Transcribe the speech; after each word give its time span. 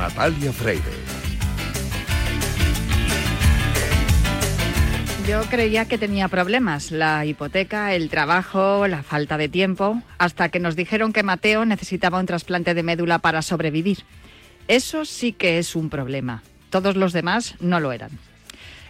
Natalia 0.00 0.50
Freire. 0.50 0.82
Yo 5.28 5.42
creía 5.50 5.84
que 5.84 5.98
tenía 5.98 6.28
problemas, 6.28 6.90
la 6.90 7.26
hipoteca, 7.26 7.92
el 7.92 8.08
trabajo, 8.08 8.88
la 8.88 9.02
falta 9.02 9.36
de 9.36 9.50
tiempo, 9.50 10.00
hasta 10.16 10.48
que 10.48 10.58
nos 10.58 10.74
dijeron 10.74 11.12
que 11.12 11.22
Mateo 11.22 11.66
necesitaba 11.66 12.18
un 12.18 12.24
trasplante 12.24 12.72
de 12.72 12.82
médula 12.82 13.18
para 13.18 13.42
sobrevivir. 13.42 13.98
Eso 14.68 15.04
sí 15.04 15.32
que 15.32 15.58
es 15.58 15.76
un 15.76 15.90
problema. 15.90 16.42
Todos 16.70 16.96
los 16.96 17.12
demás 17.12 17.56
no 17.60 17.78
lo 17.78 17.92
eran. 17.92 18.10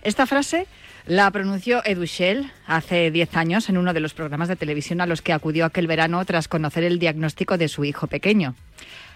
Esta 0.02 0.26
frase 0.26 0.68
la 1.06 1.28
pronunció 1.32 1.82
Edu 1.84 2.04
Shell 2.04 2.52
hace 2.68 3.10
10 3.10 3.36
años 3.36 3.68
en 3.68 3.78
uno 3.78 3.92
de 3.92 4.00
los 4.00 4.14
programas 4.14 4.46
de 4.46 4.54
televisión 4.54 5.00
a 5.00 5.06
los 5.06 5.22
que 5.22 5.32
acudió 5.32 5.64
aquel 5.64 5.88
verano 5.88 6.24
tras 6.24 6.46
conocer 6.46 6.84
el 6.84 7.00
diagnóstico 7.00 7.58
de 7.58 7.66
su 7.66 7.84
hijo 7.84 8.06
pequeño. 8.06 8.54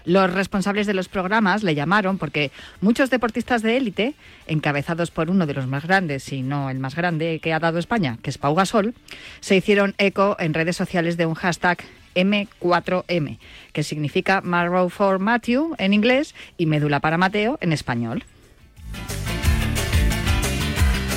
Los 0.05 0.31
responsables 0.31 0.85
de 0.85 0.93
los 0.93 1.09
programas 1.09 1.63
le 1.63 1.73
llamaron 1.73 2.17
porque 2.17 2.51
muchos 2.79 3.09
deportistas 3.09 3.63
de 3.63 3.77
élite, 3.77 4.13
encabezados 4.47 5.09
por 5.09 5.31
uno 5.31 5.47
de 5.47 5.55
los 5.55 5.67
más 5.67 5.85
grandes, 5.85 6.31
y 6.31 6.43
no 6.43 6.69
el 6.69 6.79
más 6.79 6.95
grande 6.95 7.39
que 7.41 7.53
ha 7.53 7.59
dado 7.59 7.79
España, 7.79 8.17
que 8.21 8.29
es 8.29 8.37
Pau 8.37 8.53
Gasol, 8.53 8.93
se 9.39 9.55
hicieron 9.55 9.95
eco 9.97 10.37
en 10.39 10.53
redes 10.53 10.77
sociales 10.77 11.17
de 11.17 11.25
un 11.25 11.33
hashtag 11.33 11.79
M4M, 12.13 13.39
que 13.73 13.83
significa 13.83 14.41
Marrow 14.41 14.89
for 14.89 15.19
Matthew 15.19 15.75
en 15.79 15.93
inglés 15.93 16.35
y 16.57 16.67
médula 16.67 16.99
para 16.99 17.17
Mateo 17.17 17.57
en 17.61 17.73
español. 17.73 18.23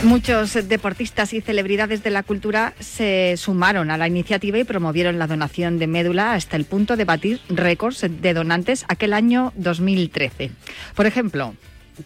Muchos 0.05 0.69
deportistas 0.69 1.33
y 1.33 1.41
celebridades 1.41 2.05
de 2.05 2.11
la 2.11 2.23
cultura 2.23 2.73
se 2.79 3.37
sumaron 3.37 3.91
a 3.91 3.99
la 3.99 4.07
iniciativa 4.07 4.57
y 4.57 4.63
promovieron 4.63 5.19
la 5.19 5.27
donación 5.27 5.81
de 5.81 5.89
médula 5.89 6.35
hasta 6.35 6.57
el 6.57 6.67
punto 6.67 6.97
de 6.97 7.05
batir 7.05 7.41
récords 7.49 8.07
de 8.09 8.33
donantes 8.33 8.85
aquel 8.87 9.13
año 9.13 9.53
2013. 9.57 10.53
Por 10.95 11.07
ejemplo, 11.07 11.57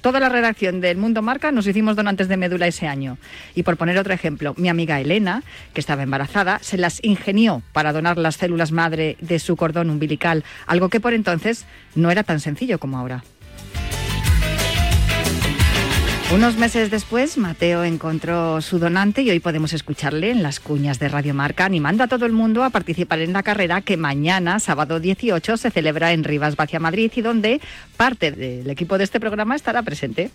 toda 0.01 0.21
la 0.21 0.31
redacción 0.31 0.81
del 0.81 0.97
Mundo 0.97 1.21
Marca 1.21 1.53
nos 1.53 1.67
hicimos 1.67 1.95
donantes 1.95 2.29
de 2.29 2.39
médula 2.39 2.67
ese 2.67 2.89
año. 2.89 3.19
Y 3.55 3.63
por 3.63 3.77
poner 3.77 3.99
otro 3.99 4.15
ejemplo, 4.15 4.55
mi 4.57 4.71
amiga 4.71 4.99
Elena, 4.99 5.43
que 5.75 5.81
estaba 5.81 6.03
embarazada, 6.03 6.61
se 6.63 6.79
las 6.79 6.99
ingenió 7.05 7.63
para 7.75 7.93
donar 7.93 8.17
las 8.17 8.37
células 8.37 8.73
madre 8.73 9.19
de 9.21 9.39
su 9.39 9.55
cordón 9.55 9.91
umbilical, 9.91 10.45
algo 10.67 10.89
que 10.89 11.01
por 11.01 11.13
entonces 11.13 11.67
no 11.95 12.11
era 12.11 12.23
tan 12.23 12.41
sencillo 12.41 12.79
como 12.79 12.97
ahora. 12.97 13.23
Unos 16.33 16.57
meses 16.57 16.91
después, 16.91 17.37
Mateo 17.37 17.85
encontró 17.85 18.63
su 18.63 18.79
donante 18.79 19.21
y 19.21 19.29
hoy 19.29 19.39
podemos 19.39 19.75
escucharle 19.75 20.31
en 20.31 20.43
las 20.43 20.61
cuñas 20.61 20.99
de 20.99 21.11
Radio 21.11 21.35
Marca 21.35 21.67
animando 21.67 22.05
a 22.05 22.09
todo 22.09 22.25
el 22.25 22.33
mundo 22.33 22.65
a 22.65 22.71
participar 22.71 23.19
en 23.19 23.35
la 23.35 23.43
carrera 23.43 23.83
que 23.83 23.99
mañana, 23.99 24.59
sábado 24.59 24.99
18, 24.99 25.59
se 25.59 25.71
celebra 25.71 26.13
en 26.13 26.25
Rivas 26.25 26.57
Vacia 26.57 26.81
Madrid 26.81 27.13
y 27.15 27.21
donde 27.21 27.61
parte 27.99 28.33
del 28.33 28.71
equipo 28.71 28.97
de 28.97 29.05
este 29.05 29.21
programa 29.21 29.55
estará 29.55 29.83
presente. 29.83 30.31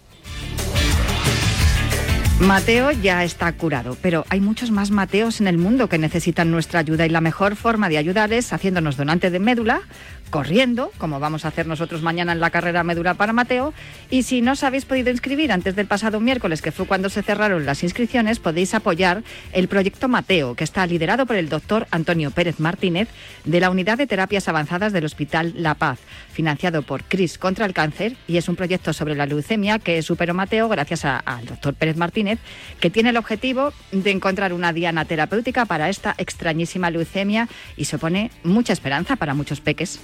Mateo 2.39 2.91
ya 2.91 3.23
está 3.23 3.51
curado, 3.53 3.97
pero 3.99 4.23
hay 4.29 4.39
muchos 4.39 4.69
más 4.69 4.91
Mateos 4.91 5.41
en 5.41 5.47
el 5.47 5.57
mundo 5.57 5.89
que 5.89 5.97
necesitan 5.97 6.51
nuestra 6.51 6.79
ayuda 6.81 7.07
y 7.07 7.09
la 7.09 7.19
mejor 7.19 7.55
forma 7.55 7.89
de 7.89 7.97
ayudar 7.97 8.31
es 8.31 8.53
haciéndonos 8.53 8.95
donante 8.95 9.31
de 9.31 9.39
médula, 9.39 9.81
corriendo, 10.29 10.91
como 10.97 11.19
vamos 11.19 11.45
a 11.45 11.49
hacer 11.49 11.67
nosotros 11.67 12.01
mañana 12.01 12.31
en 12.31 12.39
la 12.39 12.49
carrera 12.49 12.83
médula 12.83 13.13
para 13.13 13.33
Mateo, 13.33 13.73
y 14.09 14.23
si 14.23 14.41
no 14.41 14.53
os 14.53 14.63
habéis 14.63 14.85
podido 14.85 15.09
inscribir 15.09 15.51
antes 15.51 15.75
del 15.75 15.87
pasado 15.87 16.19
miércoles, 16.19 16.61
que 16.61 16.71
fue 16.71 16.85
cuando 16.85 17.09
se 17.09 17.23
cerraron 17.23 17.65
las 17.65 17.83
inscripciones, 17.83 18.39
podéis 18.39 18.73
apoyar 18.73 19.23
el 19.53 19.67
proyecto 19.67 20.07
Mateo, 20.07 20.55
que 20.55 20.63
está 20.63 20.85
liderado 20.85 21.25
por 21.25 21.35
el 21.35 21.49
doctor 21.49 21.87
Antonio 21.91 22.31
Pérez 22.31 22.59
Martínez 22.59 23.07
de 23.45 23.59
la 23.59 23.69
Unidad 23.69 23.97
de 23.97 24.07
Terapias 24.07 24.47
Avanzadas 24.47 24.93
del 24.93 25.05
Hospital 25.05 25.53
La 25.57 25.75
Paz, 25.75 25.99
financiado 26.31 26.81
por 26.81 27.03
CRIS 27.03 27.37
contra 27.37 27.65
el 27.65 27.73
cáncer, 27.73 28.15
y 28.27 28.37
es 28.37 28.49
un 28.49 28.55
proyecto 28.55 28.93
sobre 28.93 29.15
la 29.15 29.25
leucemia 29.25 29.79
que 29.79 30.01
superó 30.01 30.33
Mateo 30.33 30.69
gracias 30.69 31.05
al 31.05 31.45
doctor 31.45 31.73
Pérez 31.73 31.97
Martínez 31.97 32.39
que 32.79 32.89
tiene 32.89 33.09
el 33.09 33.17
objetivo 33.17 33.73
de 33.91 34.11
encontrar 34.11 34.53
una 34.53 34.73
diana 34.73 35.05
terapéutica 35.05 35.65
para 35.65 35.89
esta 35.89 36.15
extrañísima 36.17 36.89
leucemia 36.89 37.47
y 37.75 37.85
supone 37.85 38.31
mucha 38.43 38.73
esperanza 38.73 39.15
para 39.15 39.33
muchos 39.33 39.61
peques. 39.61 39.99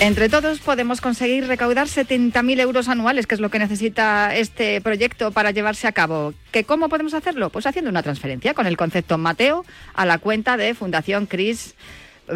Entre 0.00 0.28
todos 0.28 0.58
podemos 0.58 1.00
conseguir 1.00 1.46
recaudar 1.46 1.86
70.000 1.86 2.60
euros 2.60 2.88
anuales, 2.88 3.26
que 3.26 3.36
es 3.36 3.40
lo 3.40 3.48
que 3.48 3.58
necesita 3.58 4.34
este 4.34 4.80
proyecto 4.80 5.30
para 5.30 5.50
llevarse 5.50 5.86
a 5.86 5.92
cabo. 5.92 6.34
¿Que 6.50 6.64
¿Cómo 6.64 6.88
podemos 6.88 7.14
hacerlo? 7.14 7.48
Pues 7.50 7.64
haciendo 7.66 7.90
una 7.90 8.02
transferencia 8.02 8.54
con 8.54 8.66
el 8.66 8.76
concepto 8.76 9.16
Mateo 9.18 9.64
a 9.94 10.04
la 10.04 10.18
cuenta 10.18 10.56
de 10.56 10.74
Fundación 10.74 11.26
CRIS 11.26 11.74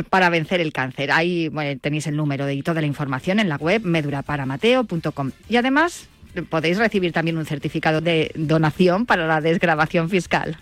para 0.09 0.31
vencer 0.31 0.61
el 0.61 0.73
cáncer. 0.73 1.11
Ahí 1.11 1.51
tenéis 1.81 2.07
el 2.07 2.17
número 2.17 2.49
y 2.51 2.63
toda 2.63 2.81
la 2.81 2.87
información 2.87 3.41
en 3.41 3.49
la 3.49 3.57
web 3.57 3.83
meduraparamateo.com. 3.85 5.33
Y 5.49 5.57
además 5.57 6.09
podéis 6.49 6.79
recibir 6.79 7.13
también 7.13 7.39
un 7.39 7.47
certificado 7.47 8.01
de 8.01 8.31
donación 8.35 9.05
para 9.05 9.27
la 9.27 9.41
desgrabación 9.41 10.09
fiscal. 10.09 10.59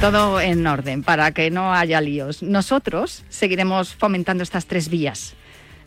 Todo 0.00 0.40
en 0.40 0.64
orden 0.64 1.02
para 1.02 1.32
que 1.32 1.50
no 1.50 1.74
haya 1.74 2.00
líos. 2.00 2.40
Nosotros 2.42 3.24
seguiremos 3.28 3.96
fomentando 3.96 4.44
estas 4.44 4.66
tres 4.66 4.88
vías. 4.88 5.34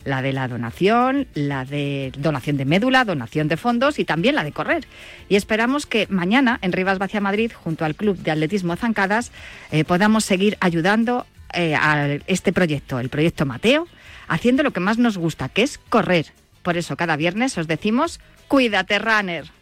La 0.04 0.20
de 0.20 0.34
la 0.34 0.48
donación, 0.48 1.28
la 1.32 1.64
de 1.64 2.12
donación 2.18 2.58
de 2.58 2.66
médula, 2.66 3.06
donación 3.06 3.48
de 3.48 3.56
fondos 3.56 3.98
y 3.98 4.04
también 4.04 4.34
la 4.34 4.44
de 4.44 4.52
correr. 4.52 4.86
Y 5.30 5.36
esperamos 5.36 5.86
que 5.86 6.06
mañana 6.10 6.58
en 6.60 6.72
Rivas 6.72 6.98
Vacia 6.98 7.22
Madrid, 7.22 7.52
junto 7.54 7.86
al 7.86 7.94
Club 7.94 8.18
de 8.18 8.32
Atletismo 8.32 8.76
Zancadas, 8.76 9.32
eh, 9.70 9.84
podamos 9.84 10.26
seguir 10.26 10.58
ayudando 10.60 11.26
eh, 11.54 11.74
a 11.74 12.18
este 12.26 12.52
proyecto, 12.52 13.00
el 13.00 13.08
proyecto 13.08 13.46
Mateo, 13.46 13.88
haciendo 14.28 14.62
lo 14.62 14.72
que 14.72 14.80
más 14.80 14.98
nos 14.98 15.16
gusta, 15.16 15.48
que 15.48 15.62
es 15.62 15.78
correr, 15.78 16.26
por 16.62 16.76
eso 16.76 16.96
cada 16.96 17.16
viernes 17.16 17.56
os 17.56 17.66
decimos, 17.66 18.20
cuídate, 18.48 18.98
runner. 18.98 19.61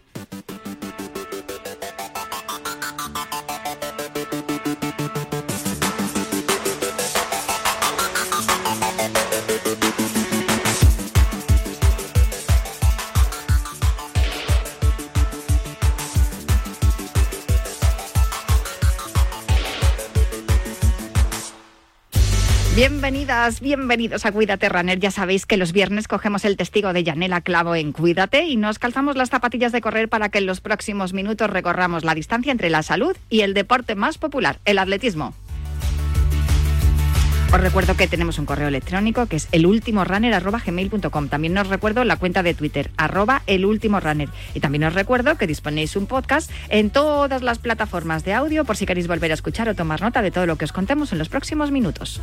Bienvenidas, 22.80 23.60
bienvenidos 23.60 24.24
a 24.24 24.32
Cuídate 24.32 24.70
Runner. 24.70 24.98
Ya 24.98 25.10
sabéis 25.10 25.44
que 25.44 25.58
los 25.58 25.72
viernes 25.72 26.08
cogemos 26.08 26.46
el 26.46 26.56
testigo 26.56 26.94
de 26.94 27.04
Yanela 27.04 27.42
Clavo 27.42 27.74
en 27.74 27.92
Cuídate 27.92 28.46
y 28.46 28.56
nos 28.56 28.78
calzamos 28.78 29.16
las 29.16 29.28
zapatillas 29.28 29.70
de 29.70 29.82
correr 29.82 30.08
para 30.08 30.30
que 30.30 30.38
en 30.38 30.46
los 30.46 30.62
próximos 30.62 31.12
minutos 31.12 31.50
recorramos 31.50 32.04
la 32.04 32.14
distancia 32.14 32.50
entre 32.50 32.70
la 32.70 32.82
salud 32.82 33.14
y 33.28 33.42
el 33.42 33.52
deporte 33.52 33.96
más 33.96 34.16
popular, 34.16 34.60
el 34.64 34.78
atletismo. 34.78 35.34
Os 37.52 37.60
recuerdo 37.60 37.96
que 37.96 38.06
tenemos 38.06 38.38
un 38.38 38.46
correo 38.46 38.68
electrónico 38.68 39.26
que 39.26 39.34
es 39.34 39.48
elultimorunner.gmail.com. 39.50 41.28
También 41.28 41.58
os 41.58 41.66
recuerdo 41.66 42.04
la 42.04 42.16
cuenta 42.16 42.44
de 42.44 42.54
Twitter, 42.54 42.92
arroba 42.96 43.42
elultimorunner. 43.48 44.28
Y 44.54 44.60
también 44.60 44.84
os 44.84 44.94
recuerdo 44.94 45.36
que 45.36 45.48
disponéis 45.48 45.96
un 45.96 46.06
podcast 46.06 46.48
en 46.68 46.90
todas 46.90 47.42
las 47.42 47.58
plataformas 47.58 48.24
de 48.24 48.34
audio 48.34 48.64
por 48.64 48.76
si 48.76 48.86
queréis 48.86 49.08
volver 49.08 49.32
a 49.32 49.34
escuchar 49.34 49.68
o 49.68 49.74
tomar 49.74 50.00
nota 50.00 50.22
de 50.22 50.30
todo 50.30 50.46
lo 50.46 50.54
que 50.54 50.64
os 50.64 50.72
contemos 50.72 51.10
en 51.10 51.18
los 51.18 51.28
próximos 51.28 51.72
minutos. 51.72 52.20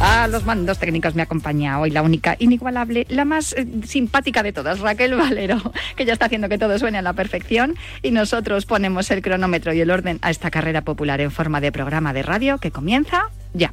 A 0.00 0.28
los 0.28 0.44
mandos 0.44 0.78
técnicos 0.78 1.16
me 1.16 1.22
acompaña 1.22 1.80
hoy 1.80 1.90
la 1.90 2.02
única, 2.02 2.36
inigualable, 2.38 3.04
la 3.08 3.24
más 3.24 3.52
eh, 3.54 3.66
simpática 3.84 4.44
de 4.44 4.52
todas, 4.52 4.78
Raquel 4.78 5.16
Valero, 5.16 5.60
que 5.96 6.04
ya 6.04 6.12
está 6.12 6.26
haciendo 6.26 6.48
que 6.48 6.56
todo 6.56 6.78
suene 6.78 6.98
a 6.98 7.02
la 7.02 7.14
perfección 7.14 7.74
y 8.00 8.12
nosotros 8.12 8.64
ponemos 8.64 9.10
el 9.10 9.22
cronómetro 9.22 9.72
y 9.72 9.80
el 9.80 9.90
orden 9.90 10.20
a 10.22 10.30
esta 10.30 10.52
carrera 10.52 10.82
popular 10.82 11.20
en 11.20 11.32
forma 11.32 11.60
de 11.60 11.72
programa 11.72 12.12
de 12.12 12.22
radio 12.22 12.58
que 12.58 12.70
comienza 12.70 13.30
ya. 13.54 13.72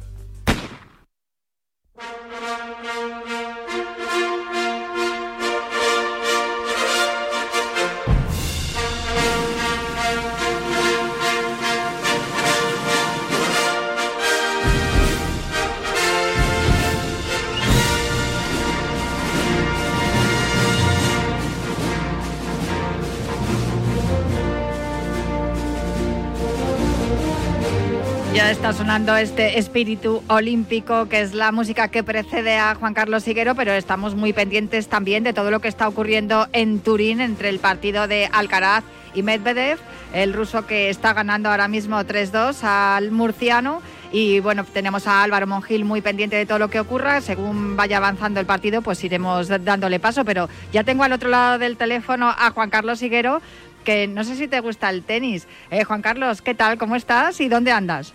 Está 28.50 28.72
sonando 28.72 29.16
este 29.16 29.58
espíritu 29.58 30.22
olímpico, 30.28 31.08
que 31.08 31.20
es 31.20 31.34
la 31.34 31.50
música 31.50 31.88
que 31.88 32.04
precede 32.04 32.56
a 32.58 32.76
Juan 32.76 32.94
Carlos 32.94 33.26
Higuero, 33.26 33.56
pero 33.56 33.72
estamos 33.72 34.14
muy 34.14 34.32
pendientes 34.32 34.86
también 34.86 35.24
de 35.24 35.32
todo 35.32 35.50
lo 35.50 35.58
que 35.58 35.66
está 35.66 35.88
ocurriendo 35.88 36.46
en 36.52 36.78
Turín 36.78 37.20
entre 37.20 37.48
el 37.48 37.58
partido 37.58 38.06
de 38.06 38.30
Alcaraz 38.32 38.84
y 39.14 39.24
Medvedev, 39.24 39.80
el 40.14 40.32
ruso 40.32 40.64
que 40.64 40.90
está 40.90 41.12
ganando 41.12 41.50
ahora 41.50 41.66
mismo 41.66 41.98
3-2 41.98 42.62
al 42.62 43.10
murciano 43.10 43.82
Y 44.12 44.38
bueno, 44.38 44.64
tenemos 44.64 45.08
a 45.08 45.24
Álvaro 45.24 45.48
Monjil 45.48 45.84
muy 45.84 46.00
pendiente 46.00 46.36
de 46.36 46.46
todo 46.46 46.60
lo 46.60 46.70
que 46.70 46.78
ocurra. 46.78 47.20
Según 47.20 47.76
vaya 47.76 47.96
avanzando 47.96 48.38
el 48.38 48.46
partido, 48.46 48.80
pues 48.80 49.02
iremos 49.02 49.48
dándole 49.48 49.98
paso. 49.98 50.24
Pero 50.24 50.48
ya 50.72 50.84
tengo 50.84 51.02
al 51.02 51.12
otro 51.12 51.30
lado 51.30 51.58
del 51.58 51.76
teléfono 51.76 52.28
a 52.28 52.52
Juan 52.52 52.70
Carlos 52.70 53.02
Higuero, 53.02 53.42
que 53.84 54.06
no 54.06 54.22
sé 54.22 54.36
si 54.36 54.46
te 54.46 54.60
gusta 54.60 54.88
el 54.88 55.02
tenis. 55.02 55.48
Eh, 55.72 55.82
Juan 55.82 56.00
Carlos, 56.00 56.42
¿qué 56.42 56.54
tal? 56.54 56.78
¿Cómo 56.78 56.94
estás 56.94 57.40
y 57.40 57.48
dónde 57.48 57.72
andas? 57.72 58.14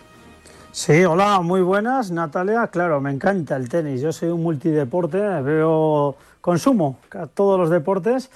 Sí, 0.73 1.03
hola, 1.03 1.41
muy 1.41 1.61
buenas, 1.61 2.11
Natalia. 2.11 2.67
Claro, 2.67 3.01
me 3.01 3.11
encanta 3.11 3.57
el 3.57 3.67
tenis. 3.67 3.99
Yo 3.99 4.13
soy 4.13 4.29
un 4.29 4.41
multideporte, 4.41 5.17
veo, 5.17 6.15
consumo 6.39 6.97
todos 7.33 7.59
los 7.59 7.69
deportes 7.69 8.31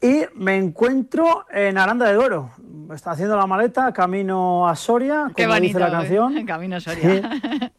y 0.00 0.22
me 0.34 0.56
encuentro 0.56 1.46
en 1.52 1.78
Aranda 1.78 2.06
de 2.06 2.14
Duero. 2.14 2.50
Está 2.92 3.12
haciendo 3.12 3.36
la 3.36 3.46
maleta, 3.46 3.92
camino 3.92 4.68
a 4.68 4.74
Soria, 4.74 5.30
como 5.32 5.54
dice 5.60 5.78
la 5.78 5.90
canción. 5.92 6.44
Camino 6.46 6.76
a 6.76 6.80
Soria. 6.80 7.30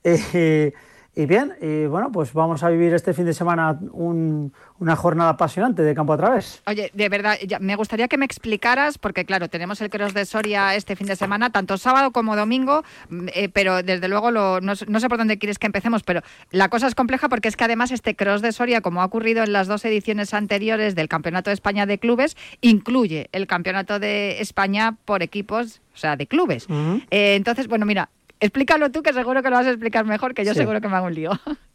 Y 0.02 0.74
bien, 1.26 1.54
y 1.62 1.86
bueno, 1.86 2.12
pues 2.12 2.34
vamos 2.34 2.64
a 2.64 2.70
vivir 2.70 2.94
este 2.94 3.14
fin 3.14 3.26
de 3.26 3.34
semana 3.34 3.80
una 3.92 4.96
jornada 4.96 5.32
apasionante 5.32 5.82
de 5.82 5.94
campo 5.96 6.14
a 6.14 6.18
través. 6.18 6.62
Oye, 6.68 6.92
de 6.94 7.10
verdad, 7.10 7.38
me 7.60 7.76
gustaría 7.76 8.08
que 8.08 8.18
me 8.18 8.26
explicaras, 8.26 8.98
porque 8.98 9.26
claro, 9.26 9.50
tenemos 9.50 9.82
el 9.82 9.90
Cross 9.90 10.14
de 10.14 10.26
Soria 10.26 10.76
este 10.76 10.96
fin 10.96 11.08
de 11.08 11.16
semana, 11.16 11.52
tanto 11.52 11.78
sábado 11.78 12.12
como 12.12 12.36
domingo, 12.36 12.84
mm, 13.10 13.28
eh, 13.34 13.50
pero 13.50 13.84
desde 13.84 14.08
luego 14.08 14.32
no, 14.32 14.60
no, 14.60 14.76
sé 14.76 15.10
por 15.10 15.18
dónde 15.18 15.38
quieres 15.38 15.60
que 15.60 15.68
empecemos, 15.68 16.04
pero 16.04 16.22
la 16.52 16.70
cosa 16.70 16.88
es 16.88 16.96
compleja 16.96 17.30
porque 17.30 17.48
es 17.48 17.56
que 17.56 17.64
además 17.64 17.92
este 17.92 18.16
Cross 18.16 18.42
de 18.42 18.52
Soria, 18.52 18.82
como 18.82 19.02
ha 19.02 19.06
ocurrido 19.06 19.44
en 19.44 19.54
las 19.54 19.68
dos 19.68 19.84
ediciones 19.86 20.34
anteriores 20.34 20.96
del 20.96 21.08
Campeonato 21.08 21.50
de 21.50 21.56
España 21.56 21.86
de 21.86 22.00
Clubes, 22.00 22.38
incluye 22.62 23.30
el 23.32 23.48
Campeonato 23.48 24.00
de 24.00 24.42
España 24.42 24.98
por 25.06 25.24
equipos 25.24 25.82
o 25.94 25.98
sea, 26.00 26.16
de 26.16 26.28
clubes. 26.28 26.66
Eh, 27.12 27.36
entonces, 27.36 27.68
bueno, 27.68 27.86
mira, 27.86 28.10
Explícalo 28.40 28.92
tú, 28.92 29.02
que 29.02 29.14
seguro 29.14 29.44
que 29.44 29.50
lo 29.50 29.58
vas 29.58 29.68
a 29.68 29.72
explicar 29.72 30.06
mejor, 30.06 30.34
que 30.34 30.46
yo 30.46 30.54
seguro 30.54 30.80
que 30.80 30.88
me 30.88 30.96
hago 30.96 31.08
un 31.08 31.16
lío. 31.16 31.32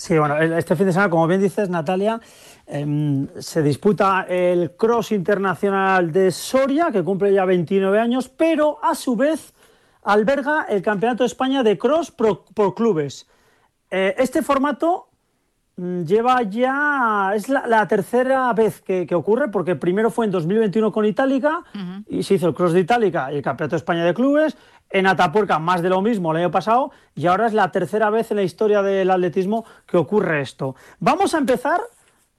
Sí, 0.00 0.16
bueno, 0.16 0.38
este 0.38 0.76
fin 0.76 0.86
de 0.86 0.92
semana, 0.94 1.10
como 1.10 1.26
bien 1.26 1.42
dices, 1.42 1.68
Natalia, 1.68 2.18
em, 2.66 3.28
se 3.38 3.62
disputa 3.62 4.24
el 4.26 4.70
Cross 4.70 5.12
Internacional 5.12 6.10
de 6.10 6.30
Soria, 6.30 6.90
que 6.90 7.04
cumple 7.04 7.34
ya 7.34 7.44
29 7.44 8.00
años, 8.00 8.30
pero 8.30 8.82
a 8.82 8.94
su 8.94 9.14
vez 9.14 9.52
alberga 10.04 10.64
el 10.70 10.80
Campeonato 10.80 11.22
de 11.22 11.26
España 11.26 11.62
de 11.62 11.76
Cross 11.76 12.12
por, 12.12 12.74
clubes. 12.74 13.26
Eh, 13.90 14.14
este 14.16 14.40
formato 14.40 15.10
mm, 15.76 16.04
lleva 16.04 16.44
ya, 16.44 17.32
es 17.34 17.50
la, 17.50 17.86
tercera 17.86 18.50
vez 18.54 18.80
que, 18.80 19.06
ocurre, 19.14 19.50
porque 19.50 19.76
primero 19.76 20.10
fue 20.10 20.24
en 20.24 20.30
2021 20.30 20.92
con 20.92 21.04
Itálica, 21.04 21.62
y 22.08 22.22
se 22.22 22.36
hizo 22.36 22.48
el 22.48 22.54
Cross 22.54 22.72
de 22.72 22.80
Itálica 22.80 23.30
y 23.30 23.36
el 23.36 23.42
Campeonato 23.42 23.74
de 23.74 23.80
España 23.80 24.06
de 24.06 24.14
Clubes, 24.14 24.56
en 24.90 25.06
Atapuerca 25.06 25.58
más 25.58 25.82
de 25.82 25.88
lo 25.88 26.02
mismo 26.02 26.32
el 26.32 26.38
año 26.38 26.50
pasado 26.50 26.90
y 27.14 27.26
ahora 27.26 27.46
es 27.46 27.52
la 27.52 27.70
tercera 27.70 28.10
vez 28.10 28.30
en 28.30 28.38
la 28.38 28.42
historia 28.42 28.82
del 28.82 29.10
atletismo 29.10 29.64
que 29.86 29.96
ocurre 29.96 30.42
esto. 30.42 30.74
Vamos 30.98 31.34
a 31.34 31.38
empezar 31.38 31.80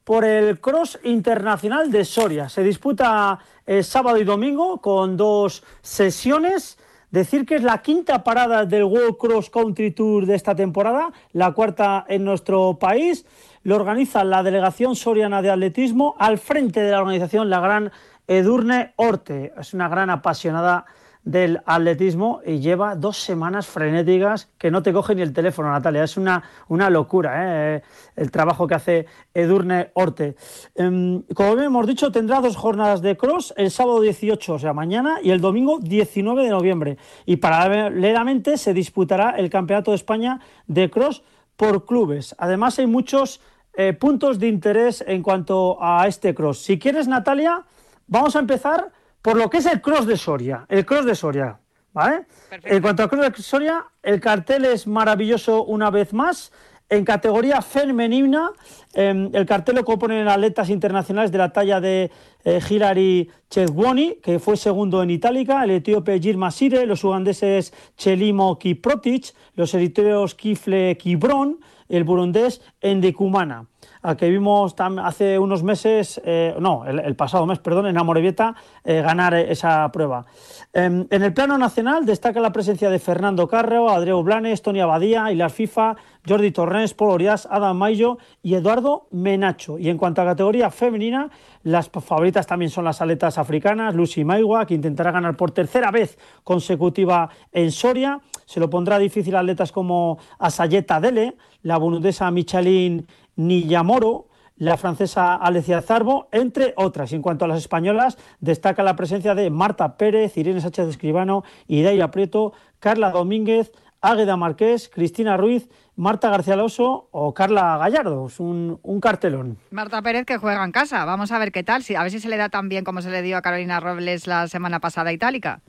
por 0.03 0.25
el 0.25 0.59
Cross 0.59 0.99
Internacional 1.03 1.91
de 1.91 2.03
Soria. 2.05 2.49
Se 2.49 2.63
disputa 2.63 3.39
eh, 3.65 3.83
sábado 3.83 4.17
y 4.17 4.23
domingo 4.23 4.81
con 4.81 5.15
dos 5.15 5.63
sesiones. 5.81 6.77
Decir 7.11 7.45
que 7.45 7.55
es 7.55 7.63
la 7.63 7.81
quinta 7.81 8.23
parada 8.23 8.65
del 8.65 8.85
World 8.85 9.17
Cross 9.17 9.49
Country 9.49 9.91
Tour 9.91 10.25
de 10.25 10.35
esta 10.35 10.55
temporada, 10.55 11.11
la 11.33 11.51
cuarta 11.51 12.05
en 12.07 12.23
nuestro 12.23 12.77
país. 12.79 13.25
Lo 13.63 13.75
organiza 13.75 14.23
la 14.23 14.43
Delegación 14.43 14.95
Soriana 14.95 15.41
de 15.41 15.51
Atletismo 15.51 16.15
al 16.17 16.37
frente 16.37 16.81
de 16.81 16.91
la 16.91 16.99
organización 16.99 17.49
la 17.49 17.59
gran 17.59 17.91
Edurne 18.27 18.93
Orte. 18.95 19.53
Es 19.59 19.73
una 19.73 19.89
gran 19.89 20.09
apasionada 20.09 20.85
del 21.23 21.61
atletismo 21.65 22.41
y 22.45 22.59
lleva 22.59 22.95
dos 22.95 23.17
semanas 23.17 23.67
frenéticas 23.67 24.49
que 24.57 24.71
no 24.71 24.81
te 24.81 24.91
coge 24.91 25.13
ni 25.13 25.21
el 25.21 25.33
teléfono, 25.33 25.69
Natalia. 25.69 26.03
Es 26.03 26.17
una, 26.17 26.43
una 26.67 26.89
locura 26.89 27.75
¿eh? 27.75 27.83
el 28.15 28.31
trabajo 28.31 28.67
que 28.67 28.75
hace 28.75 29.05
Edurne 29.33 29.91
Orte. 29.93 30.35
Em, 30.73 31.21
como 31.33 31.55
bien 31.55 31.67
hemos 31.67 31.85
dicho, 31.85 32.11
tendrá 32.11 32.41
dos 32.41 32.55
jornadas 32.55 33.01
de 33.01 33.17
cross, 33.17 33.53
el 33.55 33.69
sábado 33.69 34.01
18, 34.01 34.53
o 34.53 34.59
sea, 34.59 34.73
mañana, 34.73 35.19
y 35.21 35.29
el 35.29 35.41
domingo 35.41 35.79
19 35.79 36.43
de 36.43 36.49
noviembre. 36.49 36.97
Y 37.25 37.37
paralelamente 37.37 38.57
se 38.57 38.73
disputará 38.73 39.31
el 39.31 39.49
Campeonato 39.49 39.91
de 39.91 39.97
España 39.97 40.39
de 40.65 40.89
cross 40.89 41.23
por 41.55 41.85
clubes. 41.85 42.35
Además, 42.39 42.79
hay 42.79 42.87
muchos 42.87 43.41
eh, 43.73 43.93
puntos 43.93 44.39
de 44.39 44.47
interés 44.47 45.03
en 45.07 45.21
cuanto 45.21 45.77
a 45.79 46.07
este 46.07 46.33
cross. 46.33 46.63
Si 46.63 46.79
quieres, 46.79 47.07
Natalia, 47.07 47.63
vamos 48.07 48.35
a 48.35 48.39
empezar 48.39 48.91
por 49.21 49.37
lo 49.37 49.49
que 49.49 49.57
es 49.57 49.65
el 49.65 49.81
cross 49.81 50.05
de 50.05 50.17
Soria. 50.17 50.65
El 50.69 50.85
cross 50.85 51.05
de 51.05 51.15
Soria. 51.15 51.59
¿Vale? 51.93 52.25
En 52.63 52.81
cuanto 52.81 53.03
al 53.03 53.09
cross 53.09 53.31
de 53.31 53.43
Soria, 53.43 53.85
el 54.01 54.19
cartel 54.19 54.65
es 54.65 54.87
maravilloso 54.87 55.63
una 55.65 55.89
vez 55.89 56.13
más. 56.13 56.51
En 56.91 57.05
categoría 57.05 57.61
femenina, 57.61 58.51
em, 58.93 59.29
el 59.33 59.45
cartel 59.45 59.75
lo 59.75 59.85
componen 59.85 60.27
atletas 60.27 60.69
internacionales 60.69 61.31
de 61.31 61.37
la 61.37 61.53
talla 61.53 61.79
de 61.79 62.11
eh, 62.43 62.59
Hilary 62.69 63.29
Chedwoni, 63.49 64.15
que 64.21 64.39
fue 64.39 64.57
segundo 64.57 65.01
en 65.01 65.09
Itálica, 65.09 65.63
el 65.63 65.71
etíope 65.71 66.19
Girma 66.19 66.51
Sire, 66.51 66.85
los 66.85 67.03
ugandeses 67.05 67.73
Chelimo 67.95 68.59
Kiprotich, 68.59 69.33
los 69.55 69.73
eritreos 69.73 70.35
Kifle 70.35 70.97
Kibron, 70.97 71.61
el 71.87 72.03
burundés 72.03 72.61
Endekumana 72.81 73.67
al 74.01 74.17
que 74.17 74.29
vimos 74.29 74.75
hace 75.03 75.37
unos 75.37 75.63
meses, 75.63 76.21
eh, 76.25 76.55
no, 76.59 76.85
el, 76.85 77.15
pasado 77.15 77.45
mes, 77.45 77.59
perdón, 77.59 77.87
en 77.87 77.97
Amorebieta, 77.97 78.55
eh, 78.83 79.01
ganar 79.01 79.33
esa 79.35 79.91
prueba. 79.91 80.25
Em, 80.73 81.05
en 81.09 81.23
el 81.23 81.33
plano 81.33 81.57
nacional 81.57 82.05
destaca 82.05 82.39
la 82.39 82.51
presencia 82.51 82.89
de 82.89 82.97
Fernando 82.97 83.47
Carreo, 83.47 83.89
Adreu 83.89 84.23
Blanes, 84.23 84.61
Tony 84.61 84.79
Abadía, 84.79 85.31
Hilar 85.31 85.51
FIFA, 85.51 85.95
Jordi 86.27 86.51
Torrens, 86.51 86.93
Paul 86.93 87.11
Orias, 87.11 87.47
Adam 87.49 87.77
Mayo 87.77 88.17
y 88.41 88.55
Eduardo 88.55 89.07
Menacho. 89.11 89.77
Y 89.77 89.89
en 89.89 89.97
cuanto 89.97 90.21
a 90.21 90.25
categoría 90.25 90.71
femenina, 90.71 91.29
las 91.63 91.89
favoritas 91.89 92.47
también 92.47 92.71
son 92.71 92.85
las 92.85 93.01
aletas 93.01 93.37
africanas, 93.37 93.93
Lucy 93.93 94.23
Maigua, 94.23 94.65
que 94.65 94.73
intentará 94.73 95.11
ganar 95.11 95.35
por 95.37 95.51
tercera 95.51 95.91
vez 95.91 96.17
consecutiva 96.43 97.29
en 97.51 97.71
Soria. 97.71 98.19
Se 98.45 98.59
lo 98.59 98.69
pondrá 98.69 98.97
difícil 98.97 99.35
a 99.35 99.39
atletas 99.39 99.71
como 99.71 100.17
Asayeta 100.39 100.99
Dele, 100.99 101.35
la 101.63 101.77
burundesa 101.77 102.31
Michaline 102.71 103.05
Nillamoro, 103.35 104.27
la 104.57 104.77
francesa 104.77 105.35
Alecia 105.35 105.81
Zarbo, 105.81 106.27
entre 106.31 106.73
otras. 106.77 107.11
En 107.13 107.21
cuanto 107.21 107.45
a 107.45 107.47
las 107.47 107.57
españolas, 107.57 108.17
destaca 108.39 108.83
la 108.83 108.95
presencia 108.95 109.35
de 109.35 109.49
Marta 109.49 109.97
Pérez, 109.97 110.37
Irene 110.37 110.61
Sánchez 110.61 110.87
Escribano, 110.87 111.43
Idaira 111.67 112.11
Prieto, 112.11 112.53
Carla 112.79 113.11
Domínguez, 113.11 113.71
Águeda 114.01 114.37
Marqués, 114.37 114.89
Cristina 114.89 115.37
Ruiz, 115.37 115.69
Marta 115.95 116.29
García 116.29 116.55
Loso 116.55 117.07
o 117.11 117.33
Carla 117.33 117.77
Gallardo. 117.77 118.27
Es 118.27 118.39
un, 118.39 118.79
cartelón. 119.01 119.57
Marta 119.71 120.01
Pérez 120.01 120.25
que 120.25 120.37
juega 120.37 120.63
en 120.63 120.71
casa. 120.71 121.05
Vamos 121.05 121.31
a 121.31 121.39
ver 121.39 121.51
qué 121.51 121.63
tal. 121.63 121.83
a 121.97 122.03
ver 122.03 122.11
si 122.11 122.19
se 122.19 122.29
le 122.29 122.37
da 122.37 122.49
tan 122.49 122.69
bien 122.69 122.83
como 122.83 123.01
se 123.01 123.09
le 123.09 123.21
dio 123.21 123.37
a 123.37 123.41
Carolina 123.41 123.79
Robles 123.79 124.27
la 124.27 124.47
semana 124.47 124.79
pasada 124.79 125.11
Itálica. 125.11 125.61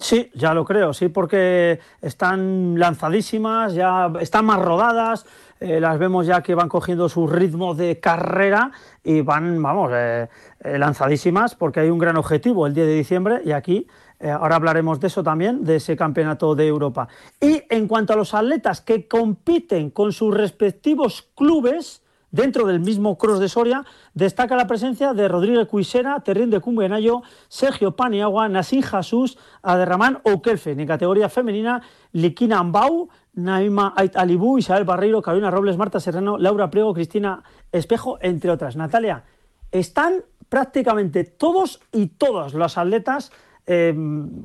Sí, 0.00 0.30
ya 0.32 0.54
lo 0.54 0.64
creo, 0.64 0.94
sí, 0.94 1.08
porque 1.08 1.78
están 2.00 2.78
lanzadísimas, 2.78 3.74
ya 3.74 4.10
están 4.18 4.46
más 4.46 4.58
rodadas, 4.58 5.26
eh, 5.60 5.78
las 5.78 5.98
vemos 5.98 6.26
ya 6.26 6.42
que 6.42 6.54
van 6.54 6.70
cogiendo 6.70 7.10
su 7.10 7.26
ritmo 7.26 7.74
de 7.74 8.00
carrera 8.00 8.72
y 9.04 9.20
van, 9.20 9.62
vamos, 9.62 9.90
eh, 9.94 10.26
eh, 10.60 10.78
lanzadísimas 10.78 11.54
porque 11.54 11.80
hay 11.80 11.90
un 11.90 11.98
gran 11.98 12.16
objetivo 12.16 12.66
el 12.66 12.72
10 12.72 12.86
de 12.86 12.94
diciembre 12.94 13.42
y 13.44 13.52
aquí 13.52 13.86
ahora 14.22 14.56
hablaremos 14.56 15.00
de 15.00 15.06
eso 15.06 15.22
también, 15.22 15.64
de 15.64 15.76
ese 15.76 15.96
campeonato 15.96 16.54
de 16.54 16.66
Europa. 16.66 17.08
Y 17.40 17.62
en 17.70 17.88
cuanto 17.88 18.12
a 18.12 18.16
los 18.16 18.34
atletas 18.34 18.82
que 18.82 19.08
compiten 19.08 19.90
con 19.90 20.12
sus 20.12 20.34
respectivos 20.34 21.30
clubes, 21.34 22.02
Dentro 22.30 22.66
del 22.66 22.78
mismo 22.78 23.18
Cross 23.18 23.40
de 23.40 23.48
Soria 23.48 23.84
destaca 24.14 24.54
la 24.54 24.68
presencia 24.68 25.14
de 25.14 25.26
Rodríguez 25.26 25.66
Cuisera, 25.66 26.20
Terrín 26.20 26.48
de 26.50 26.60
Cumbenayo, 26.60 27.22
Sergio 27.48 27.96
Paniagua, 27.96 28.48
Nassim 28.48 28.82
Jesús, 28.82 29.36
Aderramán 29.62 30.22
Kelfe. 30.42 30.70
En 30.70 30.86
categoría 30.86 31.28
femenina, 31.28 31.82
Liquina 32.12 32.60
Ambau, 32.60 33.08
Naima 33.34 33.94
Ait 33.96 34.16
Alibú, 34.16 34.58
Isabel 34.58 34.84
Barreiro, 34.84 35.22
Carolina 35.22 35.50
Robles, 35.50 35.76
Marta 35.76 36.00
Serrano, 36.00 36.38
Laura 36.38 36.70
Priego, 36.70 36.94
Cristina 36.94 37.42
Espejo, 37.70 38.18
entre 38.20 38.50
otras. 38.50 38.76
Natalia, 38.76 39.24
están 39.70 40.24
prácticamente 40.48 41.24
todos 41.24 41.80
y 41.92 42.06
todas 42.08 42.54
los 42.54 42.76
atletas 42.76 43.30
eh, 43.66 43.94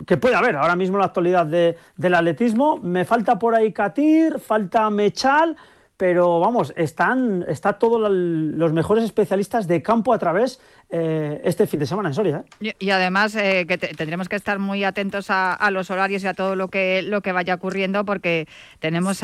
que 0.06 0.18
puede 0.18 0.36
haber 0.36 0.56
ahora 0.56 0.75
mismo 0.75 0.98
en 0.98 1.00
la 1.00 1.08
actualidad 1.08 1.46
del 1.48 2.13
atletismo. 2.13 2.77
Me 2.77 3.06
falta 3.06 3.39
por 3.39 3.56
ahí 3.56 3.74
Katir, 3.74 4.39
falta 4.39 4.89
Mechal, 4.89 5.58
pero 5.98 6.40
vamos, 6.40 6.74
están 6.75 7.46
está 7.48 7.74
todos 7.74 8.12
los 8.12 8.74
mejores 8.74 9.04
especialistas 9.04 9.68
de 9.68 9.82
campo 9.82 10.14
a 10.14 10.20
través 10.20 10.60
eh, 10.90 11.42
este 11.44 11.68
fin 11.68 11.80
de 11.80 11.86
semana 11.86 12.10
en 12.10 12.16
Soria. 12.16 12.44
¿eh? 12.60 12.74
Y, 12.80 12.90
además 12.90 13.36
eh, 13.36 13.66
que 13.68 13.78
tendremos 13.78 14.28
que 14.28 14.36
estar 14.36 14.60
muy 14.60 14.84
atentos 14.84 15.28
a, 15.30 15.58
los 15.72 15.90
horarios 15.92 16.24
y 16.24 16.28
a 16.28 16.34
todo 16.34 16.56
lo 16.56 16.68
que 16.68 17.02
lo 17.02 17.22
que 17.22 17.32
vaya 17.32 17.56
ocurriendo 17.56 18.06
porque 18.06 18.48
tenemos 18.80 19.22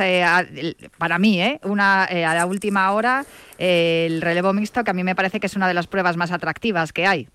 para 0.97 1.19
mí 1.19 1.59
una 1.63 2.03
a 2.03 2.35
la 2.35 2.45
última 2.45 2.91
hora 2.91 3.25
el 3.57 4.21
relevo 4.21 4.53
mixto 4.53 4.83
que 4.83 4.91
a 4.91 4.93
mí 4.93 5.03
me 5.03 5.15
parece 5.15 5.39
que 5.39 5.47
es 5.47 5.55
una 5.55 5.67
de 5.67 5.73
las 5.73 5.87
pruebas 5.87 6.17
más 6.17 6.31
atractivas 6.31 6.93
que 6.93 7.05
hay. 7.05 7.27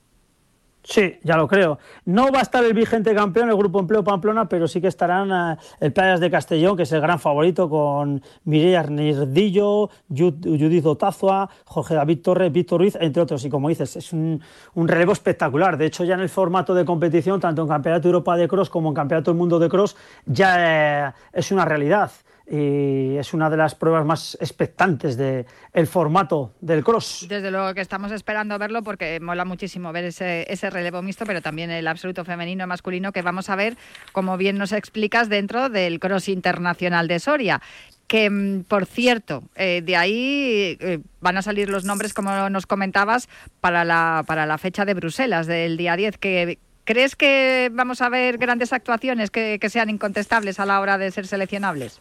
Sí, 0.88 1.18
ya 1.24 1.36
lo 1.36 1.48
creo. 1.48 1.80
No 2.04 2.30
va 2.30 2.38
a 2.38 2.42
estar 2.42 2.64
el 2.64 2.72
vigente 2.72 3.12
campeón, 3.12 3.48
el 3.50 3.56
Grupo 3.56 3.80
Empleo 3.80 4.04
Pamplona, 4.04 4.48
pero 4.48 4.68
sí 4.68 4.80
que 4.80 4.86
estarán 4.86 5.32
eh, 5.32 5.58
el 5.80 5.92
Playas 5.92 6.20
de 6.20 6.30
Castellón, 6.30 6.76
que 6.76 6.84
es 6.84 6.92
el 6.92 7.00
gran 7.00 7.18
favorito, 7.18 7.68
con 7.68 8.22
Mireia 8.44 8.80
Arnerdillo, 8.80 9.90
Judith 10.08 10.86
Otazua, 10.86 11.50
Jorge 11.64 11.94
David 11.94 12.20
Torres, 12.22 12.52
Víctor 12.52 12.80
Ruiz, 12.82 12.96
entre 13.00 13.20
otros. 13.20 13.44
Y 13.44 13.50
como 13.50 13.68
dices, 13.68 13.96
es 13.96 14.12
un, 14.12 14.40
relevo 14.76 15.10
espectacular. 15.10 15.76
De 15.76 15.86
hecho, 15.86 16.04
ya 16.04 16.14
en 16.14 16.20
el 16.20 16.28
formato 16.28 16.72
de 16.72 16.84
competición, 16.84 17.40
tanto 17.40 17.62
en 17.62 17.68
Campeonato 17.68 18.06
Europa 18.06 18.36
de 18.36 18.46
Cross 18.46 18.70
como 18.70 18.90
en 18.90 18.94
Campeonato 18.94 19.32
del 19.32 19.38
Mundo 19.38 19.58
de 19.58 19.68
Cross, 19.68 19.96
ya 20.24 21.08
eh, 21.08 21.12
es 21.32 21.50
una 21.50 21.64
realidad 21.64 22.12
y 22.48 23.16
es 23.16 23.34
una 23.34 23.50
de 23.50 23.56
las 23.56 23.74
pruebas 23.74 24.06
más 24.06 24.38
expectantes 24.40 25.16
del 25.16 25.46
el 25.72 25.86
formato 25.86 26.54
del 26.60 26.84
cross. 26.84 27.26
Desde 27.28 27.50
luego 27.50 27.74
que 27.74 27.80
estamos 27.80 28.12
esperando 28.12 28.56
verlo 28.58 28.82
porque 28.82 29.18
mola 29.20 29.44
muchísimo 29.44 29.92
ver 29.92 30.04
ese, 30.04 30.46
ese 30.48 30.70
relevo 30.70 31.02
mixto, 31.02 31.26
pero 31.26 31.42
también 31.42 31.70
el 31.70 31.88
absoluto 31.88 32.24
femenino 32.24 32.64
y 32.64 32.66
masculino 32.66 33.10
que 33.10 33.22
vamos 33.22 33.50
a 33.50 33.56
ver, 33.56 33.76
como 34.12 34.36
bien 34.36 34.58
nos 34.58 34.72
explicas, 34.72 35.28
dentro 35.28 35.68
del 35.68 35.98
cross 35.98 36.28
internacional 36.28 37.08
de 37.08 37.18
Soria 37.18 37.60
que 38.06 38.30
mm, 38.30 38.64
por 38.64 38.86
cierto, 38.86 39.42
eh, 39.56 39.82
de 39.84 39.96
ahí 39.96 40.76
eh, 40.78 41.00
van 41.20 41.38
a 41.38 41.42
salir 41.42 41.68
los 41.68 41.84
nombres, 41.84 42.14
como 42.14 42.48
nos 42.48 42.66
comentabas, 42.66 43.28
para 43.60 43.84
la, 43.84 44.22
para 44.24 44.46
la 44.46 44.58
fecha 44.58 44.84
de 44.84 44.94
Bruselas 44.94 45.48
del 45.48 45.76
día 45.76 45.96
10. 45.96 46.18
Que, 46.18 46.58
¿Crees 46.84 47.16
que 47.16 47.68
vamos 47.72 48.00
a 48.00 48.08
ver 48.08 48.38
grandes 48.38 48.72
actuaciones 48.72 49.32
que 49.32 49.58
sean 49.68 49.90
incontestables 49.90 50.60
a 50.60 50.66
la 50.66 50.80
hora 50.80 50.98
de 50.98 51.10
ser 51.10 51.26
seleccionables? 51.26 52.00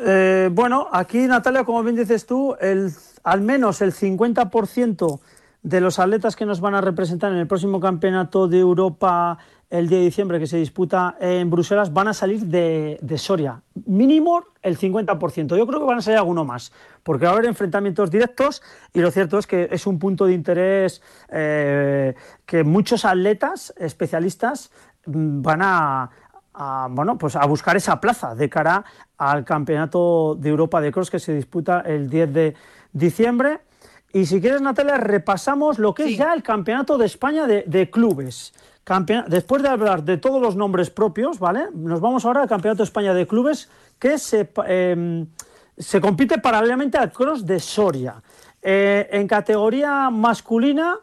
Eh, 0.00 0.50
bueno, 0.52 0.88
aquí 0.92 1.26
Natalia, 1.26 1.64
como 1.64 1.82
bien 1.82 1.96
dices 1.96 2.26
tú, 2.26 2.56
al 3.24 3.40
menos 3.40 3.80
el 3.82 3.92
50% 3.92 5.20
de 5.62 5.80
los 5.80 5.98
atletas 5.98 6.34
que 6.34 6.44
nos 6.44 6.60
van 6.60 6.74
a 6.74 6.80
representar 6.80 7.32
en 7.32 7.38
el 7.38 7.46
próximo 7.46 7.78
campeonato 7.80 8.48
de 8.48 8.58
Europa 8.58 9.38
el 9.72 9.88
día 9.88 9.98
de 9.98 10.04
diciembre 10.04 10.38
que 10.38 10.46
se 10.46 10.58
disputa 10.58 11.16
en 11.18 11.48
Bruselas 11.48 11.94
van 11.94 12.06
a 12.08 12.12
salir 12.12 12.44
de, 12.44 12.98
Soria. 13.16 13.62
Mínimo 13.86 14.44
el 14.60 14.78
50%. 14.78 15.56
Yo 15.56 15.66
creo 15.66 15.80
que 15.80 15.86
van 15.86 15.98
a 15.98 16.02
salir 16.02 16.18
alguno 16.18 16.44
más, 16.44 16.72
porque 17.02 17.24
va 17.24 17.30
a 17.30 17.34
haber 17.34 17.46
enfrentamientos 17.46 18.10
directos 18.10 18.60
y 18.92 19.00
lo 19.00 19.10
cierto 19.10 19.38
es 19.38 19.46
que 19.46 19.68
es 19.70 19.86
un 19.86 19.98
punto 19.98 20.26
de 20.26 20.34
interés 20.34 21.00
eh, 21.30 22.14
que 22.44 22.64
muchos 22.64 23.06
atletas 23.06 23.72
especialistas 23.78 24.70
mm, 25.06 25.40
van 25.40 25.62
a, 25.62 26.10
a, 26.54 26.88
bueno, 26.90 27.18
pues 27.18 27.36
a 27.36 27.44
buscar 27.46 27.76
esa 27.76 28.00
plaza 28.00 28.34
de 28.34 28.48
cara 28.48 28.84
al 29.18 29.44
Campeonato 29.44 30.34
de 30.34 30.50
Europa 30.50 30.80
de 30.80 30.92
Cross 30.92 31.10
que 31.10 31.18
se 31.18 31.34
disputa 31.34 31.80
el 31.80 32.08
10 32.08 32.32
de 32.32 32.54
diciembre. 32.92 33.60
Y 34.12 34.26
si 34.26 34.40
quieres, 34.40 34.60
Natalia, 34.60 34.98
repasamos 34.98 35.78
lo 35.78 35.94
que 35.94 36.04
es 36.04 36.18
ya 36.18 36.34
el 36.34 36.42
Campeonato 36.42 36.98
de 36.98 37.06
España 37.06 37.46
de, 37.46 37.90
clubes. 37.90 38.52
Después 39.28 39.62
de 39.62 39.68
hablar 39.68 40.02
de 40.02 40.18
todos 40.18 40.42
los 40.42 40.56
nombres 40.56 40.90
propios, 40.90 41.38
¿vale? 41.38 41.68
Nos 41.72 42.00
vamos 42.00 42.24
ahora 42.24 42.42
al 42.42 42.48
Campeonato 42.48 42.82
de 42.82 42.84
España 42.84 43.14
de 43.14 43.26
clubes 43.26 43.70
que 43.98 44.18
se, 44.18 44.50
em, 44.66 45.26
se 45.78 46.00
compite 46.00 46.38
paralelamente 46.38 46.98
al 46.98 47.10
Cross 47.12 47.46
de 47.46 47.58
Soria. 47.58 48.22
Eh, 48.60 49.08
en 49.10 49.26
categoría 49.26 50.08
masculina 50.10 50.98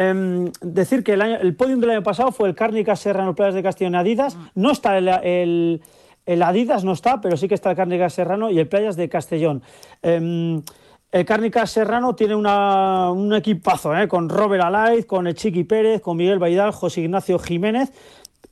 Em, 0.00 0.50
decir 0.62 1.04
que 1.04 1.12
el, 1.12 1.20
el 1.20 1.54
podium 1.54 1.78
del 1.78 1.90
año 1.90 2.02
pasado 2.02 2.32
fue 2.32 2.48
el 2.48 2.54
Cárnica 2.54 2.96
Serrano 2.96 3.34
Playas 3.34 3.54
de 3.54 3.62
Castellón 3.62 3.94
Adidas. 3.94 4.34
Mm. 4.34 4.46
No 4.54 4.70
está 4.70 4.96
el, 4.96 5.82
Adidas, 6.26 6.84
no 6.84 6.92
está, 6.92 7.20
pero 7.20 7.36
sí 7.36 7.48
que 7.48 7.54
está 7.54 7.72
el 7.72 7.76
Cárnica 7.76 8.08
Serrano 8.08 8.50
y 8.50 8.58
el 8.58 8.66
Playas 8.66 8.96
de 8.96 9.10
Castellón. 9.10 9.62
Em, 10.00 10.62
el 11.12 11.24
Cárnica 11.26 11.66
Serrano 11.66 12.14
tiene 12.14 12.34
un 12.34 13.34
equipazo, 13.34 13.94
¿eh? 13.94 14.08
con 14.08 14.30
Robert 14.30 14.64
Alaiz, 14.64 15.04
con 15.04 15.26
el 15.26 15.34
Chiqui 15.34 15.64
Pérez, 15.64 16.00
con 16.00 16.16
Miguel 16.16 16.38
Baidal, 16.38 16.70
José 16.70 17.02
Ignacio 17.02 17.38
Jiménez. 17.38 17.92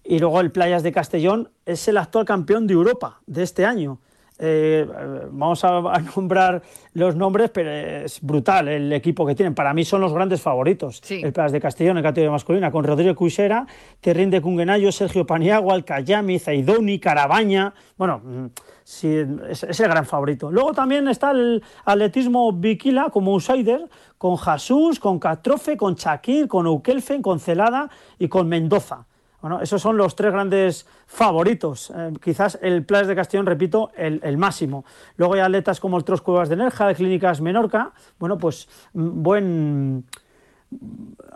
Y 0.04 0.18
luego 0.18 0.42
el 0.42 0.50
Playas 0.50 0.82
de 0.82 0.92
Castellón 0.92 1.48
es 1.64 1.88
el 1.88 1.96
actual 1.96 2.26
campeón 2.26 2.66
de 2.66 2.74
Europa 2.74 3.22
de 3.26 3.42
este 3.42 3.64
año. 3.64 4.00
Eh, 4.40 4.86
vamos 5.30 5.64
a, 5.64 5.80
nombrar 6.16 6.62
los 6.94 7.16
nombres, 7.16 7.50
pero 7.50 7.70
es 7.70 8.20
brutal 8.20 8.68
el 8.68 8.92
equipo 8.92 9.26
que 9.26 9.34
tienen. 9.34 9.54
Para 9.54 9.74
mí 9.74 9.84
son 9.84 10.00
los 10.00 10.12
grandes 10.12 10.40
favoritos. 10.40 11.02
El 11.10 11.32
Plas 11.32 11.52
de 11.52 11.60
Castellón, 11.60 11.98
en 11.98 12.04
categoría 12.04 12.30
masculina, 12.30 12.70
con 12.70 12.84
Rodrigo 12.84 13.14
Cuisera, 13.16 13.66
Terrín 14.00 14.30
de 14.30 14.40
Cunguenayo, 14.40 14.92
Sergio 14.92 15.26
Paniagua, 15.26 15.74
Alcayami, 15.74 16.38
Zaidoni, 16.38 17.00
Carabaña. 17.00 17.74
Bueno, 17.96 18.20
mm, 18.24 18.46
sí, 18.84 19.12
es, 19.48 19.80
el 19.80 19.88
gran 19.88 20.06
favorito. 20.06 20.52
Luego 20.52 20.72
también 20.72 21.08
está 21.08 21.32
el 21.32 21.62
atletismo 21.84 22.52
Viquila 22.52 23.10
como 23.10 23.32
outsider, 23.32 23.88
con 24.18 24.38
Jesús, 24.38 25.00
con 25.00 25.18
Catrofe, 25.18 25.76
con 25.76 25.94
Shakir, 25.94 26.46
con 26.46 26.66
Ukelfen, 26.66 27.22
con 27.22 27.40
Celada 27.40 27.90
y 28.18 28.28
con 28.28 28.48
Mendoza. 28.48 29.07
Bueno, 29.40 29.60
esos 29.60 29.80
son 29.80 29.96
los 29.96 30.16
tres 30.16 30.32
grandes 30.32 30.86
favoritos. 31.06 31.92
Eh, 31.94 32.12
quizás 32.22 32.58
el 32.60 32.84
Plas 32.84 33.06
de 33.06 33.14
Castellón, 33.14 33.46
repito, 33.46 33.92
el, 33.96 34.36
máximo. 34.36 34.84
Luego 35.16 35.34
hay 35.34 35.40
atletas 35.40 35.78
como 35.78 35.96
el 35.96 36.04
Tros 36.04 36.22
Cuevas 36.22 36.48
de 36.48 36.56
Nerja, 36.56 36.88
de 36.88 36.94
Clínicas 36.94 37.40
Menorca. 37.40 37.92
Bueno, 38.18 38.36
pues 38.36 38.68
mm, 38.94 39.22
buen 39.22 40.04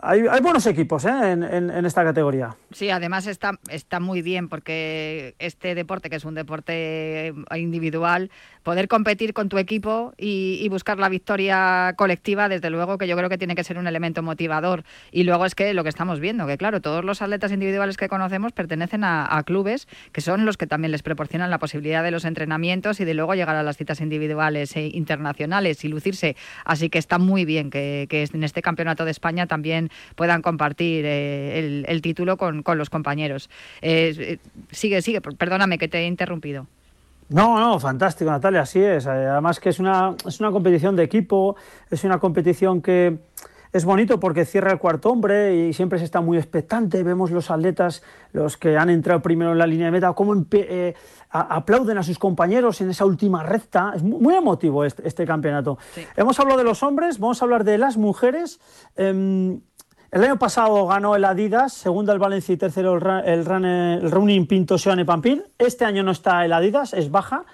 hay, 0.01 0.41
buenos 0.41 0.65
equipos 0.67 1.05
¿eh? 1.05 1.31
en, 1.31 1.85
esta 1.85 2.03
categoría. 2.03 2.55
Sí, 2.71 2.89
además 2.91 3.25
está, 3.25 3.59
está 3.69 3.99
muy 3.99 4.21
bien 4.21 4.47
porque 4.47 5.35
este 5.39 5.73
deporte, 5.73 6.09
que 6.09 6.17
es 6.17 6.25
un 6.25 6.35
deporte 6.35 7.33
individual, 7.55 8.29
poder 8.63 8.87
competir 8.87 9.33
con 9.33 9.49
tu 9.49 9.57
equipo 9.57 10.13
y, 10.17 10.67
buscar 10.69 10.97
la 10.97 11.09
victoria 11.09 11.93
colectiva, 11.97 12.49
desde 12.49 12.71
luego 12.71 12.97
que 12.97 13.07
yo 13.07 13.15
creo 13.15 13.29
que 13.29 13.37
tiene 13.37 13.53
que 13.53 13.63
ser 13.63 13.77
un 13.77 13.85
elemento 13.85 14.23
motivador. 14.23 14.83
Y 15.11 15.23
luego 15.23 15.45
es 15.45 15.53
que 15.53 15.73
lo 15.75 15.83
que 15.83 15.89
estamos 15.89 16.19
viendo, 16.19 16.47
que 16.47 16.57
claro, 16.57 16.81
todos 16.81 17.05
los 17.05 17.21
atletas 17.21 17.51
individuales 17.51 17.95
que 17.95 18.07
conocemos 18.09 18.53
pertenecen 18.53 19.03
a, 19.03 19.43
clubes 19.45 19.87
que 20.13 20.21
son 20.21 20.45
los 20.45 20.57
que 20.57 20.67
también 20.67 20.91
les 20.91 21.03
proporcionan 21.03 21.49
la 21.49 21.59
posibilidad 21.59 22.01
de 22.01 22.11
los 22.11 22.23
entrenamientos 22.23 22.99
y 23.01 23.05
de 23.05 23.13
luego 23.13 23.35
llegar 23.35 23.55
a 23.55 23.63
las 23.63 23.77
citas 23.77 23.99
individuales 23.99 24.75
e 24.75 24.87
internacionales 24.87 25.83
y 25.83 25.89
lucirse. 25.89 26.35
Así 26.65 26.89
que 26.89 26.97
está 26.97 27.19
muy 27.19 27.45
bien 27.45 27.69
que, 27.69 28.07
en 28.09 28.43
este 28.43 28.61
campeonato 28.61 29.05
de 29.05 29.11
España 29.11 29.45
también 29.47 29.89
puedan 30.15 30.41
compartir 30.41 31.03
eh, 31.05 31.83
el, 31.87 32.01
título 32.01 32.37
con, 32.37 32.63
los 32.65 32.89
compañeros. 32.89 33.49
Eh, 33.81 34.15
eh, 34.17 34.37
sigue, 34.71 35.01
sigue, 35.01 35.21
perdóname 35.21 35.77
que 35.77 35.87
te 35.87 35.99
he 35.99 36.07
interrumpido. 36.07 36.67
No, 37.29 37.59
no, 37.59 37.79
fantástico, 37.79 38.29
Natalia, 38.29 38.61
así 38.61 38.81
es. 38.81 39.07
Además 39.07 39.59
que 39.59 39.69
es 39.69 39.79
una, 39.79 40.15
es 40.25 40.39
una 40.39 40.51
competición 40.51 40.95
de 40.95 41.03
equipo, 41.03 41.55
es 41.89 42.03
una 42.03 42.19
competición 42.19 42.81
que 42.81 43.19
es 43.73 43.85
bonito 43.85 44.19
porque 44.19 44.45
cierra 44.45 44.71
el 44.71 44.77
cuarto 44.77 45.09
hombre 45.09 45.55
y 45.55 45.73
siempre 45.73 45.97
se 45.97 46.05
está 46.05 46.21
muy 46.21 46.37
expectante. 46.37 47.01
Vemos 47.01 47.31
los 47.31 47.49
atletas, 47.49 48.03
los 48.31 48.55
que 48.55 48.77
han 48.77 48.91
entrado 48.91 49.23
primero 49.23 49.51
en 49.51 49.57
la 49.57 49.65
línea 49.65 49.87
de 49.87 49.91
meta, 49.91 50.13
cómo 50.13 50.35
aplauden 51.31 51.97
a 51.97 52.03
sus 52.03 52.19
compañeros 52.19 52.81
en 52.81 52.91
esa 52.91 53.03
última 53.05 53.41
recta. 53.41 53.93
Es 53.95 54.03
muy, 54.03 54.35
emotivo 54.35 54.85
este, 54.85 55.07
este 55.07 55.25
campeonato. 55.25 55.79
Hemos 56.15 56.39
hablado 56.39 56.59
de 56.59 56.65
los 56.65 56.83
hombres, 56.83 57.17
vamos 57.17 57.41
a 57.41 57.45
hablar 57.45 57.63
de 57.63 57.79
las 57.79 57.97
mujeres. 57.97 58.59
Em, 58.95 59.61
el 60.13 60.23
año 60.23 60.37
pasado 60.37 60.85
ganó 60.85 61.15
el 61.15 61.25
Adidas, 61.25 61.73
segundo 61.73 62.11
el 62.11 62.19
Valencia 62.19 62.53
y 62.53 62.57
tercero 62.57 62.97
el, 63.25 63.25
el, 63.25 64.11
Running 64.11 64.45
Pinto 64.45 64.77
Seane 64.77 65.05
Pampín. 65.05 65.41
Este 65.57 65.85
año 65.85 66.03
no 66.03 66.11
está 66.11 66.45
el 66.45 66.53
Adidas, 66.53 66.93
es 66.93 67.09
baja. 67.09 67.45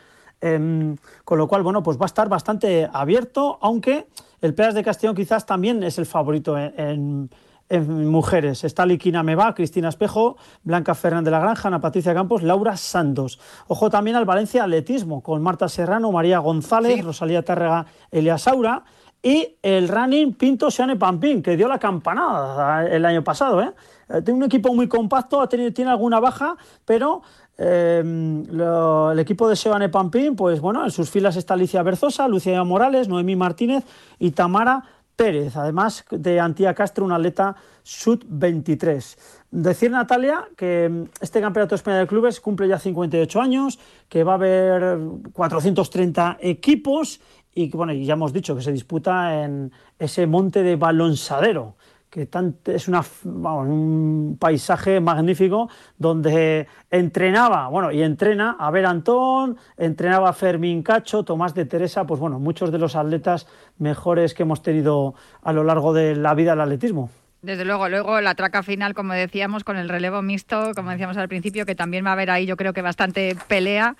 Em, 0.41 0.97
con 1.23 1.37
lo 1.37 1.47
cual, 1.47 1.63
bueno, 1.63 1.81
pues 1.83 1.97
va 1.97 2.03
a 2.03 2.07
estar 2.07 2.27
bastante 2.27 2.89
abierto, 2.91 3.59
aunque 3.61 4.07
el 4.41 4.53
Peas 4.53 4.73
de 4.73 4.83
Castellón 4.83 5.15
quizás 5.15 5.45
también 5.45 5.83
es 5.83 5.97
el 5.99 6.05
favorito 6.05 6.57
en, 6.57 7.29
mujeres. 7.71 8.65
Está 8.65 8.85
Liquina 8.85 9.23
Meba, 9.23 9.53
Cristina 9.55 9.87
Espejo, 9.87 10.35
Blanca 10.63 10.95
Fernández 10.95 11.25
de 11.25 11.31
la 11.31 11.39
Granja, 11.39 11.69
Ana 11.69 11.79
Patricia 11.79 12.13
Campos, 12.13 12.43
Laura 12.43 12.75
Santos. 12.75 13.39
Ojo 13.67 13.89
también 13.89 14.17
al 14.17 14.25
Valencia 14.25 14.63
Atletismo, 14.63 15.21
con 15.21 15.41
Marta 15.41 15.69
Serrano, 15.69 16.11
María 16.11 16.39
González, 16.39 17.05
Rosalía 17.05 17.43
Tárrega, 17.43 17.85
Elia 18.11 18.37
Saura 18.37 18.83
y 19.21 19.57
el 19.61 19.87
running 19.87 20.33
Pinto 20.33 20.71
Seane 20.71 20.95
Pampín, 20.95 21.41
que 21.41 21.57
dio 21.57 21.67
la 21.67 21.77
campanada 21.77 22.87
el 22.87 23.05
año 23.05 23.23
pasado. 23.23 23.61
¿eh? 23.61 23.71
eh 24.09 24.21
tiene 24.21 24.37
un 24.37 24.43
equipo 24.43 24.73
muy 24.73 24.87
compacto, 24.87 25.47
tiene 25.47 25.89
alguna 25.89 26.19
baja, 26.19 26.55
pero 26.85 27.21
eh, 27.57 28.01
el 28.01 29.19
equipo 29.19 29.49
de 29.49 29.55
Seane 29.55 29.89
Pampín, 29.89 30.35
pues 30.35 30.61
bueno, 30.61 30.85
en 30.85 30.91
sus 30.91 31.09
filas 31.09 31.35
está 31.35 31.55
Alicia 31.55 31.83
Berzosa, 31.83 32.27
Lucía 32.27 32.63
Morales, 32.63 33.09
Noemí 33.09 33.35
Martínez 33.35 33.83
y 34.17 34.31
Tamara 34.31 34.83
Pérez, 35.17 35.57
además 35.57 36.05
de 36.11 36.39
Antía 36.39 36.73
Castro, 36.73 37.03
una 37.03 37.15
atleta 37.15 37.53
sub-23. 37.83 39.17
Decir, 39.51 39.91
Natalia, 39.91 40.47
que 40.55 41.09
este 41.19 41.41
Campeonato 41.41 41.71
de 41.71 41.75
España 41.75 41.97
de 41.97 42.07
Clubes 42.07 42.39
cumple 42.39 42.69
ya 42.69 42.79
58 42.79 43.41
años, 43.41 43.79
que 44.07 44.23
va 44.23 44.31
a 44.31 44.35
haber 44.35 44.97
430 45.33 46.37
equipos 46.39 47.19
y 47.53 47.69
bueno, 47.71 47.93
ya 47.93 48.13
hemos 48.13 48.33
dicho 48.33 48.55
que 48.55 48.61
se 48.61 48.71
disputa 48.71 49.43
en 49.43 49.71
ese 49.97 50.27
monte 50.27 50.63
de 50.63 50.75
Balonsadero, 50.75 51.75
que 52.09 52.27
es 52.65 52.87
un 52.87 54.37
paisaje 54.39 54.99
magnífico 54.99 55.69
donde 55.97 56.67
entrenaba, 56.89 57.67
bueno, 57.67 57.91
y 57.91 58.01
entrena 58.01 58.55
a 58.59 58.71
Ver 58.71 58.85
Antón, 58.87 59.57
entrenaba 59.77 60.33
Fermín 60.33 60.81
Cacho, 60.81 61.23
Tomás 61.23 61.53
de 61.53 61.65
Teresa, 61.65 62.05
pues 62.05 62.19
bueno, 62.19 62.39
muchos 62.39 62.71
de 62.71 62.79
los 62.79 62.95
atletas 62.95 63.47
mejores 63.77 64.33
que 64.33 64.43
hemos 64.43 64.63
tenido 64.63 65.13
a 65.43 65.53
lo 65.53 65.63
largo 65.63 65.93
de 65.93 66.15
la 66.15 66.33
vida 66.33 66.51
del 66.51 66.61
atletismo. 66.61 67.11
Desde 67.41 67.63
luego, 67.63 67.87
luego 67.87 68.19
la 68.19 68.35
traca 68.35 68.63
final, 68.63 68.93
como 68.93 69.13
decíamos, 69.13 69.63
con 69.63 69.77
el 69.77 69.87
relevo 69.87 70.21
mixto, 70.21 70.71
como 70.75 70.91
decíamos 70.91 71.15
al 71.15 71.29
principio, 71.29 71.65
que 71.65 71.73
también 71.73 72.05
va 72.05 72.09
a 72.09 72.13
haber 72.13 72.31
ahí 72.31 72.45
yo 72.45 72.57
creo 72.57 72.73
que 72.73 72.81
bastante 72.81 73.37
pelea, 73.47 73.95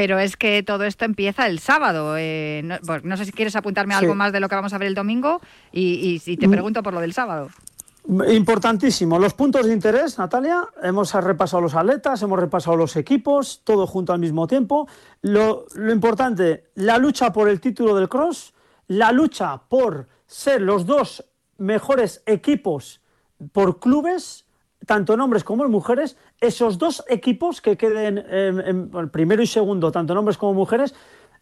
pero 0.00 0.18
es 0.18 0.38
que 0.38 0.62
todo 0.62 0.84
esto 0.84 1.04
empieza 1.04 1.46
el 1.46 1.58
sábado. 1.58 2.14
Eh, 2.16 2.62
no, 2.64 3.16
sé 3.18 3.26
si 3.26 3.32
quieres 3.32 3.54
apuntarme 3.54 3.92
algo 3.92 4.14
más 4.14 4.32
de 4.32 4.40
lo 4.40 4.48
que 4.48 4.54
vamos 4.54 4.72
a 4.72 4.78
ver 4.78 4.88
el 4.88 4.94
domingo 4.94 5.42
y, 5.72 6.22
y, 6.24 6.36
te 6.38 6.48
mm. 6.48 6.50
pregunto 6.50 6.82
por 6.82 6.94
lo 6.94 7.02
del 7.02 7.12
sábado. 7.12 7.50
Importantísimo. 8.30 9.18
Los 9.18 9.34
puntos 9.34 9.66
de 9.66 9.74
interés, 9.74 10.18
Natalia. 10.18 10.66
Hemos 10.82 11.12
repasado 11.12 11.60
los 11.60 11.74
atletas, 11.74 12.22
hemos 12.22 12.40
repasado 12.40 12.78
los 12.78 12.96
equipos, 12.96 13.60
todo 13.62 13.86
junto 13.86 14.14
al 14.14 14.20
mismo 14.20 14.46
tiempo. 14.46 14.88
Lo, 15.20 15.66
lo 15.74 15.92
importante, 15.92 16.70
la 16.76 16.96
lucha 16.96 17.30
por 17.30 17.50
el 17.50 17.60
título 17.60 17.94
del 17.94 18.08
cross, 18.08 18.54
la 18.86 19.12
lucha 19.12 19.60
por 19.68 20.08
ser 20.26 20.62
los 20.62 20.86
dos 20.86 21.26
mejores 21.58 22.22
equipos 22.24 23.02
por 23.52 23.78
clubes, 23.78 24.46
tanto 24.86 25.12
en 25.12 25.20
hombres 25.20 25.44
como 25.44 25.66
en 25.66 25.70
mujeres, 25.70 26.16
esos 26.40 26.78
dos 26.78 27.04
equipos 27.08 27.60
que 27.60 27.76
queden 27.76 28.18
en, 28.18 29.10
primero 29.10 29.42
y 29.42 29.46
segundo, 29.46 29.92
tanto 29.92 30.12
en 30.12 30.18
hombres 30.18 30.38
como 30.38 30.54
mujeres, 30.54 30.94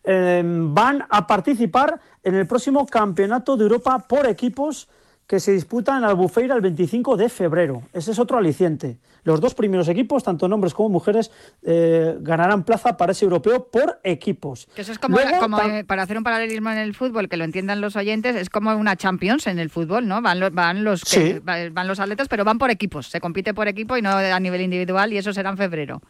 em, 0.03 0.75
van 0.75 1.05
a 1.09 1.27
participar 1.27 2.01
en 2.23 2.35
el 2.35 2.47
próximo 2.47 2.87
Campeonato 2.87 3.57
de 3.57 3.65
Europa 3.65 4.07
por 4.09 4.27
equipos 4.27 4.89
que 5.29 5.41
se 5.41 5.53
disputa 5.53 5.99
en 5.99 6.05
Albufeira 6.05 6.55
el 6.55 6.63
25 6.63 7.19
de 7.19 7.29
febrero. 7.29 7.83
Ese 7.93 8.13
es 8.13 8.19
otro 8.19 8.39
aliciente. 8.39 8.97
Los 9.25 9.43
dos 9.43 9.55
primeros 9.55 9.87
equipos, 9.89 10.25
tanto 10.25 10.47
hombres 10.47 10.73
como 10.73 10.89
mujeres, 10.89 11.31
eh, 11.63 12.17
ganarán 12.21 12.65
plaza 12.65 12.97
para 12.97 13.13
ese 13.13 13.27
europeo 13.27 13.69
por 13.71 14.01
equipos. 14.05 14.67
Que 14.75 14.81
eso 14.81 14.93
es 14.93 14.99
como, 14.99 15.21
eh, 15.21 15.85
para 15.85 16.03
hacer 16.03 16.17
un 16.17 16.25
paralelismo 16.25 16.71
en 16.71 16.79
el 16.79 16.95
fútbol, 16.95 17.29
que 17.29 17.37
lo 17.37 17.45
entiendan 17.45 17.83
los 17.83 17.95
oyentes, 17.95 18.37
es 18.37 18.49
como 18.49 18.75
una 18.75 18.97
Champions 18.97 19.47
en 19.47 19.59
el 19.59 19.69
fútbol, 19.69 20.09
¿no? 20.09 20.23
Van 20.23 20.41
los, 20.41 20.55
van 20.55 20.83
los, 20.83 21.03
van 21.45 21.89
los 21.89 22.01
atletas, 22.01 22.27
pero 22.29 22.47
van 22.47 22.57
por 22.57 22.71
equipos. 22.71 23.09
Se 23.09 23.21
compite 23.21 23.53
por 23.53 23.69
equipo 23.69 23.99
y 23.99 24.03
no 24.03 24.13
a 24.13 24.41
nivel 24.41 24.63
individual, 24.63 25.13
y 25.13 25.19
eso 25.19 25.35
será 25.35 25.51
en 25.51 25.59
febrero. 25.59 26.01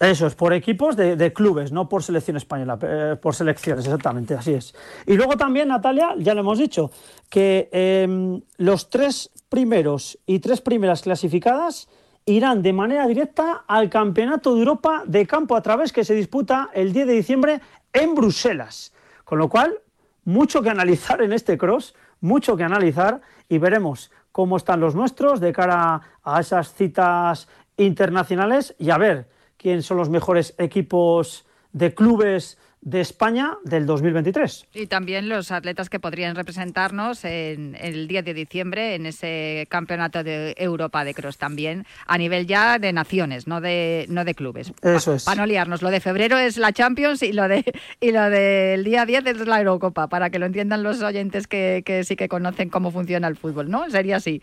Eso 0.00 0.26
es, 0.26 0.34
por 0.34 0.52
equipos 0.52 0.96
de, 0.96 1.32
clubes, 1.32 1.70
no 1.70 1.88
por 1.88 2.02
selección 2.02 2.36
española, 2.36 2.78
eh, 2.82 3.16
por 3.20 3.34
selecciones, 3.34 3.84
exactamente, 3.84 4.34
así 4.34 4.54
es. 4.54 4.74
Y 5.06 5.14
luego 5.14 5.36
también, 5.36 5.68
Natalia, 5.68 6.14
ya 6.18 6.34
lo 6.34 6.40
hemos 6.40 6.58
dicho, 6.58 6.90
que 7.28 7.68
em, 7.70 8.40
los 8.56 8.90
tres 8.90 9.30
primeros 9.48 10.18
y 10.26 10.40
tres 10.40 10.60
primeras 10.60 11.02
clasificadas 11.02 11.88
irán 12.24 12.62
de 12.62 12.72
manera 12.72 13.06
directa 13.06 13.64
al 13.66 13.90
Campeonato 13.90 14.54
de 14.54 14.60
Europa 14.60 15.02
de 15.06 15.26
campo 15.26 15.56
a 15.56 15.62
través 15.62 15.92
que 15.92 16.04
se 16.04 16.14
disputa 16.14 16.70
el 16.72 16.92
10 16.92 17.06
de 17.06 17.12
diciembre 17.12 17.60
en 17.92 18.14
Bruselas. 18.14 18.92
Con 19.24 19.38
lo 19.38 19.48
cual, 19.48 19.78
mucho 20.24 20.62
que 20.62 20.70
analizar 20.70 21.22
en 21.22 21.32
este 21.32 21.58
cross, 21.58 21.94
mucho 22.20 22.56
que 22.56 22.64
analizar 22.64 23.20
y 23.48 23.58
veremos 23.58 24.10
cómo 24.30 24.56
están 24.56 24.80
los 24.80 24.94
nuestros 24.94 25.40
de 25.40 25.52
cara 25.52 26.00
a 26.22 26.40
esas 26.40 26.74
citas 26.74 27.48
internacionales 27.76 28.74
y 28.78 28.90
a 28.90 28.98
ver 28.98 29.31
quién 29.62 29.82
son 29.82 29.96
los 29.96 30.10
mejores 30.10 30.54
equipos 30.58 31.46
de 31.72 31.94
clubes 31.94 32.58
de 32.82 33.00
España 33.00 33.56
del 33.62 33.86
2023. 33.86 34.66
Y 34.74 34.88
también 34.88 35.28
los 35.28 35.52
atletas 35.52 35.88
que 35.88 36.00
podrían 36.00 36.34
representarnos 36.34 37.24
en, 37.24 37.76
el 37.80 38.08
10 38.08 38.24
de 38.24 38.34
diciembre 38.34 38.96
en 38.96 39.06
ese 39.06 39.66
campeonato 39.70 40.24
de 40.24 40.54
Europa 40.58 41.04
de 41.04 41.14
cross 41.14 41.38
también, 41.38 41.86
a 42.06 42.18
nivel 42.18 42.46
ya 42.46 42.80
de 42.80 42.92
naciones, 42.92 43.46
no 43.46 43.60
de 43.60 44.06
no 44.08 44.24
de 44.24 44.34
clubes. 44.34 44.72
Eso 44.82 45.14
es. 45.14 45.24
Para 45.24 45.42
no 45.42 45.46
liarnos, 45.46 45.80
lo 45.80 45.90
de 45.90 46.00
febrero 46.00 46.36
es 46.38 46.56
la 46.56 46.72
Champions 46.72 47.22
y 47.22 47.32
lo 47.32 47.46
de 47.46 47.64
y 48.00 48.10
lo 48.10 48.28
del 48.28 48.82
día 48.82 49.06
10 49.06 49.26
es 49.26 49.46
la 49.46 49.60
Eurocopa, 49.60 50.08
para 50.08 50.30
que 50.30 50.40
lo 50.40 50.46
entiendan 50.46 50.82
los 50.82 51.02
oyentes 51.02 51.46
que, 51.46 51.82
que 51.86 52.02
sí 52.02 52.16
que 52.16 52.28
conocen 52.28 52.68
cómo 52.68 52.90
funciona 52.90 53.28
el 53.28 53.36
fútbol, 53.36 53.70
¿no? 53.70 53.88
Sería 53.90 54.16
así. 54.16 54.42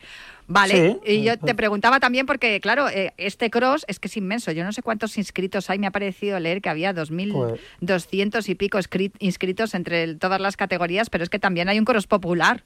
Vale, 0.52 1.00
y 1.06 1.22
yo 1.22 1.38
te 1.38 1.54
preguntaba 1.54 2.00
también 2.00 2.26
porque, 2.26 2.60
claro, 2.60 2.90
eh, 2.90 3.14
este 3.18 3.52
cross 3.52 3.86
es 3.88 4.00
que 4.00 4.08
es 4.08 4.18
inmenso. 4.18 4.52
Yo 4.52 4.64
no 4.64 4.74
sé 4.74 4.82
cuántos 4.82 5.16
inscritos 5.20 5.70
hay. 5.70 5.78
Me 5.78 5.86
ha 5.86 5.92
parecido 5.92 6.40
leer 6.40 6.60
que 6.60 6.70
había 6.70 6.92
2.200 6.92 8.29
pues 8.30 8.50
y 8.50 8.56
pico 8.56 8.80
inscritos 9.20 9.74
entre 9.74 10.16
todas 10.16 10.40
las 10.40 10.58
categorías, 10.58 11.10
pero 11.10 11.24
es 11.24 11.30
que 11.30 11.40
también 11.40 11.70
hay 11.70 11.80
un 11.80 11.86
cross 11.86 12.08
popular. 12.08 12.64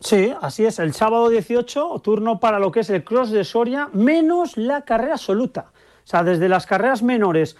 Sí, 0.00 0.32
así 0.40 0.64
es. 0.64 0.78
El 0.78 0.94
sábado 0.94 1.28
18, 1.28 2.00
turno 2.02 2.40
para 2.40 2.58
lo 2.58 2.72
que 2.72 2.80
es 2.80 2.90
el 2.90 3.04
cross 3.04 3.30
de 3.30 3.44
Soria, 3.44 3.90
menos 3.92 4.56
la 4.56 4.82
carrera 4.82 5.14
absoluta. 5.14 5.72
O 6.04 6.06
sea, 6.06 6.22
desde 6.22 6.48
las 6.48 6.66
carreras 6.66 7.02
menores, 7.02 7.56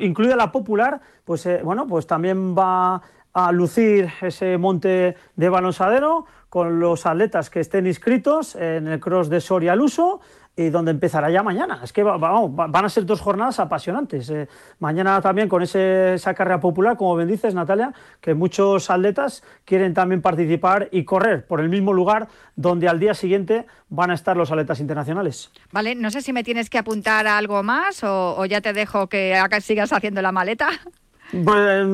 incluida 0.00 0.34
la 0.34 0.50
popular, 0.50 1.00
pues 1.24 1.44
eh, 1.46 1.60
bueno, 1.62 1.86
pues 1.86 2.06
también 2.06 2.56
va 2.56 3.02
a 3.34 3.52
lucir 3.52 4.10
ese 4.20 4.58
monte 4.58 5.16
de 5.36 5.48
balonsadero 5.48 6.26
con 6.48 6.80
los 6.80 7.06
atletas 7.06 7.48
que 7.48 7.60
estén 7.60 7.86
inscritos 7.86 8.54
en 8.56 8.88
el 8.88 9.00
cross 9.00 9.28
de 9.28 9.40
Soria 9.40 9.72
al 9.72 9.80
uso 9.80 10.20
y 10.54 10.70
donde 10.70 10.90
empezará 10.90 11.30
ya 11.30 11.42
mañana. 11.42 11.80
Es 11.82 11.92
que 11.92 12.02
vamos, 12.02 12.54
van 12.54 12.84
a 12.84 12.88
ser 12.88 13.06
dos 13.06 13.20
jornadas 13.20 13.58
apasionantes. 13.58 14.28
Eh, 14.30 14.48
mañana 14.78 15.20
también 15.20 15.48
con 15.48 15.62
ese, 15.62 16.14
esa 16.14 16.34
carrera 16.34 16.60
popular, 16.60 16.96
como 16.96 17.16
bien 17.16 17.28
dices, 17.28 17.54
Natalia, 17.54 17.92
que 18.20 18.34
muchos 18.34 18.90
atletas 18.90 19.42
quieren 19.64 19.94
también 19.94 20.20
participar 20.20 20.88
y 20.92 21.04
correr 21.04 21.46
por 21.46 21.60
el 21.60 21.68
mismo 21.68 21.92
lugar 21.92 22.28
donde 22.54 22.88
al 22.88 23.00
día 23.00 23.14
siguiente 23.14 23.66
van 23.88 24.10
a 24.10 24.14
estar 24.14 24.36
los 24.36 24.50
atletas 24.50 24.80
internacionales. 24.80 25.50
Vale, 25.70 25.94
no 25.94 26.10
sé 26.10 26.20
si 26.20 26.32
me 26.32 26.44
tienes 26.44 26.68
que 26.68 26.78
apuntar 26.78 27.26
a 27.26 27.38
algo 27.38 27.62
más 27.62 28.04
o 28.04 28.44
ya 28.44 28.60
te 28.60 28.72
dejo 28.72 29.08
que 29.08 29.40
sigas 29.60 29.92
haciendo 29.92 30.22
la 30.22 30.32
maleta. 30.32 30.68
Pues, 31.32 31.86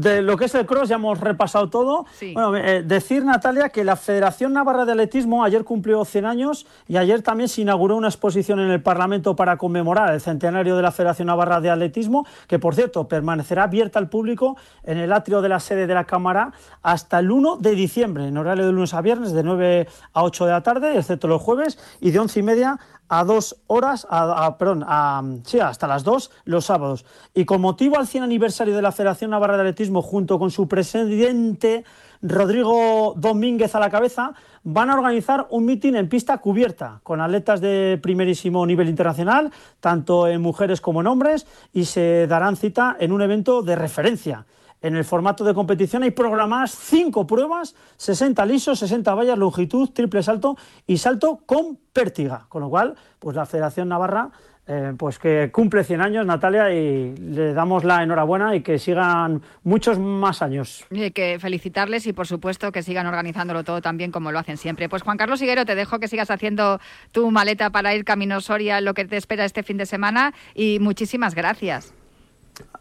de 0.00 0.22
lo 0.22 0.38
que 0.38 0.46
es 0.46 0.54
el 0.54 0.64
cross 0.64 0.88
ya 0.88 0.94
hemos 0.94 1.20
repasado 1.20 1.68
todo. 1.68 2.06
Bueno, 2.32 2.56
eh, 2.56 2.82
decir, 2.82 3.24
Natalia, 3.24 3.68
que 3.68 3.84
la 3.84 3.94
Federación 3.94 4.54
Navarra 4.54 4.86
de 4.86 4.92
Atletismo 4.92 5.44
ayer 5.44 5.64
cumplió 5.64 6.04
100 6.04 6.24
años 6.24 6.66
y 6.88 6.96
ayer 6.96 7.20
también 7.20 7.48
se 7.48 7.60
inauguró 7.60 7.96
una 7.96 8.08
exposición 8.08 8.58
en 8.58 8.70
el 8.70 8.82
Parlamento 8.82 9.36
para 9.36 9.58
conmemorar 9.58 10.14
el 10.14 10.20
centenario 10.22 10.76
de 10.76 10.82
la 10.82 10.92
Federación 10.92 11.26
Navarra 11.26 11.60
de 11.60 11.70
Atletismo, 11.70 12.26
que 12.48 12.58
por 12.58 12.74
cierto 12.74 13.06
permanecerá 13.06 13.64
abierta 13.64 13.98
al 13.98 14.08
público 14.08 14.56
en 14.82 14.96
el 14.96 15.12
atrio 15.12 15.42
de 15.42 15.50
la 15.50 15.60
sede 15.60 15.86
de 15.86 15.94
la 15.94 16.04
Cámara 16.04 16.52
hasta 16.82 17.18
el 17.18 17.30
1 17.30 17.58
de 17.58 17.72
diciembre, 17.72 18.26
en 18.26 18.38
horario 18.38 18.64
de 18.64 18.72
lunes 18.72 18.94
a 18.94 19.02
viernes, 19.02 19.32
de 19.32 19.42
9 19.42 19.88
a 20.14 20.22
8 20.24 20.46
de 20.46 20.52
la 20.52 20.62
tarde, 20.62 20.96
excepto 20.96 21.28
los 21.28 21.42
jueves, 21.42 21.78
y 22.00 22.12
de 22.12 22.18
11 22.18 22.40
y 22.40 22.42
media 22.42 22.80
a 23.08 23.24
dos 23.24 23.56
horas, 23.66 24.06
a, 24.10 24.56
perdón, 24.58 24.84
a, 24.86 25.22
sí, 25.44 25.60
hasta 25.60 25.86
las 25.86 26.04
dos 26.04 26.30
los 26.44 26.64
sábados. 26.64 27.04
Y 27.34 27.44
con 27.44 27.60
motivo 27.60 27.98
al 27.98 28.06
100 28.06 28.24
aniversario 28.24 28.74
de 28.74 28.82
la 28.82 28.92
Federación 28.92 29.30
Navarra 29.30 29.56
de 29.56 29.62
Atletismo, 29.62 30.02
junto 30.02 30.38
con 30.38 30.50
su 30.50 30.68
presidente 30.68 31.84
Rodrigo 32.22 33.14
Domínguez 33.16 33.74
a 33.74 33.80
la 33.80 33.90
cabeza, 33.90 34.32
van 34.64 34.90
a 34.90 34.94
organizar 34.94 35.46
un 35.50 35.64
mitin 35.64 35.96
en 35.96 36.08
pista 36.08 36.38
cubierta 36.38 37.00
con 37.02 37.20
atletas 37.20 37.60
de 37.60 38.00
primerísimo 38.02 38.66
nivel 38.66 38.88
internacional, 38.88 39.52
tanto 39.80 40.26
en 40.26 40.40
mujeres 40.42 40.80
como 40.80 41.00
en 41.00 41.06
hombres, 41.06 41.46
y 41.72 41.84
se 41.84 42.26
darán 42.26 42.56
cita 42.56 42.96
en 42.98 43.12
un 43.12 43.22
evento 43.22 43.62
de 43.62 43.76
referencia. 43.76 44.46
En 44.86 44.94
el 44.94 45.04
formato 45.04 45.42
de 45.42 45.52
competición 45.52 46.04
hay 46.04 46.12
programadas 46.12 46.70
cinco 46.70 47.26
pruebas, 47.26 47.74
60 47.96 48.46
lisos, 48.46 48.78
60 48.78 49.14
vallas, 49.16 49.36
longitud, 49.36 49.90
triple 49.90 50.22
salto 50.22 50.56
y 50.86 50.98
salto 50.98 51.40
con 51.44 51.76
pértiga. 51.92 52.46
Con 52.48 52.62
lo 52.62 52.70
cual, 52.70 52.94
pues 53.18 53.34
la 53.34 53.46
Federación 53.46 53.88
Navarra, 53.88 54.30
eh, 54.68 54.92
pues 54.96 55.18
que 55.18 55.50
cumple 55.52 55.82
100 55.82 56.00
años, 56.02 56.24
Natalia, 56.24 56.72
y 56.72 57.16
le 57.16 57.52
damos 57.52 57.82
la 57.82 58.04
enhorabuena 58.04 58.54
y 58.54 58.60
que 58.60 58.78
sigan 58.78 59.42
muchos 59.64 59.98
más 59.98 60.40
años. 60.40 60.84
Y 60.88 61.10
que 61.10 61.38
felicitarles 61.40 62.06
y, 62.06 62.12
por 62.12 62.28
supuesto, 62.28 62.70
que 62.70 62.84
sigan 62.84 63.08
organizándolo 63.08 63.64
todo 63.64 63.82
también 63.82 64.12
como 64.12 64.30
lo 64.30 64.38
hacen 64.38 64.56
siempre. 64.56 64.88
Pues 64.88 65.02
Juan 65.02 65.16
Carlos 65.16 65.42
Higuero, 65.42 65.64
te 65.64 65.74
dejo 65.74 65.98
que 65.98 66.06
sigas 66.06 66.30
haciendo 66.30 66.78
tu 67.10 67.28
maleta 67.32 67.70
para 67.70 67.92
ir 67.92 68.04
camino 68.04 68.40
Soria, 68.40 68.80
lo 68.80 68.94
que 68.94 69.04
te 69.04 69.16
espera 69.16 69.44
este 69.44 69.64
fin 69.64 69.78
de 69.78 69.86
semana 69.86 70.32
y 70.54 70.78
muchísimas 70.78 71.34
gracias. 71.34 71.92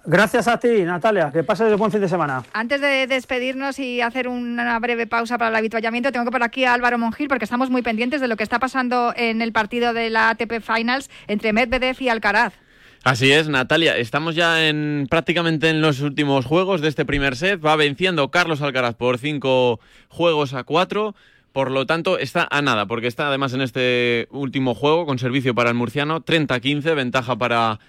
Gracias 0.08 0.48
a 0.48 0.60
ti, 0.60 0.84
Natalia. 0.84 1.32
Que 1.32 1.44
pases 1.44 1.72
un 1.72 1.78
buen 1.78 1.92
fin 1.92 2.02
de 2.02 2.08
semana. 2.08 2.44
Antes 2.54 2.80
de 2.80 3.08
despedirnos 3.08 3.80
y 3.80 4.02
hacer 4.02 4.28
una 4.28 4.78
breve 4.80 5.08
pausa 5.08 5.38
para 5.38 5.50
el 5.50 5.56
habituallamiento, 5.56 6.12
tengo 6.12 6.26
que 6.26 6.32
por 6.32 6.44
aquí 6.44 6.64
a 6.64 6.74
Álvaro 6.74 6.98
Mongil 7.00 7.28
porque 7.28 7.46
estamos 7.46 7.70
muy 7.70 7.82
pendientes 7.82 8.22
de 8.22 8.28
lo 8.28 8.38
que 8.38 8.44
está 8.44 8.60
pasando 8.60 9.14
en 9.16 9.42
el 9.42 9.52
partido 9.52 9.94
de 9.94 10.12
la 10.12 10.30
ATP 10.30 10.62
Finals 10.62 11.10
entre 11.28 11.54
Medvedev 11.54 12.00
y 12.00 12.10
Alcaraz. 12.10 12.54
Así 13.04 13.32
es, 13.32 13.50
Natalia. 13.50 13.98
Estamos 13.98 14.36
ya 14.36 14.68
en 14.68 15.08
prácticamente 15.10 15.70
en 15.70 15.82
los 15.82 16.02
últimos 16.02 16.46
juegos 16.46 16.82
de 16.82 16.88
este 16.88 17.06
primer 17.06 17.36
set. 17.36 17.64
Va 17.64 17.76
venciendo 17.76 18.30
Carlos 18.30 18.62
Alcaraz 18.62 18.96
por 18.96 19.18
cinco 19.18 19.80
juegos 20.10 20.54
a 20.54 20.64
cuatro. 20.64 21.16
Por 21.52 21.72
lo 21.72 21.86
tanto, 21.86 22.20
está 22.20 22.48
a 22.52 22.62
nada, 22.62 22.86
porque 22.86 23.08
está 23.08 23.28
además 23.28 23.54
en 23.54 23.62
este 23.62 24.28
último 24.30 24.76
juego 24.76 25.06
con 25.06 25.20
servicio 25.20 25.56
para 25.56 25.70
el 25.70 25.76
murciano, 25.76 26.20
30-15, 26.20 26.96
ventaja 26.96 27.38
para 27.38 27.80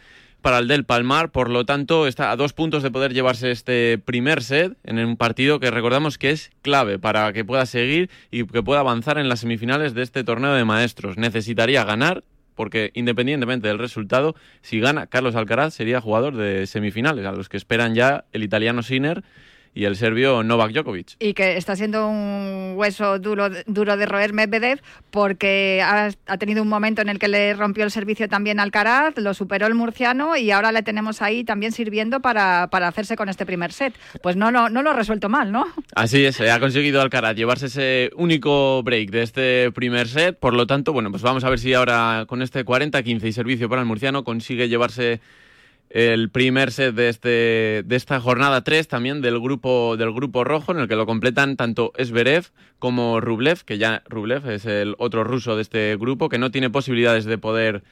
para 0.43 0.59
el 0.59 0.69
del 0.69 0.85
Palmar, 0.85 1.31
por 1.33 1.51
lo 1.51 1.67
tanto 1.67 2.07
está 2.07 2.31
a 2.31 2.37
dos 2.37 2.53
puntos 2.53 2.83
de 2.83 2.91
poder 2.91 3.13
llevarse 3.13 3.51
este 3.51 3.99
primer 3.99 4.43
set 4.43 4.77
en 4.85 4.99
un 4.99 5.17
partido 5.17 5.59
que 5.61 5.71
recordamos 5.71 6.19
que 6.19 6.31
es 6.31 6.51
clave 6.63 6.99
para 6.99 7.33
que 7.33 7.45
pueda 7.45 7.67
seguir 7.67 8.11
y 8.31 8.45
que 8.45 8.63
pueda 8.63 8.81
avanzar 8.81 9.19
en 9.19 9.29
las 9.29 9.41
semifinales 9.41 9.95
de 9.95 10.03
este 10.03 10.25
torneo 10.25 10.55
de 10.55 10.65
maestros. 10.65 11.17
Necesitaría 11.17 11.85
ganar 11.85 12.23
porque 12.55 12.91
independientemente 12.95 13.69
del 13.69 13.79
resultado, 13.79 14.35
si 14.63 14.81
gana 14.81 15.07
Carlos 15.07 15.37
Alcaraz 15.37 15.75
sería 15.75 16.01
jugador 16.01 16.35
de 16.37 16.67
semifinales, 16.67 17.27
a 17.27 17.33
los 17.33 17.49
que 17.49 17.57
esperan 17.59 17.95
ya 17.95 18.25
el 18.33 18.43
italiano 18.43 18.83
Sinner 18.83 19.23
y 19.77 19.85
el 19.85 19.95
serbio 19.95 20.43
Novak 20.43 20.73
Djokovic. 20.73 21.17
Y 21.21 21.35
que 21.35 21.59
está 21.59 21.77
siendo 21.77 22.09
un 22.09 22.73
hueso 22.77 23.19
duro, 23.19 23.51
duro 23.67 23.99
de 23.99 24.07
roer 24.07 24.33
Medvedev 24.33 24.81
porque 25.11 25.83
ha, 25.85 26.11
tenido 26.39 26.63
un 26.63 26.69
momento 26.69 27.03
en 27.03 27.11
el 27.11 27.19
que 27.19 27.29
le 27.29 27.53
rompió 27.53 27.85
el 27.85 27.91
servicio 27.91 28.27
también 28.27 28.59
al 28.59 28.67
Alcaraz, 28.67 29.19
lo 29.19 29.35
superó 29.35 29.67
el 29.67 29.75
murciano 29.75 30.35
y 30.37 30.51
ahora 30.51 30.73
le 30.73 30.83
tenemos 30.83 31.21
ahí 31.21 31.45
también 31.45 31.73
sirviendo 31.73 32.21
para, 32.21 32.69
para 32.71 32.89
hacerse 32.89 33.17
con 33.17 33.29
este 33.29 33.45
primer 33.45 33.71
set. 33.71 33.95
Pues 34.23 34.35
no, 34.35 34.51
no, 34.51 34.71
no 34.71 34.83
lo 34.83 34.91
ha 34.91 34.95
resuelto 34.95 35.29
mal, 35.29 35.53
¿no? 35.53 35.67
Así 35.95 36.25
es, 36.25 36.41
ha 36.41 36.59
conseguido 36.59 37.03
Alcaraz 37.03 37.37
llevarse 37.37 37.67
ese 37.67 38.11
único 38.17 38.83
break 38.83 39.11
de 39.11 39.23
este 39.23 39.73
primer 39.73 40.09
set. 40.09 40.39
Por 40.39 40.55
lo 40.55 40.67
tanto, 40.67 40.95
bueno, 40.95 41.11
pues 41.11 41.23
vamos 41.23 41.45
a 41.45 41.51
ver 41.51 41.59
si 41.59 41.75
ahora 41.75 42.25
con 42.27 42.41
este 42.41 42.65
40-15 42.65 43.27
y 43.27 43.33
servicio 43.33 43.69
para 43.69 43.83
el 43.83 43.87
murciano 43.87 44.25
consigue 44.25 44.71
llevarse 44.71 45.21
el 45.91 46.31
primer 46.31 46.73
set 46.73 46.95
de, 46.95 47.09
este, 47.09 47.83
de 47.85 47.97
esta 47.97 48.21
jornada 48.21 48.63
3 48.63 48.89
también 48.89 49.23
del 49.23 49.41
grupo, 49.41 49.97
del 49.97 50.13
grupo 50.13 50.45
rojo, 50.45 50.73
en 50.73 50.81
el 50.81 50.89
que 50.89 50.97
lo 50.97 51.07
completan 51.07 51.57
tanto 51.57 51.93
Esberev 51.97 52.47
como 52.79 53.21
Rublev, 53.21 53.65
que 53.65 53.79
ya 53.79 54.03
Rublev 54.09 54.51
es 54.51 54.67
el 54.67 54.95
otro 54.99 55.25
ruso 55.25 55.57
de 55.57 55.63
este 55.63 55.97
grupo, 55.97 56.29
que 56.29 56.39
no 56.39 56.51
tiene 56.51 56.71
posibilidades 56.71 57.25
de 57.25 57.39
poder 57.39 57.83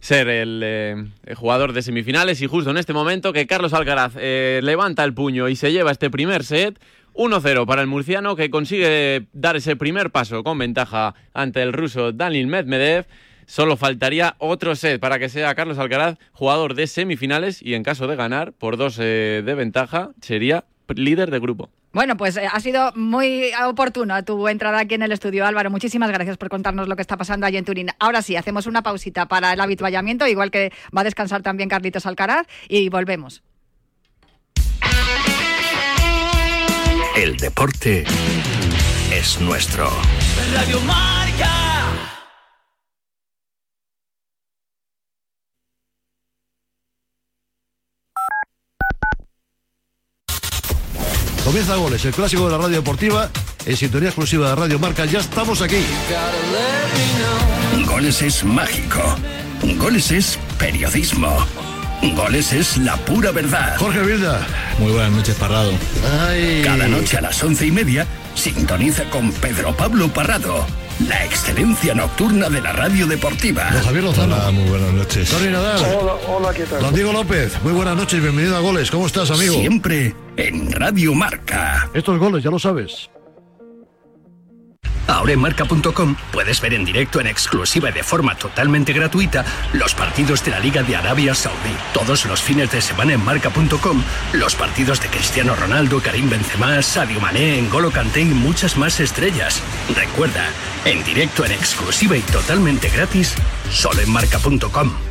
ser 0.00 0.28
el, 0.28 0.60
eh, 0.64 1.04
jugador 1.36 1.72
de 1.72 1.82
semifinales. 1.82 2.42
Y 2.42 2.46
justo 2.46 2.70
en 2.70 2.78
este 2.78 2.92
momento 2.92 3.32
que 3.32 3.46
Carlos 3.46 3.72
Alcaraz 3.72 4.14
eh, 4.16 4.60
levanta 4.62 5.04
el 5.04 5.14
puño 5.14 5.48
y 5.48 5.56
se 5.56 5.72
lleva 5.72 5.92
este 5.92 6.10
primer 6.10 6.44
set. 6.44 6.78
1-0 7.14 7.66
para 7.66 7.82
el 7.82 7.88
murciano 7.88 8.36
que 8.36 8.48
consigue 8.48 9.26
dar 9.32 9.56
ese 9.56 9.74
primer 9.74 10.10
paso 10.10 10.44
con 10.44 10.56
ventaja 10.56 11.16
ante 11.34 11.62
el 11.62 11.72
ruso 11.72 12.12
Daniel 12.12 12.46
Medvedev. 12.46 13.06
Solo 13.48 13.78
faltaría 13.78 14.36
otro 14.36 14.76
set 14.76 15.00
para 15.00 15.18
que 15.18 15.30
sea 15.30 15.54
Carlos 15.54 15.78
Alcaraz 15.78 16.18
jugador 16.32 16.74
de 16.74 16.86
semifinales 16.86 17.62
y 17.62 17.72
en 17.72 17.82
caso 17.82 18.06
de 18.06 18.14
ganar 18.14 18.52
por 18.52 18.76
dos 18.76 18.98
eh, 19.00 19.42
de 19.44 19.54
ventaja 19.54 20.10
sería 20.20 20.66
líder 20.94 21.30
de 21.30 21.38
grupo. 21.38 21.70
Bueno, 21.94 22.18
pues 22.18 22.36
eh, 22.36 22.46
ha 22.46 22.60
sido 22.60 22.92
muy 22.94 23.50
oportuna 23.66 24.22
tu 24.22 24.48
entrada 24.48 24.80
aquí 24.80 24.96
en 24.96 25.02
el 25.02 25.12
estudio, 25.12 25.46
Álvaro. 25.46 25.70
Muchísimas 25.70 26.10
gracias 26.10 26.36
por 26.36 26.50
contarnos 26.50 26.88
lo 26.88 26.96
que 26.96 27.00
está 27.00 27.16
pasando 27.16 27.46
allí 27.46 27.56
en 27.56 27.64
Turín. 27.64 27.88
Ahora 27.98 28.20
sí, 28.20 28.36
hacemos 28.36 28.66
una 28.66 28.82
pausita 28.82 29.26
para 29.28 29.54
el 29.54 29.60
habituallamiento, 29.62 30.26
igual 30.26 30.50
que 30.50 30.70
va 30.94 31.00
a 31.00 31.04
descansar 31.04 31.42
también 31.42 31.70
Carlitos 31.70 32.04
Alcaraz, 32.04 32.46
y 32.68 32.90
volvemos. 32.90 33.42
El 37.16 37.38
deporte 37.38 38.04
es 39.10 39.40
nuestro. 39.40 39.90
Radio 40.52 40.80
Marca. 40.82 41.67
Comienza 51.48 51.76
Goles, 51.76 52.04
el 52.04 52.12
clásico 52.12 52.44
de 52.44 52.52
la 52.52 52.58
radio 52.58 52.76
deportiva, 52.76 53.30
en 53.64 53.74
sintonía 53.74 54.10
exclusiva 54.10 54.50
de 54.50 54.54
Radio 54.54 54.78
Marca. 54.78 55.06
Ya 55.06 55.20
estamos 55.20 55.62
aquí. 55.62 55.78
Goles 57.86 58.20
es 58.20 58.44
mágico. 58.44 59.00
Goles 59.78 60.10
es 60.10 60.38
periodismo. 60.58 61.34
Goles 62.14 62.52
es 62.52 62.76
la 62.76 62.98
pura 62.98 63.30
verdad. 63.30 63.78
Jorge 63.78 64.02
Vilda. 64.02 64.46
Muy 64.78 64.92
buenas 64.92 65.10
noches, 65.10 65.36
Parrado. 65.36 65.72
Cada 66.64 66.86
noche 66.86 67.16
a 67.16 67.22
las 67.22 67.42
once 67.42 67.64
y 67.64 67.70
media, 67.70 68.06
sintoniza 68.34 69.08
con 69.08 69.32
Pedro 69.32 69.74
Pablo 69.74 70.08
Parrado 70.08 70.66
la 71.08 71.24
excelencia 71.24 71.94
nocturna 71.94 72.50
de 72.50 72.60
la 72.60 72.74
radio 72.74 73.06
deportiva. 73.06 73.70
Don 73.70 73.84
Javier 73.84 74.04
Lozano. 74.04 74.36
Hola, 74.36 74.50
muy 74.50 74.68
buenas 74.68 74.92
noches. 74.92 75.30
Tony 75.30 75.48
Nadal. 75.50 75.80
Hola, 75.98 76.12
hola, 76.28 76.52
¿qué 76.52 76.64
tal? 76.64 76.82
Don 76.82 76.94
Diego 76.94 77.12
López, 77.14 77.54
muy 77.62 77.72
buenas 77.72 77.96
noches, 77.96 78.20
bienvenido 78.20 78.54
a 78.54 78.60
Goles. 78.60 78.90
¿Cómo 78.90 79.06
estás, 79.06 79.30
amigo? 79.30 79.54
Siempre 79.54 80.14
en 80.38 80.72
Radio 80.72 81.14
Marca. 81.14 81.90
Estos 81.92 82.18
goles, 82.18 82.42
ya 82.42 82.50
lo 82.50 82.58
sabes. 82.58 83.10
Ahora 85.08 85.32
en 85.32 85.40
marca.com 85.40 86.16
puedes 86.30 86.60
ver 86.60 86.74
en 86.74 86.84
directo 86.84 87.18
en 87.18 87.26
exclusiva 87.26 87.88
y 87.88 87.92
de 87.92 88.02
forma 88.02 88.34
totalmente 88.34 88.92
gratuita 88.92 89.44
los 89.72 89.94
partidos 89.94 90.44
de 90.44 90.50
la 90.50 90.60
Liga 90.60 90.82
de 90.82 90.96
Arabia 90.96 91.34
Saudí. 91.34 91.74
Todos 91.94 92.26
los 92.26 92.42
fines 92.42 92.70
de 92.70 92.82
semana 92.82 93.14
en 93.14 93.24
marca.com 93.24 94.02
los 94.34 94.54
partidos 94.54 95.00
de 95.00 95.08
Cristiano 95.08 95.56
Ronaldo, 95.56 96.00
Karim 96.00 96.28
Benzema, 96.28 96.82
Sadio 96.82 97.20
Mané, 97.20 97.62
N'Golo 97.62 97.90
Kanté 97.90 98.20
y 98.20 98.26
muchas 98.26 98.76
más 98.76 99.00
estrellas. 99.00 99.62
Recuerda, 99.96 100.44
en 100.84 101.02
directo 101.04 101.44
en 101.46 101.52
exclusiva 101.52 102.16
y 102.16 102.20
totalmente 102.20 102.90
gratis, 102.90 103.34
solo 103.70 104.02
en 104.02 104.12
marca.com. 104.12 105.07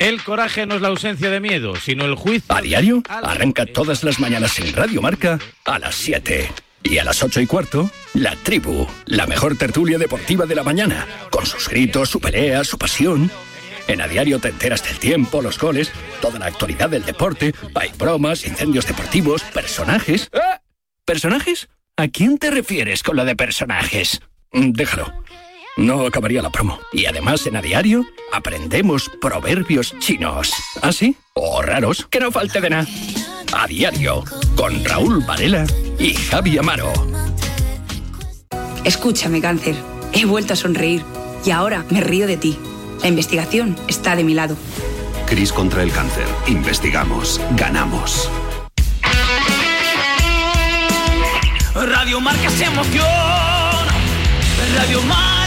El 0.00 0.24
coraje 0.24 0.64
no 0.64 0.76
es 0.76 0.80
la 0.80 0.88
ausencia 0.88 1.28
de 1.28 1.40
miedo, 1.40 1.76
sino 1.76 2.06
el 2.06 2.14
juicio. 2.14 2.56
A 2.56 2.62
diario, 2.62 3.02
arranca 3.06 3.66
todas 3.66 4.02
las 4.02 4.18
mañanas 4.18 4.58
en 4.58 4.72
Radio 4.72 5.02
Marca 5.02 5.38
a 5.66 5.78
las 5.78 5.94
7. 5.94 6.50
Y 6.82 6.96
a 6.96 7.04
las 7.04 7.22
ocho 7.22 7.38
y 7.38 7.46
cuarto, 7.46 7.90
La 8.14 8.34
Tribu, 8.34 8.86
la 9.04 9.26
mejor 9.26 9.58
tertulia 9.58 9.98
deportiva 9.98 10.46
de 10.46 10.54
la 10.54 10.62
mañana, 10.62 11.06
con 11.30 11.44
sus 11.44 11.68
gritos, 11.68 12.08
su 12.08 12.18
pelea, 12.18 12.64
su 12.64 12.78
pasión. 12.78 13.30
En 13.88 14.00
A 14.00 14.08
Diario 14.08 14.38
te 14.38 14.48
enteras 14.48 14.82
del 14.82 14.98
tiempo, 14.98 15.42
los 15.42 15.58
goles, 15.58 15.92
toda 16.22 16.38
la 16.38 16.46
actualidad 16.46 16.88
del 16.88 17.04
deporte, 17.04 17.54
hay 17.74 17.90
bromas, 17.98 18.46
incendios 18.46 18.86
deportivos, 18.86 19.42
personajes. 19.42 20.30
¿Eh? 20.32 20.38
¿Personajes? 21.04 21.68
¿A 21.98 22.08
quién 22.08 22.38
te 22.38 22.50
refieres 22.50 23.02
con 23.02 23.16
lo 23.16 23.26
de 23.26 23.36
personajes? 23.36 24.22
Mm, 24.52 24.70
déjalo. 24.72 25.19
No 25.80 26.04
acabaría 26.04 26.42
la 26.42 26.50
promo. 26.50 26.78
Y 26.92 27.06
además 27.06 27.46
en 27.46 27.56
A 27.56 27.62
Diario 27.62 28.04
aprendemos 28.34 29.10
proverbios 29.18 29.98
chinos. 29.98 30.52
¿Ah, 30.82 30.92
sí? 30.92 31.16
O 31.32 31.62
raros, 31.62 32.06
que 32.10 32.20
no 32.20 32.30
falte 32.30 32.60
de 32.60 32.68
nada. 32.68 32.86
A 33.54 33.66
Diario, 33.66 34.22
con 34.56 34.84
Raúl 34.84 35.24
Varela 35.24 35.64
y 35.98 36.12
Javi 36.12 36.58
Amaro. 36.58 36.92
Escúchame, 38.84 39.40
cáncer. 39.40 39.74
He 40.12 40.26
vuelto 40.26 40.52
a 40.52 40.56
sonreír 40.56 41.02
y 41.46 41.50
ahora 41.50 41.86
me 41.88 42.02
río 42.02 42.26
de 42.26 42.36
ti. 42.36 42.58
La 43.00 43.08
investigación 43.08 43.74
está 43.88 44.16
de 44.16 44.24
mi 44.24 44.34
lado. 44.34 44.58
Cris 45.26 45.50
contra 45.50 45.82
el 45.82 45.90
cáncer. 45.92 46.26
Investigamos. 46.46 47.40
Ganamos. 47.56 48.30
Radio 51.74 52.20
Marca 52.20 52.50
se 52.50 52.64
emociona. 52.64 53.86
Radio 54.76 55.00
Marca. 55.04 55.39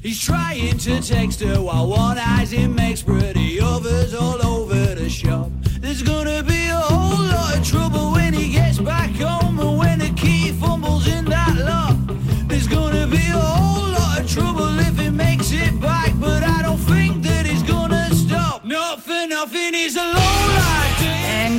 He's 0.00 0.20
trying 0.22 0.78
to 0.78 1.02
text 1.02 1.40
her 1.40 1.60
while 1.60 1.88
one 1.88 2.18
eye's 2.18 2.52
him 2.52 2.74
makes 2.74 3.02
pretty 3.02 3.60
others 3.60 4.14
all 4.14 4.40
over 4.46 4.94
the 4.94 5.10
shop. 5.10 5.50
There's 5.80 6.02
gonna 6.02 6.44
be 6.44 6.68
a 6.68 6.76
whole 6.76 7.26
lot 7.26 7.58
of 7.58 7.66
trouble 7.66 8.12
when 8.12 8.32
he 8.32 8.52
gets 8.52 8.78
back 8.78 9.10
home 9.16 9.58
and 9.58 9.76
when 9.76 9.98
the 9.98 10.10
key 10.10 10.52
fumbles 10.52 11.08
in 11.08 11.24
that 11.24 11.56
lock. 11.58 11.96
There's 12.46 12.68
gonna 12.68 13.08
be 13.08 13.26
a 13.26 13.38
whole 13.38 13.90
lot 13.90 14.20
of 14.20 14.30
trouble 14.30 14.78
if 14.78 14.96
he 14.98 15.10
makes 15.10 15.50
it 15.50 15.80
back, 15.80 16.12
but 16.20 16.44
I 16.44 16.62
don't 16.62 16.78
think 16.78 17.22
that 17.24 17.44
he's 17.44 17.64
gonna 17.64 18.14
stop. 18.14 18.64
Not 18.64 19.02
for 19.02 19.26
nothing, 19.26 19.74
he's 19.74 19.96
a 19.96 20.04
low 20.04 20.18
En 20.20 20.27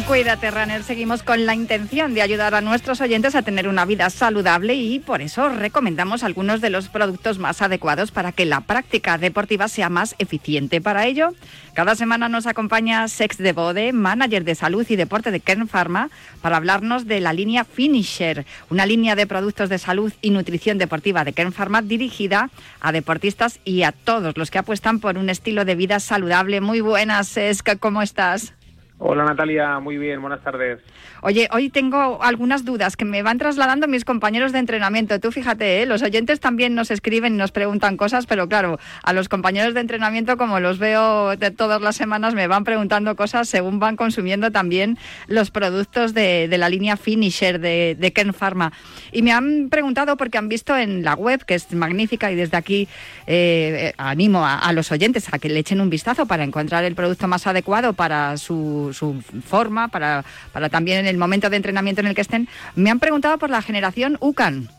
Cuídate 0.10 0.50
Runner 0.50 0.82
seguimos 0.82 1.22
con 1.22 1.46
la 1.46 1.54
intención 1.54 2.16
de 2.16 2.24
ayudar 2.24 2.56
a 2.56 2.62
nuestros 2.62 3.00
oyentes 3.00 3.36
a 3.36 3.44
tener 3.44 3.68
una 3.68 3.86
vida 3.86 4.10
saludable 4.10 4.74
y 4.74 4.98
por 4.98 5.22
eso 5.22 5.50
recomendamos 5.50 6.24
algunos 6.24 6.62
de 6.62 6.72
los 6.72 6.90
productos 6.90 7.38
más 7.38 7.62
adecuados 7.62 8.10
para 8.10 8.32
que 8.32 8.48
la 8.48 8.62
práctica 8.62 9.20
deportiva 9.20 9.68
sea 9.68 9.88
más 9.90 10.16
eficiente. 10.18 10.82
Para 10.82 11.06
ello, 11.06 11.36
cada 11.76 11.94
semana 11.94 12.28
nos 12.28 12.48
acompaña 12.48 13.08
Sex 13.08 13.38
de 13.38 13.54
Bode, 13.54 13.94
manager 13.94 14.44
de 14.44 14.56
salud 14.56 14.84
y 14.90 14.96
deporte 14.96 15.30
de 15.30 15.42
Kern 15.42 15.68
Pharma, 15.68 16.10
para 16.42 16.58
hablarnos 16.58 17.06
de 17.06 17.20
la 17.20 17.32
línea 17.32 17.64
Finisher, 17.64 18.48
una 18.72 18.88
línea 18.88 19.16
de 19.16 19.28
productos 19.28 19.70
de 19.70 19.78
salud 19.78 20.12
y 20.24 20.32
nutrición 20.32 20.80
deportiva 20.80 21.24
de 21.24 21.34
Kern 21.34 21.54
Pharma 21.54 21.84
dirigida 21.84 22.50
a 22.82 22.92
deportistas 22.92 23.60
y 23.64 23.84
a 23.84 23.92
todos 23.92 24.36
los 24.38 24.50
que 24.50 24.58
apuestan 24.58 25.02
por 25.02 25.20
un 25.20 25.30
estilo 25.30 25.66
de 25.66 25.76
vida 25.76 26.00
saludable. 26.00 26.62
Muy 26.62 26.82
buenas, 26.82 27.28
Sex, 27.28 27.62
¿cómo 27.80 28.02
estás? 28.02 28.56
Hola 29.02 29.24
Natalia, 29.24 29.80
muy 29.80 29.98
bien, 29.98 30.20
buenas 30.20 30.44
tardes. 30.44 30.80
Oye, 31.22 31.48
hoy 31.54 31.70
tengo 31.70 32.22
algunas 32.22 32.66
dudas 32.66 32.98
que 32.98 33.06
me 33.06 33.24
van 33.24 33.38
trasladando 33.38 33.88
mis 33.88 34.04
compañeros 34.04 34.52
de 34.52 34.60
entrenamiento. 34.60 35.18
Tú 35.22 35.32
fíjate, 35.32 35.82
¿eh? 35.82 35.86
los 35.86 36.02
oyentes 36.02 36.42
también 36.42 36.76
nos 36.76 36.92
escriben 36.92 37.36
y 37.36 37.38
nos 37.38 37.54
preguntan 37.54 37.96
cosas, 37.96 38.26
pero 38.26 38.50
claro, 38.50 38.78
a 39.02 39.14
los 39.14 39.30
compañeros 39.30 39.74
de 39.74 39.80
entrenamiento, 39.80 40.36
como 40.36 40.60
los 40.60 40.80
veo 40.80 41.38
de 41.38 41.50
todas 41.50 41.82
las 41.82 41.96
semanas, 41.96 42.34
me 42.34 42.48
van 42.48 42.66
preguntando 42.66 43.16
cosas 43.16 43.48
según 43.48 43.80
van 43.80 43.96
consumiendo 43.96 44.52
también 44.52 44.98
los 45.28 45.50
productos 45.50 46.14
de, 46.14 46.50
la 46.58 46.68
línea 46.68 46.98
Finisher 46.98 47.62
de, 47.62 48.12
Ken 48.14 48.34
Pharma. 48.34 48.74
Y 49.14 49.22
me 49.22 49.32
han 49.32 49.70
preguntado 49.70 50.18
porque 50.18 50.38
han 50.38 50.50
visto 50.50 50.76
en 50.76 51.06
la 51.06 51.14
web, 51.14 51.46
que 51.46 51.56
es 51.56 51.72
magnífica, 51.74 52.34
y 52.34 52.36
desde 52.36 52.58
aquí 52.58 52.90
eh, 53.28 53.94
animo 53.96 54.46
a 54.46 54.74
los 54.74 54.92
oyentes 54.92 55.34
a 55.34 55.40
que 55.40 55.48
le 55.48 55.60
echen 55.60 55.80
un 55.80 55.90
vistazo 55.90 56.26
para 56.26 56.44
encontrar 56.44 56.84
el 56.84 56.96
producto 56.96 57.30
más 57.30 57.48
adecuado 57.48 57.94
para 57.94 58.36
su 58.36 58.89
su, 58.94 59.22
forma, 59.46 59.88
para, 59.88 60.24
para 60.52 60.70
también 60.70 61.00
en 61.00 61.08
el 61.08 61.18
momento 61.18 61.50
de 61.50 61.58
entrenamiento 61.58 62.02
en 62.02 62.08
el 62.08 62.16
que 62.16 62.22
estén. 62.22 62.48
Me 62.76 62.90
han 62.90 63.00
preguntado 63.00 63.38
por 63.38 63.50
la 63.50 63.62
generación 63.62 64.18
UCAN. 64.20 64.70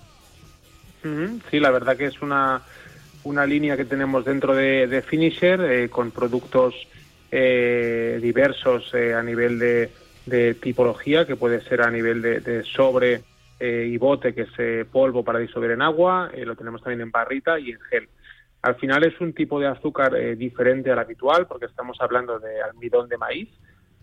Sí, 1.51 1.61
la 1.61 1.71
verdad 1.71 1.97
que 1.97 2.07
es 2.07 2.21
una, 2.21 2.61
una 3.25 3.47
línea 3.47 3.77
que 3.77 3.85
tenemos 3.85 4.25
dentro 4.25 4.55
de, 4.55 5.03
Finisher 5.07 5.61
eh, 5.61 5.89
con 5.89 6.11
productos 6.11 6.75
eh, 7.33 8.19
diversos 8.21 8.93
eh, 8.93 9.15
a 9.15 9.23
nivel 9.23 9.61
de, 9.61 9.93
de 10.27 10.55
tipología, 10.55 11.25
que 11.27 11.37
puede 11.37 11.61
ser 11.61 11.81
a 11.83 11.91
nivel 11.91 12.23
de, 12.23 12.41
de 12.41 12.65
sobre 12.65 13.23
eh, 13.61 13.89
y 13.89 13.97
bote, 13.99 14.35
que 14.35 14.43
es 14.43 14.87
polvo 14.89 15.23
para 15.23 15.39
disolver 15.39 15.71
en 15.71 15.83
agua, 15.83 16.31
lo 16.35 16.57
tenemos 16.57 16.83
también 16.83 17.03
en 17.03 17.11
barrita 17.13 17.59
y 17.61 17.71
en 17.71 17.81
gel. 17.81 18.09
Al 18.63 18.75
final 18.75 19.05
es 19.05 19.19
un 19.21 19.33
tipo 19.33 19.61
de 19.61 19.69
azúcar 19.69 20.15
diferente 20.37 20.91
al 20.91 20.99
habitual, 20.99 21.47
porque 21.47 21.67
estamos 21.67 21.97
hablando 22.01 22.39
de 22.39 22.61
almidón 22.61 23.09
de 23.09 23.17
maíz, 23.17 23.49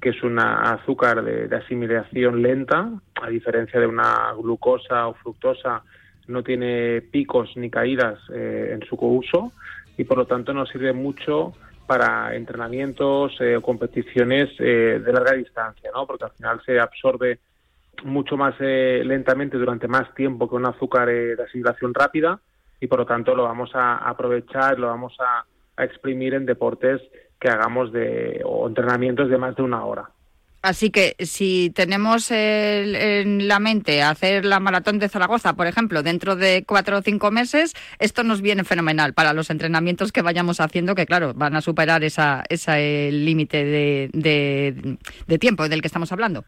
que 0.01 0.10
es 0.10 0.23
un 0.23 0.39
azúcar 0.39 1.23
de, 1.23 1.55
asimilación 1.55 2.41
lenta, 2.41 2.89
a 3.21 3.29
diferencia 3.29 3.79
de 3.79 3.88
una 3.88 4.33
glucosa 4.33 5.07
o 5.07 5.13
fructosa, 5.15 5.83
no 6.27 6.43
tiene 6.43 7.01
picos 7.01 7.55
ni 7.55 7.69
caídas 7.69 8.19
eh, 8.33 8.71
en 8.73 8.86
su 8.88 8.95
uso 8.95 9.53
y 9.97 10.03
por 10.03 10.17
lo 10.17 10.27
tanto 10.27 10.53
nos 10.53 10.69
sirve 10.69 10.93
mucho 10.93 11.53
para 11.88 12.36
entrenamientos 12.36 13.36
eh, 13.39 13.55
o 13.55 13.62
competiciones 13.62 14.49
eh, 14.60 15.01
de 15.03 15.13
larga 15.13 15.33
distancia, 15.33 15.89
¿no? 15.93 16.05
porque 16.05 16.25
al 16.25 16.31
final 16.31 16.62
se 16.65 16.79
absorbe 16.79 17.39
mucho 18.03 18.38
más 18.38 18.53
eh, 18.60 19.01
lentamente 19.03 19.57
durante 19.57 19.88
más 19.88 20.13
tiempo 20.13 20.47
que 20.47 20.55
un 20.55 20.67
azúcar 20.67 21.07
de 21.07 21.41
asimilación 21.41 21.93
rápida 21.93 22.39
y 22.79 22.88
por 22.88 22.99
lo 22.99 23.05
tanto 23.05 23.33
lo 23.36 23.43
vamos 23.43 23.71
a 23.73 23.97
aprovechar, 23.97 24.77
lo 24.77 24.88
vamos 24.88 25.15
a 25.19 25.45
exprimir 25.83 26.36
en 26.36 26.45
deportes 26.45 27.01
que 27.39 27.50
hagamos 27.50 27.91
de 27.91 28.41
o 28.45 28.67
entrenamientos 28.67 29.30
de 29.30 29.38
más 29.38 29.56
de 29.56 29.63
una 29.63 29.84
hora. 29.86 30.10
Así 30.63 30.89
que 30.89 31.15
si 31.19 31.69
tenemos 31.73 32.32
el- 32.32 32.95
en 32.95 33.47
la 33.47 33.60
mente 33.60 34.02
hacer 34.02 34.43
la 34.43 34.60
maratón 34.60 34.97
de 35.00 35.08
Zaragoza, 35.08 35.54
por 35.54 35.67
ejemplo, 35.67 36.02
dentro 36.04 36.36
de 36.36 36.63
cuatro 36.67 36.97
o 36.97 37.02
cinco 37.02 37.30
meses, 37.32 37.73
esto 38.00 38.23
nos 38.23 38.41
viene 38.41 38.63
fenomenal 38.63 39.13
para 39.13 39.34
los 39.34 39.50
entrenamientos 39.52 40.12
que 40.12 40.23
vayamos 40.23 40.60
haciendo, 40.60 40.95
que 40.95 41.06
claro, 41.06 41.34
van 41.36 41.56
a 41.56 41.62
superar 41.62 42.04
esa, 42.04 42.43
ese 42.50 43.12
límite 43.13 43.63
de, 43.63 44.10
de- 44.13 44.97
de 45.28 45.38
tiempo 45.38 45.69
del 45.69 45.82
que 45.82 45.88
estamos 45.88 46.12
hablando. 46.12 46.43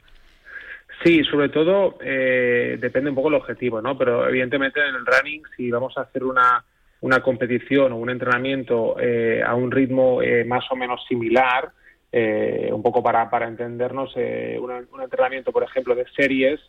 Sí, 1.03 1.23
sobre 1.23 1.47
todo 1.47 1.97
eh, 2.01 2.77
depende 2.81 3.11
un 3.11 3.15
poco 3.15 3.29
el 3.29 3.35
objetivo, 3.35 3.81
¿no? 3.81 3.97
Pero 3.97 4.27
evidentemente 4.27 4.81
en 4.81 4.95
el 4.95 5.05
running, 5.05 5.43
si 5.55 5.71
vamos 5.71 5.97
a 5.97 6.01
hacer 6.01 6.25
una, 6.25 6.61
una 7.01 7.21
competición 7.21 7.93
o 7.93 7.97
un 7.97 8.09
entrenamiento 8.09 8.97
eh, 8.99 9.41
a 9.45 9.55
un 9.55 9.71
ritmo 9.71 10.21
eh, 10.21 10.43
más 10.45 10.65
o 10.71 10.75
menos 10.75 11.03
similar, 11.07 11.69
eh, 12.11 12.69
un 12.73 12.81
poco 12.83 13.01
para, 13.03 13.29
para 13.29 13.47
entendernos, 13.47 14.11
eh, 14.15 14.57
un, 14.59 14.71
un 14.71 15.01
entrenamiento, 15.01 15.51
por 15.51 15.63
ejemplo, 15.63 15.95
de 15.95 16.05
series, 16.15 16.59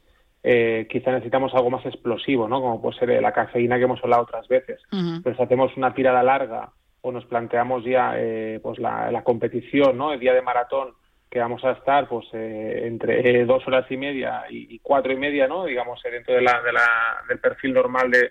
eh, 0.43 0.87
quizá 0.89 1.13
necesitamos 1.13 1.55
algo 1.55 1.71
más 1.71 1.85
explosivo, 1.85 2.49
¿no? 2.49 2.61
Como 2.61 2.81
puede 2.81 2.99
ser 2.99 3.11
eh, 3.11 3.21
la 3.21 3.33
cafeína 3.33 3.77
que 3.79 3.85
hemos 3.85 4.03
hablado 4.03 4.23
otras 4.23 4.47
veces. 4.49 4.81
Pero 5.23 5.37
si 5.37 5.43
hacemos 5.43 5.77
una 5.77 5.95
tirada 5.95 6.23
larga 6.23 6.71
o 7.03 7.13
nos 7.13 7.25
planteamos 7.27 7.85
ya 7.85 8.13
eh, 8.17 8.61
pues 8.63 8.79
la, 8.79 9.11
la 9.11 9.23
competición, 9.25 9.97
¿no? 9.99 10.13
El 10.13 10.21
día 10.21 10.35
de 10.35 10.43
maratón 10.43 10.95
que 11.31 11.39
vamos 11.41 11.65
a 11.65 11.73
estar 11.73 12.09
pues 12.09 12.27
eh, 12.33 12.83
entre 12.87 13.41
eh, 13.41 13.45
dos 13.45 13.67
horas 13.67 13.87
y 13.91 13.97
media 13.97 14.45
y, 14.51 14.75
y 14.75 14.79
cuatro 14.81 15.13
y 15.13 15.17
media, 15.17 15.47
¿no? 15.47 15.65
Digamos 15.65 16.01
dentro 16.03 16.35
de 16.35 16.43
la, 16.43 16.61
de 16.63 16.73
la- 16.73 17.23
del 17.29 17.39
perfil 17.39 17.73
normal 17.73 18.11
de, 18.11 18.31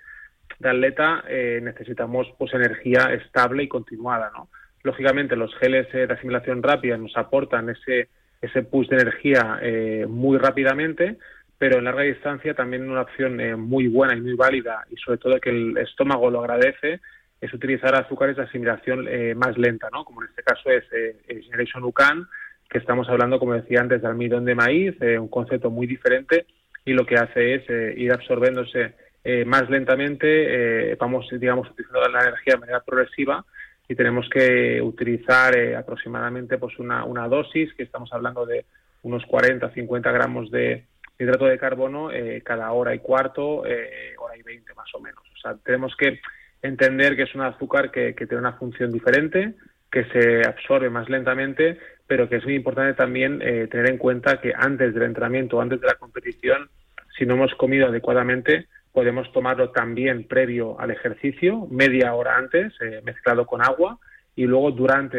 de 0.60 0.70
atleta 0.70 1.24
eh, 1.28 1.60
necesitamos 1.64 2.28
pues 2.38 2.54
energía 2.54 3.14
estable 3.14 3.64
y 3.64 3.68
continuada, 3.68 4.32
¿no? 4.36 4.50
Lógicamente 4.84 5.36
los 5.36 5.54
geles 5.56 5.88
eh, 5.94 6.08
de 6.08 6.14
asimilación 6.14 6.62
rápida 6.64 6.98
nos 6.98 7.16
aportan 7.18 7.70
ese 7.70 8.10
ese 8.42 8.64
push 8.64 8.88
de 8.88 8.96
energía 8.96 9.60
eh, 9.62 10.06
muy 10.08 10.38
rápidamente, 10.38 11.18
pero 11.58 11.78
en 11.78 11.86
larga 11.86 12.04
distancia 12.04 12.54
también 12.54 12.90
una 12.90 13.02
opción 13.02 13.40
eh, 13.42 13.56
muy 13.56 13.88
buena 13.88 14.16
y 14.16 14.22
muy 14.22 14.34
válida 14.34 14.86
y 14.90 14.96
sobre 14.98 15.18
todo 15.18 15.40
que 15.40 15.50
el 15.50 15.78
estómago 15.78 16.30
lo 16.30 16.40
agradece 16.40 17.02
es 17.42 17.54
utilizar 17.54 17.96
azúcares 17.96 18.38
de 18.38 18.44
asimilación 18.44 19.08
eh, 19.08 19.34
más 19.36 19.58
lenta, 19.58 19.90
¿no? 19.92 20.04
Como 20.04 20.22
en 20.22 20.30
este 20.30 20.44
caso 20.44 20.70
es 20.70 20.84
eh, 20.92 21.42
Generation 21.44 21.84
UCAN, 21.84 22.28
que 22.70 22.78
estamos 22.78 23.10
hablando, 23.10 23.40
como 23.40 23.54
decía 23.54 23.82
antes, 23.82 24.02
de 24.02 24.08
almidón 24.08 24.46
de 24.46 24.56
maíz, 24.56 24.96
un 25.02 25.28
concepto 25.28 25.72
muy 25.72 25.88
diferente 25.88 26.46
y 26.86 26.94
lo 26.94 27.06
que 27.06 27.16
hace 27.16 27.56
es 27.56 27.98
ir 27.98 28.12
absorbiéndose 28.14 28.94
eh, 29.24 29.46
más 29.46 29.70
lentamente, 29.70 30.92
eh, 30.92 30.96
vamos, 31.00 31.28
digamos, 31.32 31.70
utilizando 31.70 32.08
la 32.10 32.22
energía 32.22 32.54
de 32.54 32.60
manera 32.60 32.80
progresiva 32.82 33.46
y 33.88 33.96
tenemos 33.96 34.30
que 34.30 34.82
utilizar 34.82 35.58
eh, 35.58 35.76
aproximadamente 35.76 36.58
pues 36.58 36.78
una, 36.80 37.04
una 37.06 37.28
dosis, 37.28 37.74
que 37.74 37.84
estamos 37.84 38.14
hablando 38.14 38.46
de 38.46 38.66
unos 39.02 39.26
40, 39.26 39.72
50 39.72 40.12
gramos 40.12 40.52
de 40.52 40.86
hidrato 41.18 41.46
de 41.46 41.58
carbono 41.58 42.12
eh, 42.12 42.42
cada 42.46 42.72
hora 42.72 42.94
y 42.96 43.00
cuarto, 43.00 43.66
eh, 43.66 44.14
hora 44.18 44.38
y 44.38 44.44
20 44.44 44.74
más 44.76 44.94
o 44.94 45.00
menos. 45.00 45.24
O 45.34 45.38
sea, 45.38 45.56
tenemos 45.64 45.96
que 45.96 46.20
entender 46.62 47.16
que 47.16 47.24
es 47.24 47.36
un 47.36 47.42
azúcar 47.42 47.92
que, 47.92 48.14
que 48.14 48.26
tiene 48.26 48.42
una 48.42 48.54
función 48.54 48.92
diferente, 48.92 49.56
que 49.92 50.06
se 50.06 50.48
absorbe 50.48 50.90
más 50.90 51.10
lentamente, 51.10 51.80
pero 52.08 52.30
que 52.30 52.38
es 52.38 52.46
muy 52.46 52.56
importante 52.56 52.94
también 52.94 53.42
eh, 53.42 53.68
tener 53.70 53.90
en 53.90 53.98
cuenta 53.98 54.40
que 54.40 54.54
antes 54.56 54.94
del 54.94 55.04
entrenamiento, 55.04 55.60
antes 55.60 55.82
de 55.82 55.88
la 55.88 55.96
competición, 55.96 56.70
si 57.18 57.26
no 57.26 57.34
hemos 57.34 57.54
comido 57.56 57.88
adecuadamente, 57.88 58.68
podemos 58.94 59.32
tomarlo 59.32 59.70
también 59.72 60.28
previo 60.28 60.80
al 60.80 60.92
ejercicio, 60.92 61.68
media 61.70 62.14
hora 62.14 62.38
antes, 62.38 62.74
eh, 62.82 63.02
mezclado 63.04 63.46
con 63.46 63.62
agua, 63.62 64.00
y 64.36 64.46
luego 64.46 64.72
durante 64.72 65.18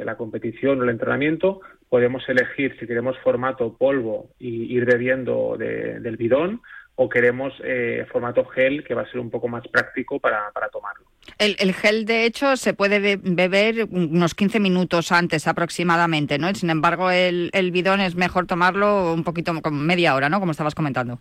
eh, 0.00 0.04
la 0.04 0.16
competición 0.16 0.80
o 0.80 0.84
el 0.84 0.90
entrenamiento 0.90 1.60
podemos 1.88 2.26
elegir 2.28 2.76
si 2.78 2.86
queremos 2.86 3.16
formato 3.18 3.76
polvo 3.76 4.30
y 4.38 4.74
ir 4.74 4.84
bebiendo 4.84 5.56
de- 5.58 6.00
del 6.00 6.16
bidón 6.16 6.60
o 7.00 7.08
queremos 7.08 7.52
eh, 7.62 8.06
formato 8.10 8.44
gel 8.46 8.82
que 8.84 8.94
va 8.94 9.02
a 9.02 9.10
ser 9.10 9.20
un 9.20 9.30
poco 9.30 9.48
más 9.48 9.66
práctico 9.68 10.18
para, 10.18 10.50
para 10.52 10.68
tomarlo. 10.68 11.04
El, 11.38 11.54
el 11.60 11.72
gel, 11.74 12.04
de 12.06 12.24
hecho, 12.24 12.56
se 12.56 12.74
puede 12.74 12.98
be- 12.98 13.20
beber 13.22 13.86
unos 13.90 14.34
15 14.34 14.58
minutos 14.60 15.12
antes 15.12 15.46
aproximadamente, 15.46 16.38
¿no? 16.38 16.52
Sin 16.54 16.70
embargo, 16.70 17.10
el, 17.10 17.50
el 17.52 17.70
bidón 17.70 18.00
es 18.00 18.16
mejor 18.16 18.46
tomarlo 18.46 19.12
un 19.14 19.22
poquito, 19.24 19.52
como 19.62 19.78
media 19.78 20.14
hora, 20.16 20.28
¿no? 20.28 20.40
Como 20.40 20.50
estabas 20.52 20.74
comentando. 20.74 21.20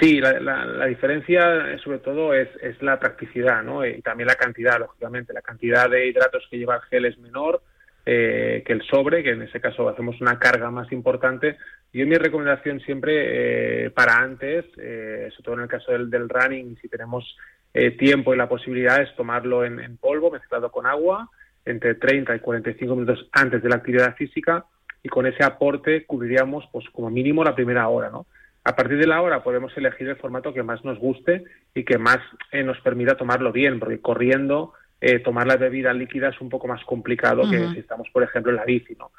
Sí, 0.00 0.20
la, 0.20 0.86
diferencia 0.86 1.72
eh, 1.72 1.78
sobre 1.78 1.98
todo 1.98 2.34
es, 2.34 2.48
la 2.80 2.98
practicidad, 2.98 3.62
¿no? 3.62 3.86
Y 3.86 4.02
también 4.02 4.26
la 4.26 4.34
cantidad, 4.34 4.78
lógicamente. 4.78 5.32
La 5.32 5.42
cantidad 5.42 5.88
de 5.88 6.06
hidratos 6.08 6.46
que 6.50 6.58
lleva 6.58 6.76
el 6.76 6.82
gel 6.82 7.04
es 7.04 7.18
menor 7.18 7.62
eh, 8.06 8.62
que 8.66 8.72
el 8.72 8.82
sobre, 8.82 9.22
que 9.22 9.30
en 9.30 9.42
ese 9.42 9.60
caso 9.60 9.88
hacemos 9.88 10.20
una 10.20 10.38
carga 10.38 10.70
más 10.70 10.90
importante. 10.92 11.56
Yo 11.92 12.06
mi 12.06 12.16
recomendación 12.16 12.80
siempre 12.80 13.84
eh, 13.86 13.90
para 13.90 14.16
antes, 14.16 14.64
eh, 14.78 15.28
sobre 15.30 15.44
todo 15.44 15.54
en 15.54 15.60
el 15.60 15.68
caso 15.68 15.92
del, 15.92 16.10
del 16.10 16.28
running, 16.28 16.76
si 16.82 16.88
tenemos 16.88 17.36
eh, 17.72 17.92
tiempo 17.92 18.34
y 18.34 18.36
la 18.36 18.48
posibilidad 18.48 19.00
es 19.00 19.14
tomarlo 19.16 19.64
en, 19.64 19.80
en 19.80 19.96
polvo 19.96 20.30
mezclado 20.30 20.70
con 20.70 20.86
agua 20.86 21.30
entre 21.64 21.94
30 21.94 22.36
y 22.36 22.40
45 22.40 22.94
minutos 22.94 23.28
antes 23.32 23.62
de 23.62 23.68
la 23.68 23.76
actividad 23.76 24.14
física 24.16 24.64
y 25.02 25.08
con 25.08 25.26
ese 25.26 25.44
aporte 25.44 26.04
cubriríamos 26.04 26.64
pues 26.72 26.88
como 26.90 27.10
mínimo 27.10 27.42
la 27.42 27.54
primera 27.54 27.88
hora, 27.88 28.10
¿no? 28.10 28.26
A 28.64 28.74
partir 28.74 28.96
de 28.98 29.06
la 29.06 29.20
hora 29.20 29.42
podemos 29.42 29.76
elegir 29.76 30.08
el 30.08 30.16
formato 30.16 30.54
que 30.54 30.62
más 30.62 30.82
nos 30.84 30.98
guste 30.98 31.44
y 31.74 31.84
que 31.84 31.98
más 31.98 32.18
eh, 32.50 32.62
nos 32.62 32.80
permita 32.80 33.14
tomarlo 33.16 33.52
bien, 33.52 33.78
porque 33.78 34.00
corriendo 34.00 34.72
eh, 35.00 35.18
tomar 35.18 35.46
la 35.46 35.56
bebida 35.56 35.92
líquida 35.92 36.30
es 36.30 36.40
un 36.40 36.48
poco 36.48 36.66
más 36.66 36.82
complicado 36.84 37.42
que 37.50 37.58
si 37.74 37.78
estamos, 37.80 38.08
por 38.10 38.22
ejemplo, 38.22 38.50
en 38.50 38.56
la 38.56 38.64
bici, 38.64 38.94
¿no? 38.98 39.10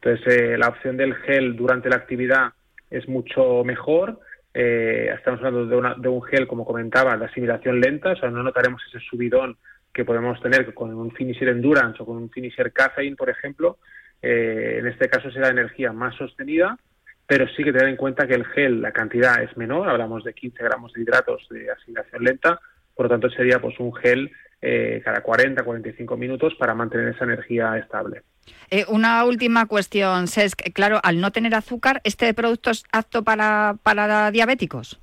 Entonces, 0.00 0.26
eh, 0.38 0.56
la 0.58 0.68
opción 0.68 0.96
del 0.96 1.14
gel 1.16 1.54
durante 1.54 1.90
la 1.90 1.96
actividad 1.96 2.52
es 2.90 3.06
mucho 3.08 3.62
mejor. 3.64 4.20
Eh, 4.54 5.10
estamos 5.14 5.40
hablando 5.40 5.66
de, 5.66 5.76
una- 5.76 5.94
de 5.96 6.08
un 6.08 6.22
gel, 6.22 6.46
como 6.46 6.64
comentaba, 6.64 7.16
de 7.16 7.26
asimilación 7.26 7.80
lenta, 7.80 8.12
o 8.12 8.16
sea, 8.16 8.30
no 8.30 8.42
notaremos 8.42 8.82
ese 8.88 9.00
subidón 9.04 9.56
que 9.92 10.04
podemos 10.04 10.40
tener 10.40 10.72
con 10.72 10.94
un 10.94 11.10
finisher 11.12 11.48
endurance 11.48 12.02
o 12.02 12.06
con 12.06 12.16
un 12.16 12.30
finisher 12.30 12.72
caffeine, 12.72 13.16
por 13.16 13.28
ejemplo. 13.28 13.78
Eh, 14.22 14.76
en 14.78 14.86
este 14.86 15.08
caso 15.10 15.30
será 15.30 15.48
energía 15.48 15.92
más 15.92 16.14
sostenida, 16.16 16.78
pero 17.26 17.46
sí 17.48 17.64
que 17.64 17.72
tener 17.72 17.88
en 17.88 17.96
cuenta 17.96 18.26
que 18.26 18.34
el 18.34 18.44
gel, 18.46 18.82
la 18.82 18.92
cantidad 18.92 19.42
es 19.42 19.56
menor, 19.56 19.88
hablamos 19.88 20.24
de 20.24 20.34
15 20.34 20.62
gramos 20.62 20.92
de 20.92 21.02
hidratos 21.02 21.46
de 21.50 21.70
asimilación 21.70 22.22
lenta, 22.24 22.60
por 22.94 23.06
lo 23.06 23.10
tanto 23.10 23.30
sería 23.30 23.58
pues 23.60 23.78
un 23.80 23.94
gel 23.94 24.30
eh, 24.60 25.02
cada 25.04 25.20
40, 25.22 25.62
45 25.62 26.16
minutos 26.16 26.54
para 26.58 26.74
mantener 26.74 27.08
esa 27.14 27.24
energía 27.24 27.76
estable. 27.76 28.22
Eh, 28.70 28.84
una 28.88 29.24
última 29.24 29.66
cuestión, 29.66 30.26
Cesc. 30.28 30.72
Claro, 30.72 31.00
al 31.02 31.20
no 31.20 31.32
tener 31.32 31.54
azúcar, 31.54 32.00
¿este 32.04 32.32
producto 32.34 32.70
es 32.70 32.84
apto 32.92 33.22
para, 33.24 33.76
para 33.82 34.30
diabéticos? 34.30 35.00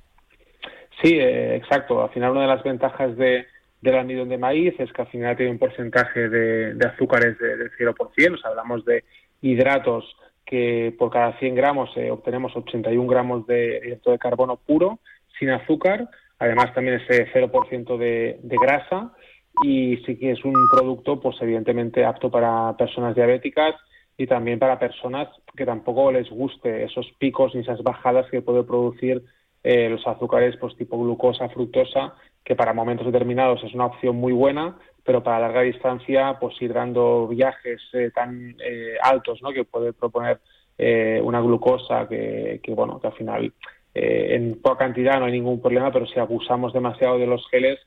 Sí, 1.02 1.14
eh, 1.18 1.56
exacto. 1.56 2.02
Al 2.02 2.10
final 2.10 2.30
una 2.32 2.42
de 2.42 2.46
las 2.48 2.62
ventajas 2.62 3.16
de, 3.16 3.46
del 3.80 3.94
almidón 3.96 4.28
de 4.28 4.38
maíz 4.38 4.74
es 4.78 4.92
que 4.92 5.02
al 5.02 5.08
final 5.08 5.36
tiene 5.36 5.50
un 5.52 5.58
porcentaje 5.58 6.28
de, 6.28 6.74
de 6.74 6.86
azúcares 6.86 7.38
de- 7.38 7.56
del 7.56 7.70
0%. 7.72 7.94
O 8.34 8.38
sea, 8.38 8.50
hablamos 8.50 8.84
de 8.84 9.04
hidratos 9.40 10.04
que 10.52 10.94
por 10.98 11.10
cada 11.10 11.32
100 11.38 11.54
gramos 11.54 11.88
eh, 11.96 12.10
obtenemos 12.10 12.54
81 12.54 13.08
gramos 13.08 13.46
de 13.46 13.80
hidrato 13.82 14.10
de 14.10 14.18
carbono 14.18 14.58
puro, 14.58 14.98
sin 15.38 15.48
azúcar. 15.48 16.10
Además 16.38 16.74
también 16.74 17.00
ese 17.00 17.26
0% 17.32 17.96
de, 17.96 18.38
de 18.42 18.56
grasa 18.60 19.12
y 19.64 19.96
sí 20.04 20.18
que 20.18 20.32
es 20.32 20.44
un 20.44 20.52
producto 20.70 21.18
pues 21.20 21.36
evidentemente 21.40 22.04
apto 22.04 22.30
para 22.30 22.76
personas 22.76 23.14
diabéticas 23.14 23.76
y 24.18 24.26
también 24.26 24.58
para 24.58 24.78
personas 24.78 25.28
que 25.56 25.64
tampoco 25.64 26.12
les 26.12 26.28
guste 26.28 26.84
esos 26.84 27.10
picos 27.18 27.54
ni 27.54 27.62
esas 27.62 27.82
bajadas 27.82 28.26
que 28.30 28.42
puede 28.42 28.62
producir 28.62 29.24
eh, 29.62 29.88
los 29.88 30.06
azúcares 30.06 30.54
pues 30.58 30.76
tipo 30.76 31.02
glucosa, 31.02 31.48
fructosa, 31.48 32.12
que 32.44 32.54
para 32.54 32.74
momentos 32.74 33.06
determinados 33.06 33.64
es 33.64 33.72
una 33.72 33.86
opción 33.86 34.16
muy 34.16 34.34
buena, 34.34 34.76
pero 35.04 35.22
para 35.22 35.40
larga 35.40 35.62
distancia 35.62 36.36
pues 36.40 36.60
ir 36.60 36.72
dando 36.72 37.26
viajes 37.28 37.80
eh, 37.92 38.10
tan 38.14 38.56
eh, 38.64 38.94
altos, 39.02 39.40
¿no? 39.42 39.52
Que 39.52 39.64
puede 39.64 39.92
proponer 39.92 40.40
eh, 40.78 41.20
una 41.22 41.40
glucosa 41.40 42.08
que, 42.08 42.60
que, 42.62 42.72
bueno 42.72 43.00
que 43.00 43.06
al 43.08 43.12
final 43.14 43.52
eh, 43.94 44.28
en 44.30 44.60
poca 44.60 44.84
cantidad 44.84 45.18
no 45.18 45.26
hay 45.26 45.32
ningún 45.32 45.60
problema, 45.60 45.92
pero 45.92 46.06
si 46.06 46.18
abusamos 46.18 46.72
demasiado 46.72 47.18
de 47.18 47.26
los 47.26 47.46
geles 47.50 47.78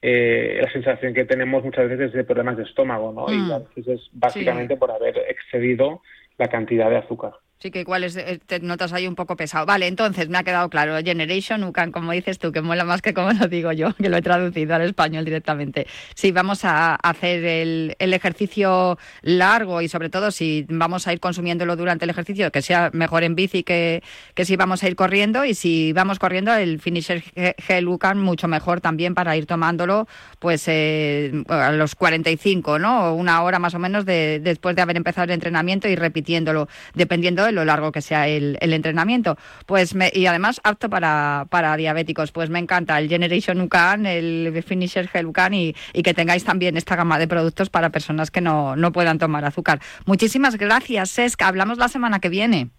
eh, 0.00 0.60
la 0.62 0.70
sensación 0.70 1.12
que 1.12 1.24
tenemos 1.24 1.64
muchas 1.64 1.88
veces 1.88 2.08
es 2.08 2.12
de 2.12 2.24
problemas 2.24 2.56
de 2.56 2.62
estómago, 2.62 3.12
¿no? 3.12 3.26
Mm. 3.26 3.48
Y 3.48 3.52
a 3.52 3.58
veces 3.58 3.88
es 3.88 4.08
básicamente 4.12 4.76
por 4.76 4.92
haber 4.92 5.18
excedido 5.28 6.02
la 6.36 6.48
cantidad 6.48 6.88
de 6.88 6.98
azúcar. 6.98 7.32
Sí, 7.60 7.72
que 7.72 7.80
igual 7.80 8.04
es, 8.04 8.14
eh, 8.16 8.38
te 8.46 8.60
notas 8.60 8.92
ahí 8.92 9.08
un 9.08 9.16
poco 9.16 9.34
pesado. 9.34 9.66
Vale, 9.66 9.88
entonces 9.88 10.28
me 10.28 10.38
ha 10.38 10.44
quedado 10.44 10.70
claro. 10.70 10.96
Generation 11.02 11.64
UCAN, 11.64 11.90
como 11.90 12.12
dices 12.12 12.38
tú, 12.38 12.52
que 12.52 12.60
mola 12.62 12.84
más 12.84 13.02
que 13.02 13.12
como 13.12 13.32
lo 13.32 13.48
digo 13.48 13.72
yo, 13.72 13.92
que 13.98 14.08
lo 14.08 14.16
he 14.16 14.22
traducido 14.22 14.76
al 14.76 14.82
español 14.82 15.24
directamente. 15.24 15.88
Sí, 16.14 16.30
vamos 16.30 16.64
a 16.64 16.94
hacer 16.94 17.44
el, 17.44 17.96
el 17.98 18.14
ejercicio 18.14 18.96
largo 19.22 19.82
y 19.82 19.88
sobre 19.88 20.08
todo 20.08 20.30
si 20.30 20.66
vamos 20.68 21.08
a 21.08 21.12
ir 21.12 21.18
consumiéndolo 21.18 21.74
durante 21.74 22.04
el 22.04 22.10
ejercicio, 22.10 22.52
que 22.52 22.62
sea 22.62 22.90
mejor 22.92 23.24
en 23.24 23.34
bici 23.34 23.64
que, 23.64 24.04
que 24.34 24.44
si 24.44 24.54
vamos 24.54 24.84
a 24.84 24.86
ir 24.88 24.94
corriendo. 24.94 25.44
Y 25.44 25.54
si 25.54 25.92
vamos 25.92 26.20
corriendo, 26.20 26.54
el 26.54 26.78
Finisher 26.78 27.22
Ge- 27.22 27.56
Gel 27.58 27.88
UCAN 27.88 28.20
mucho 28.20 28.46
mejor 28.46 28.80
también 28.80 29.16
para 29.16 29.36
ir 29.36 29.46
tomándolo 29.46 30.06
pues 30.38 30.62
eh, 30.68 31.32
a 31.48 31.72
los 31.72 31.96
45, 31.96 32.78
¿no? 32.78 33.14
Una 33.16 33.42
hora 33.42 33.58
más 33.58 33.74
o 33.74 33.80
menos 33.80 34.04
de, 34.06 34.38
después 34.40 34.76
de 34.76 34.82
haber 34.82 34.96
empezado 34.96 35.24
el 35.24 35.30
entrenamiento 35.32 35.88
y 35.88 35.96
repitiéndolo, 35.96 36.68
dependiendo 36.94 37.47
de 37.48 37.52
lo 37.52 37.64
largo 37.64 37.92
que 37.92 38.00
sea 38.00 38.28
el, 38.28 38.56
entrenamiento. 38.60 39.36
Pues 39.66 39.94
me- 39.94 40.10
y 40.14 40.26
además 40.26 40.60
apto 40.62 40.88
para, 40.88 41.46
para 41.50 41.76
diabéticos. 41.76 42.32
Pues 42.32 42.48
me 42.50 42.58
encanta 42.58 42.98
el 42.98 43.08
Generation 43.08 43.60
UCAN, 43.60 44.06
el 44.06 44.62
Finisher 44.66 45.08
Gel 45.08 45.26
UCAN 45.26 45.54
y, 45.54 45.74
y 45.92 46.02
que 46.02 46.14
tengáis 46.14 46.44
también 46.44 46.76
esta 46.76 46.96
gama 46.96 47.18
de 47.18 47.26
productos 47.28 47.70
para 47.70 47.90
personas 47.90 48.30
que 48.30 48.40
no, 48.40 48.76
no 48.76 48.92
puedan 48.92 49.18
tomar 49.18 49.44
azúcar. 49.44 49.80
Muchísimas 50.06 50.56
gracias, 50.56 51.10
Sesc. 51.10 51.42
Hablamos 51.42 51.78
la 51.78 51.88
semana 51.88 52.20
que 52.20 52.28
viene. 52.28 52.70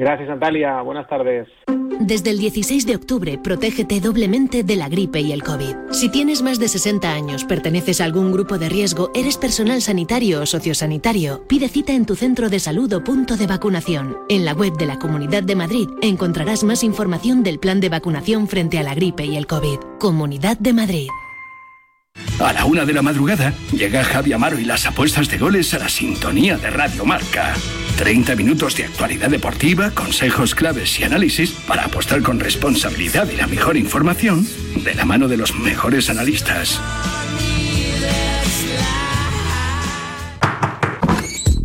Gracias, 0.00 0.30
Natalia. 0.30 0.80
Buenas 0.80 1.06
tardes. 1.08 1.46
Desde 2.00 2.30
el 2.30 2.38
16 2.38 2.86
de 2.86 2.96
octubre, 2.96 3.36
protégete 3.36 4.00
doblemente 4.00 4.64
de 4.64 4.74
la 4.76 4.88
gripe 4.88 5.20
y 5.20 5.32
el 5.32 5.42
COVID. 5.42 5.76
Si 5.90 6.10
tienes 6.10 6.40
más 6.40 6.58
de 6.58 6.68
60 6.68 7.12
años, 7.12 7.44
perteneces 7.44 8.00
a 8.00 8.04
algún 8.04 8.32
grupo 8.32 8.56
de 8.56 8.70
riesgo, 8.70 9.10
eres 9.14 9.36
personal 9.36 9.82
sanitario 9.82 10.40
o 10.40 10.46
sociosanitario, 10.46 11.46
pide 11.46 11.68
cita 11.68 11.92
en 11.92 12.06
tu 12.06 12.16
centro 12.16 12.48
de 12.48 12.60
salud 12.60 12.90
o 12.94 13.04
punto 13.04 13.36
de 13.36 13.46
vacunación. 13.46 14.16
En 14.30 14.46
la 14.46 14.54
web 14.54 14.72
de 14.78 14.86
la 14.86 14.98
Comunidad 14.98 15.42
de 15.42 15.54
Madrid 15.54 15.90
encontrarás 16.00 16.64
más 16.64 16.82
información 16.82 17.42
del 17.42 17.58
plan 17.58 17.80
de 17.80 17.90
vacunación 17.90 18.48
frente 18.48 18.78
a 18.78 18.82
la 18.82 18.94
gripe 18.94 19.26
y 19.26 19.36
el 19.36 19.46
COVID. 19.46 19.80
Comunidad 19.98 20.56
de 20.56 20.72
Madrid. 20.72 21.08
A 22.40 22.54
la 22.54 22.64
una 22.64 22.86
de 22.86 22.94
la 22.94 23.02
madrugada 23.02 23.52
llega 23.70 24.02
Javi 24.02 24.32
Amaro 24.32 24.58
y 24.58 24.64
las 24.64 24.86
apuestas 24.86 25.28
de 25.28 25.36
goles 25.36 25.74
a 25.74 25.78
la 25.78 25.90
sintonía 25.90 26.56
de 26.56 26.70
Radio 26.70 27.04
Marca. 27.04 27.54
30 27.98 28.34
minutos 28.34 28.76
de 28.76 28.86
actualidad 28.86 29.28
deportiva, 29.28 29.90
consejos 29.90 30.54
claves 30.54 30.98
y 30.98 31.04
análisis 31.04 31.50
para 31.50 31.84
apostar 31.84 32.22
con 32.22 32.40
responsabilidad 32.40 33.28
y 33.30 33.36
la 33.36 33.46
mejor 33.46 33.76
información 33.76 34.46
de 34.82 34.94
la 34.94 35.04
mano 35.04 35.28
de 35.28 35.36
los 35.36 35.54
mejores 35.54 36.08
analistas. 36.08 36.80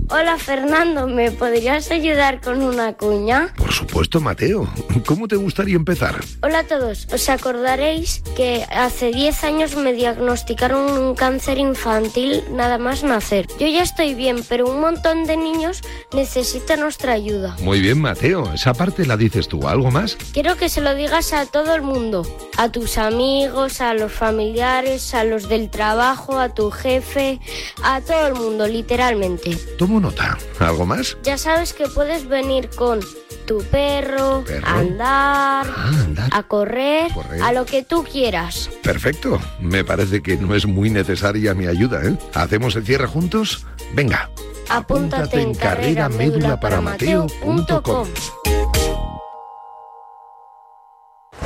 Hola 0.09 0.37
Fernando, 0.37 1.07
¿me 1.07 1.31
podrías 1.31 1.89
ayudar 1.89 2.41
con 2.41 2.61
una 2.61 2.93
cuña? 2.93 3.53
Por 3.75 3.87
supuesto, 3.89 4.21
Mateo. 4.21 4.69
¿Cómo 5.05 5.27
te 5.27 5.35
gustaría 5.35 5.75
empezar? 5.75 6.23
Hola 6.41 6.59
a 6.59 6.63
todos, 6.63 7.09
os 7.11 7.27
acordaréis 7.27 8.21
que 8.37 8.63
hace 8.71 9.11
10 9.11 9.43
años 9.43 9.75
me 9.75 9.91
diagnosticaron 9.91 10.97
un 10.97 11.13
cáncer 11.13 11.57
infantil 11.57 12.41
nada 12.51 12.77
más 12.77 13.03
nacer. 13.03 13.47
Yo 13.59 13.67
ya 13.67 13.83
estoy 13.83 14.15
bien, 14.15 14.45
pero 14.47 14.65
un 14.65 14.79
montón 14.79 15.25
de 15.25 15.35
niños 15.35 15.81
necesitan 16.13 16.79
nuestra 16.79 17.11
ayuda. 17.11 17.57
Muy 17.59 17.81
bien, 17.81 17.99
Mateo. 17.99 18.53
Esa 18.53 18.73
parte 18.73 19.05
la 19.05 19.17
dices 19.17 19.49
tú. 19.49 19.67
¿Algo 19.67 19.91
más? 19.91 20.15
Quiero 20.31 20.55
que 20.55 20.69
se 20.69 20.79
lo 20.79 20.95
digas 20.95 21.33
a 21.33 21.45
todo 21.45 21.75
el 21.75 21.81
mundo, 21.81 22.25
a 22.55 22.71
tus 22.71 22.97
amigos, 22.97 23.81
a 23.81 23.93
los 23.93 24.13
familiares, 24.13 25.13
a 25.13 25.25
los 25.25 25.49
del 25.49 25.69
trabajo, 25.69 26.39
a 26.39 26.53
tu 26.53 26.71
jefe, 26.71 27.41
a 27.83 27.99
todo 27.99 28.27
el 28.27 28.35
mundo, 28.35 28.69
literalmente. 28.69 29.53
Tomo 29.77 29.99
nota. 29.99 30.37
¿Algo 30.59 30.85
más? 30.85 31.17
Ya 31.23 31.37
sabes 31.37 31.73
que 31.73 31.89
puedes 31.89 32.25
venir 32.29 32.69
con 32.69 33.01
tu 33.45 33.59
perro, 33.63 34.43
Perro. 34.45 34.67
a 34.67 34.79
andar, 34.79 35.65
Ah, 35.75 35.89
andar. 36.03 36.29
a 36.31 36.43
correr, 36.43 37.11
Correr. 37.13 37.41
a 37.41 37.51
lo 37.51 37.65
que 37.65 37.83
tú 37.83 38.03
quieras. 38.03 38.69
Perfecto. 38.83 39.39
Me 39.59 39.83
parece 39.83 40.21
que 40.21 40.37
no 40.37 40.55
es 40.55 40.65
muy 40.65 40.89
necesaria 40.89 41.53
mi 41.53 41.67
ayuda, 41.67 42.03
¿eh? 42.03 42.17
¿Hacemos 42.33 42.75
el 42.75 42.85
cierre 42.85 43.07
juntos? 43.07 43.65
Venga. 43.93 44.29
Apúntate 44.69 45.41
en 45.41 45.53
carreramédulaparamateo.com. 45.53 48.07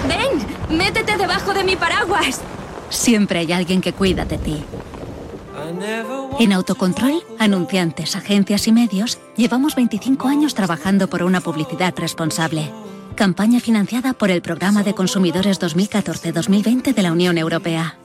¡Ven! 0.07 0.77
¡Métete 0.77 1.17
debajo 1.17 1.53
de 1.53 1.63
mi 1.63 1.75
paraguas! 1.75 2.41
Siempre 2.89 3.39
hay 3.39 3.51
alguien 3.51 3.81
que 3.81 3.93
cuida 3.93 4.25
de 4.25 4.37
ti. 4.37 4.63
En 6.39 6.53
Autocontrol, 6.53 7.21
anunciantes, 7.37 8.15
agencias 8.15 8.69
y 8.69 8.71
medios, 8.71 9.19
llevamos 9.35 9.75
25 9.75 10.29
años 10.29 10.55
trabajando 10.55 11.09
por 11.09 11.21
una 11.23 11.41
publicidad 11.41 11.93
responsable. 11.97 12.71
Campaña 13.15 13.59
financiada 13.59 14.13
por 14.13 14.31
el 14.31 14.41
Programa 14.41 14.81
de 14.83 14.95
Consumidores 14.95 15.59
2014-2020 15.59 16.93
de 16.93 17.01
la 17.01 17.11
Unión 17.11 17.37
Europea. 17.37 17.97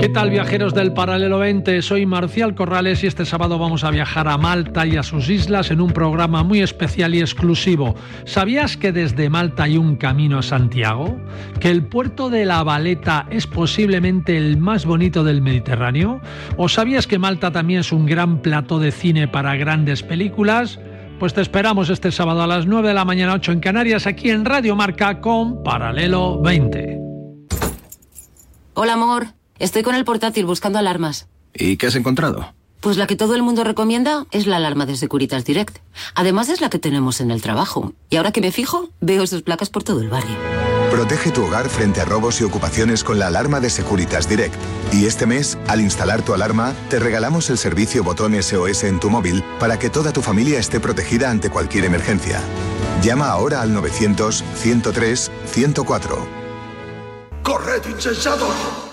¿Qué 0.00 0.08
tal 0.08 0.30
viajeros 0.30 0.74
del 0.74 0.92
Paralelo 0.92 1.38
20? 1.38 1.82
Soy 1.82 2.04
Marcial 2.04 2.56
Corrales 2.56 3.04
y 3.04 3.06
este 3.06 3.24
sábado 3.24 3.56
vamos 3.56 3.84
a 3.84 3.92
viajar 3.92 4.26
a 4.26 4.36
Malta 4.38 4.88
y 4.88 4.96
a 4.96 5.04
sus 5.04 5.30
islas 5.30 5.70
en 5.70 5.80
un 5.80 5.92
programa 5.92 6.42
muy 6.42 6.62
especial 6.62 7.14
y 7.14 7.20
exclusivo. 7.20 7.94
¿Sabías 8.24 8.76
que 8.76 8.90
desde 8.90 9.30
Malta 9.30 9.64
hay 9.64 9.76
un 9.76 9.94
camino 9.96 10.38
a 10.38 10.42
Santiago? 10.42 11.16
¿Que 11.60 11.70
el 11.70 11.84
puerto 11.84 12.28
de 12.28 12.44
La 12.44 12.64
Valeta 12.64 13.26
es 13.30 13.46
posiblemente 13.46 14.36
el 14.36 14.56
más 14.56 14.84
bonito 14.84 15.22
del 15.22 15.42
Mediterráneo? 15.42 16.20
¿O 16.56 16.68
sabías 16.68 17.06
que 17.06 17.20
Malta 17.20 17.52
también 17.52 17.80
es 17.80 17.92
un 17.92 18.04
gran 18.04 18.42
plato 18.42 18.80
de 18.80 18.90
cine 18.90 19.28
para 19.28 19.54
grandes 19.54 20.02
películas? 20.02 20.80
Pues 21.20 21.34
te 21.34 21.40
esperamos 21.40 21.88
este 21.88 22.10
sábado 22.10 22.42
a 22.42 22.48
las 22.48 22.66
9 22.66 22.88
de 22.88 22.94
la 22.94 23.04
mañana 23.04 23.34
8 23.34 23.52
en 23.52 23.60
Canarias 23.60 24.08
aquí 24.08 24.30
en 24.30 24.44
Radio 24.44 24.74
Marca 24.74 25.20
con 25.20 25.62
Paralelo 25.62 26.40
20. 26.40 27.07
Hola, 28.80 28.92
amor. 28.92 29.34
Estoy 29.58 29.82
con 29.82 29.96
el 29.96 30.04
portátil 30.04 30.46
buscando 30.46 30.78
alarmas. 30.78 31.26
¿Y 31.52 31.78
qué 31.78 31.88
has 31.88 31.96
encontrado? 31.96 32.54
Pues 32.78 32.96
la 32.96 33.08
que 33.08 33.16
todo 33.16 33.34
el 33.34 33.42
mundo 33.42 33.64
recomienda 33.64 34.26
es 34.30 34.46
la 34.46 34.58
alarma 34.58 34.86
de 34.86 34.96
Securitas 34.96 35.44
Direct. 35.44 35.78
Además 36.14 36.48
es 36.48 36.60
la 36.60 36.70
que 36.70 36.78
tenemos 36.78 37.20
en 37.20 37.32
el 37.32 37.42
trabajo. 37.42 37.92
Y 38.08 38.14
ahora 38.14 38.30
que 38.30 38.40
me 38.40 38.52
fijo, 38.52 38.88
veo 39.00 39.26
sus 39.26 39.42
placas 39.42 39.68
por 39.68 39.82
todo 39.82 40.00
el 40.00 40.08
barrio. 40.08 40.36
Protege 40.92 41.32
tu 41.32 41.44
hogar 41.44 41.68
frente 41.68 42.00
a 42.00 42.04
robos 42.04 42.40
y 42.40 42.44
ocupaciones 42.44 43.02
con 43.02 43.18
la 43.18 43.26
alarma 43.26 43.58
de 43.58 43.70
Securitas 43.70 44.28
Direct. 44.28 44.54
Y 44.92 45.06
este 45.06 45.26
mes, 45.26 45.58
al 45.66 45.80
instalar 45.80 46.22
tu 46.22 46.32
alarma, 46.32 46.72
te 46.88 47.00
regalamos 47.00 47.50
el 47.50 47.58
servicio 47.58 48.04
botón 48.04 48.40
SOS 48.40 48.84
en 48.84 49.00
tu 49.00 49.10
móvil 49.10 49.42
para 49.58 49.80
que 49.80 49.90
toda 49.90 50.12
tu 50.12 50.22
familia 50.22 50.60
esté 50.60 50.78
protegida 50.78 51.30
ante 51.30 51.50
cualquier 51.50 51.84
emergencia. 51.84 52.40
Llama 53.02 53.28
ahora 53.28 53.60
al 53.60 53.74
900-103-104. 53.74 56.37
¡Corred, 57.48 57.86
insensatos! 57.86 58.87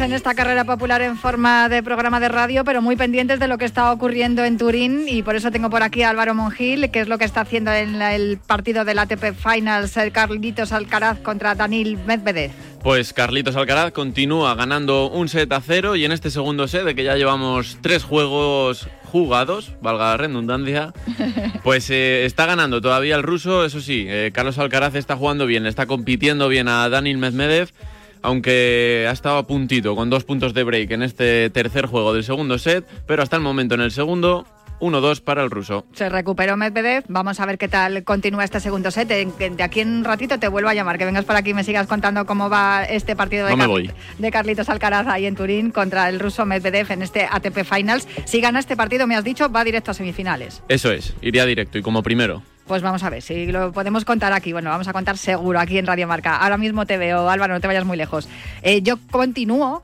En 0.00 0.12
esta 0.12 0.34
carrera 0.34 0.64
popular 0.64 1.02
en 1.02 1.18
forma 1.18 1.68
de 1.68 1.82
programa 1.82 2.20
de 2.20 2.28
radio, 2.28 2.64
pero 2.64 2.80
muy 2.80 2.96
pendientes 2.96 3.38
de 3.38 3.48
lo 3.48 3.58
que 3.58 3.66
está 3.66 3.92
ocurriendo 3.92 4.44
en 4.44 4.56
Turín 4.56 5.06
y 5.06 5.22
por 5.22 5.36
eso 5.36 5.50
tengo 5.50 5.68
por 5.68 5.82
aquí 5.82 6.02
a 6.02 6.10
Álvaro 6.10 6.34
Mongil, 6.34 6.90
que 6.90 7.00
es 7.00 7.08
lo 7.08 7.18
que 7.18 7.24
está 7.24 7.42
haciendo 7.42 7.72
en 7.72 8.00
el 8.00 8.38
partido 8.38 8.84
del 8.84 8.98
ATP 8.98 9.34
Finals, 9.34 9.96
el 9.96 10.12
Carlitos 10.12 10.72
Alcaraz 10.72 11.18
contra 11.20 11.54
Danil 11.54 11.98
Medvedev. 12.06 12.50
Pues 12.82 13.12
Carlitos 13.12 13.56
Alcaraz 13.56 13.92
continúa 13.92 14.54
ganando 14.54 15.10
un 15.10 15.28
set 15.28 15.52
a 15.52 15.60
cero 15.60 15.96
y 15.96 16.04
en 16.04 16.12
este 16.12 16.30
segundo 16.30 16.66
set, 16.66 16.84
de 16.84 16.94
que 16.94 17.04
ya 17.04 17.16
llevamos 17.16 17.78
tres 17.82 18.02
juegos 18.02 18.88
jugados, 19.04 19.72
valga 19.82 20.10
la 20.10 20.16
redundancia, 20.16 20.94
pues 21.62 21.90
eh, 21.90 22.24
está 22.24 22.46
ganando 22.46 22.80
todavía 22.80 23.16
el 23.16 23.22
ruso, 23.22 23.64
eso 23.64 23.80
sí, 23.80 24.06
eh, 24.08 24.30
Carlos 24.32 24.58
Alcaraz 24.58 24.94
está 24.94 25.16
jugando 25.16 25.46
bien, 25.46 25.66
está 25.66 25.86
compitiendo 25.86 26.48
bien 26.48 26.68
a 26.68 26.88
Daniel 26.88 27.18
Medvedev, 27.18 27.70
aunque 28.22 29.06
ha 29.08 29.12
estado 29.12 29.38
a 29.38 29.46
puntito 29.46 29.94
con 29.96 30.10
dos 30.10 30.24
puntos 30.24 30.54
de 30.54 30.62
break 30.64 30.90
en 30.92 31.02
este 31.02 31.50
tercer 31.50 31.86
juego 31.86 32.12
del 32.14 32.24
segundo 32.24 32.58
set, 32.58 32.86
pero 33.06 33.22
hasta 33.22 33.36
el 33.36 33.42
momento 33.42 33.74
en 33.74 33.80
el 33.80 33.90
segundo, 33.90 34.46
1-2 34.80 35.20
para 35.20 35.42
el 35.42 35.50
ruso. 35.50 35.84
Se 35.92 36.08
recuperó 36.08 36.56
Medvedev, 36.56 37.04
vamos 37.08 37.38
a 37.38 37.44
ver 37.44 37.58
qué 37.58 37.68
tal 37.68 38.02
continúa 38.02 38.44
este 38.44 38.60
segundo 38.60 38.90
set. 38.90 39.08
De, 39.08 39.62
aquí 39.62 39.80
en 39.80 39.88
un 39.96 40.04
ratito 40.04 40.38
te 40.38 40.48
vuelvo 40.48 40.70
a 40.70 40.74
llamar, 40.74 40.96
que 40.96 41.04
vengas 41.04 41.26
por 41.26 41.36
aquí 41.36 41.50
y 41.50 41.54
me 41.54 41.64
sigas 41.64 41.86
contando 41.86 42.24
cómo 42.24 42.48
va 42.48 42.84
este 42.84 43.14
partido 43.14 43.44
de, 43.44 43.50
No 43.50 43.56
me 43.58 43.64
Car- 43.64 43.68
voy. 43.68 43.90
de 44.18 44.30
Carlitos 44.30 44.70
Alcaraz 44.70 45.06
ahí 45.06 45.26
en 45.26 45.34
Turín 45.36 45.70
contra 45.70 46.08
el 46.08 46.18
ruso 46.18 46.46
Medvedev 46.46 46.90
en 46.92 47.02
este 47.02 47.28
ATP 47.30 47.62
Finals. 47.64 48.08
Si 48.24 48.40
gana 48.40 48.58
este 48.58 48.74
partido, 48.74 49.06
me 49.06 49.16
has 49.16 49.24
dicho, 49.24 49.50
va 49.50 49.64
directo 49.64 49.90
a 49.90 49.94
semifinales. 49.94 50.62
Eso 50.68 50.90
es, 50.92 51.14
iría 51.20 51.44
directo 51.44 51.76
y 51.76 51.82
como 51.82 52.02
primero. 52.02 52.42
Pues 52.70 52.82
vamos 52.82 53.02
a 53.02 53.10
ver 53.10 53.20
si 53.20 53.50
lo 53.50 53.72
podemos 53.72 54.04
contar 54.04 54.32
aquí. 54.32 54.52
Bueno, 54.52 54.70
vamos 54.70 54.86
a 54.86 54.92
contar 54.92 55.18
seguro 55.18 55.58
aquí 55.58 55.76
en 55.78 55.86
Radio 55.86 56.06
Marca. 56.06 56.36
Ahora 56.36 56.56
mismo 56.56 56.86
te 56.86 56.98
veo, 56.98 57.28
Álvaro, 57.28 57.52
no 57.52 57.60
te 57.60 57.66
vayas 57.66 57.84
muy 57.84 57.96
lejos. 57.96 58.28
Eh, 58.62 58.80
yo 58.80 58.96
continúo. 59.10 59.82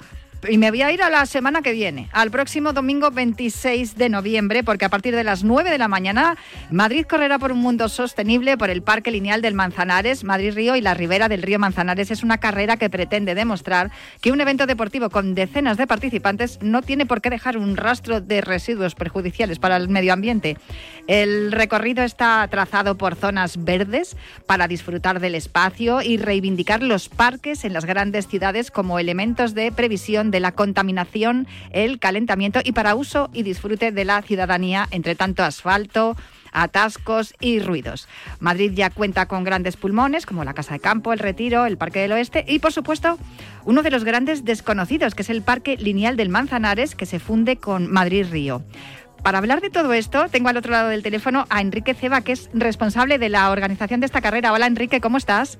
Y 0.49 0.59
me 0.59 0.71
voy 0.71 0.83
a 0.83 0.93
ir 0.93 1.03
a 1.03 1.11
la 1.11 1.27
semana 1.27 1.63
que 1.63 1.73
viene, 1.73 2.09
al 2.13 2.31
próximo 2.31 2.73
domingo 2.73 3.11
26 3.11 3.97
de 3.97 4.09
noviembre, 4.09 4.63
porque 4.63 4.85
a 4.85 4.89
partir 4.89 5.15
de 5.17 5.25
las 5.25 5.45
9 5.45 5.71
de 5.71 5.79
la 5.79 5.89
mañana, 5.89 6.37
Madrid 6.71 7.07
correrá 7.09 7.39
por 7.39 7.53
un 7.53 7.59
mundo 7.59 7.89
sostenible 7.89 8.57
por 8.57 8.71
el 8.71 8.83
Parque 8.83 9.11
Lineal 9.11 9.43
del 9.43 9.55
Manzanares, 9.55 10.25
Madrid 10.25 10.55
Río 10.55 10.77
y 10.77 10.81
la 10.81 10.95
ribera 10.95 11.29
del 11.29 11.43
río 11.43 11.59
Manzanares. 11.59 12.11
Es 12.11 12.23
una 12.23 12.39
carrera 12.39 12.77
que 12.77 12.91
pretende 12.91 13.35
demostrar 13.35 13.91
que 14.21 14.31
un 14.31 14.41
evento 14.41 14.67
deportivo 14.67 15.11
con 15.11 15.35
decenas 15.35 15.77
de 15.77 15.87
participantes 15.87 16.59
no 16.61 16.83
tiene 16.83 17.07
por 17.07 17.21
qué 17.21 17.31
dejar 17.31 17.57
un 17.57 17.77
rastro 17.77 18.21
de 18.21 18.41
residuos 18.41 18.95
perjudiciales 18.95 19.59
para 19.59 19.77
el 19.77 19.89
medio 19.89 20.13
ambiente. 20.13 20.57
El 21.07 21.53
recorrido 21.53 22.03
está 22.03 22.47
trazado 22.49 22.97
por 22.97 23.15
zonas 23.15 23.65
verdes 23.65 24.17
para 24.47 24.69
disfrutar 24.69 25.21
del 25.21 25.35
espacio 25.35 26.03
y 26.03 26.17
reivindicar 26.17 26.83
los 26.83 27.09
parques 27.09 27.65
en 27.65 27.73
las 27.73 27.85
grandes 27.85 28.27
ciudades 28.27 28.71
como 28.71 28.99
elementos 28.99 29.55
de 29.55 29.73
previsión 29.73 30.31
de 30.31 30.36
la 30.41 30.53
contaminación, 30.53 31.47
el 31.71 31.99
calentamiento 31.99 32.61
y 32.65 32.73
para 32.73 32.95
uso 32.95 33.31
y 33.33 33.43
disfrute 33.43 33.93
de 33.93 34.05
la 34.05 34.23
ciudadanía, 34.23 34.89
entre 34.91 35.15
tanto 35.15 35.43
asfalto, 35.43 36.17
atascos 36.53 37.35
y 37.41 37.61
ruidos. 37.61 38.09
Madrid 38.41 38.73
ya 38.75 38.91
cuenta 38.91 39.27
con 39.27 39.45
grandes 39.45 39.77
pulmones 39.77 40.27
como 40.27 40.45
la 40.45 40.55
Casa 40.55 40.75
de 40.75 40.81
Campo, 40.81 41.13
el 41.13 41.19
Retiro, 41.19 41.67
el 41.67 41.77
Parque 41.77 42.01
del 42.01 42.13
Oeste 42.13 42.45
y, 42.49 42.59
por 42.59 42.73
supuesto, 42.73 43.19
uno 43.65 43.83
de 43.83 43.91
los 43.91 44.05
grandes 44.05 44.45
desconocidos, 44.45 45.15
que 45.15 45.23
es 45.23 45.31
el 45.31 45.43
Parque 45.43 45.77
Lineal 45.77 46.17
del 46.17 46.31
Manzanares, 46.31 46.95
que 46.95 47.07
se 47.07 47.19
funde 47.19 47.57
con 47.57 47.91
Madrid 47.91 48.27
Río. 48.31 48.63
Para 49.23 49.39
hablar 49.39 49.61
de 49.61 49.71
todo 49.71 49.93
esto, 49.93 50.29
tengo 50.31 50.49
al 50.49 50.57
otro 50.57 50.73
lado 50.73 50.89
del 50.89 51.03
teléfono 51.03 51.47
a 51.51 51.61
Enrique 51.61 51.95
Ceba, 51.95 52.21
que 52.21 52.33
es 52.33 52.49
responsable 52.53 53.19
de 53.19 53.29
la 53.29 53.51
organización 53.51 54.01
de 54.01 54.07
esta 54.07 54.21
carrera. 54.21 54.53
Hola 54.53 54.67
Enrique, 54.67 55.01
¿cómo 55.01 55.19
estás? 55.19 55.59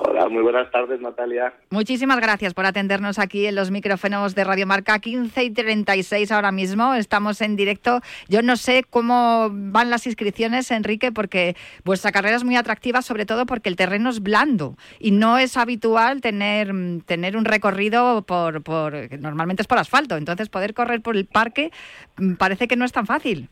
Hola, 0.00 0.28
muy 0.28 0.42
buenas 0.42 0.70
tardes, 0.70 1.00
Natalia. 1.00 1.52
Muchísimas 1.70 2.20
gracias 2.20 2.54
por 2.54 2.64
atendernos 2.64 3.18
aquí 3.18 3.46
en 3.46 3.56
los 3.56 3.72
micrófonos 3.72 4.36
de 4.36 4.44
Radio 4.44 4.64
Marca 4.64 4.96
15 5.00 5.42
y 5.42 5.50
36 5.50 6.30
ahora 6.30 6.52
mismo. 6.52 6.94
Estamos 6.94 7.40
en 7.40 7.56
directo. 7.56 8.00
Yo 8.28 8.40
no 8.42 8.56
sé 8.56 8.84
cómo 8.88 9.48
van 9.50 9.90
las 9.90 10.06
inscripciones, 10.06 10.70
Enrique, 10.70 11.10
porque 11.10 11.56
vuestra 11.84 12.12
carrera 12.12 12.36
es 12.36 12.44
muy 12.44 12.54
atractiva, 12.54 13.02
sobre 13.02 13.26
todo 13.26 13.44
porque 13.44 13.68
el 13.68 13.74
terreno 13.74 14.10
es 14.10 14.22
blando 14.22 14.76
y 15.00 15.10
no 15.10 15.36
es 15.36 15.56
habitual 15.56 16.20
tener, 16.20 16.72
mm, 16.72 17.00
tener 17.00 17.36
un 17.36 17.44
recorrido 17.44 18.22
por, 18.22 18.62
por 18.62 19.18
normalmente 19.18 19.62
es 19.62 19.66
por 19.66 19.78
asfalto. 19.78 20.16
Entonces 20.16 20.48
poder 20.48 20.74
correr 20.74 21.02
por 21.02 21.16
el 21.16 21.26
parque 21.26 21.72
mm, 22.18 22.34
parece 22.34 22.68
que 22.68 22.76
no 22.76 22.84
es 22.84 22.92
tan 22.92 23.06
fácil. 23.06 23.48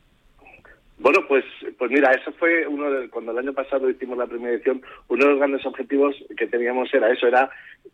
Bueno, 0.99 1.21
pues, 1.29 1.45
pues 1.79 1.91
mira, 1.91 2.11
eso 2.13 2.33
fue 2.33 2.67
uno 2.67 2.91
de, 2.91 3.11
cuando 3.11 3.33
el 3.33 3.39
año 3.39 3.53
pasado 3.53 3.89
hicimos 3.91 4.17
la 4.17 4.27
primera 4.27 4.55
edición, 4.55 4.81
uno 5.09 5.25
de 5.25 5.31
los 5.31 5.39
grandes 5.39 5.67
objetivos 5.67 6.17
que 6.37 6.47
teníamos 6.47 6.93
era 6.95 7.13
eso, 7.13 7.27
era 7.27 7.51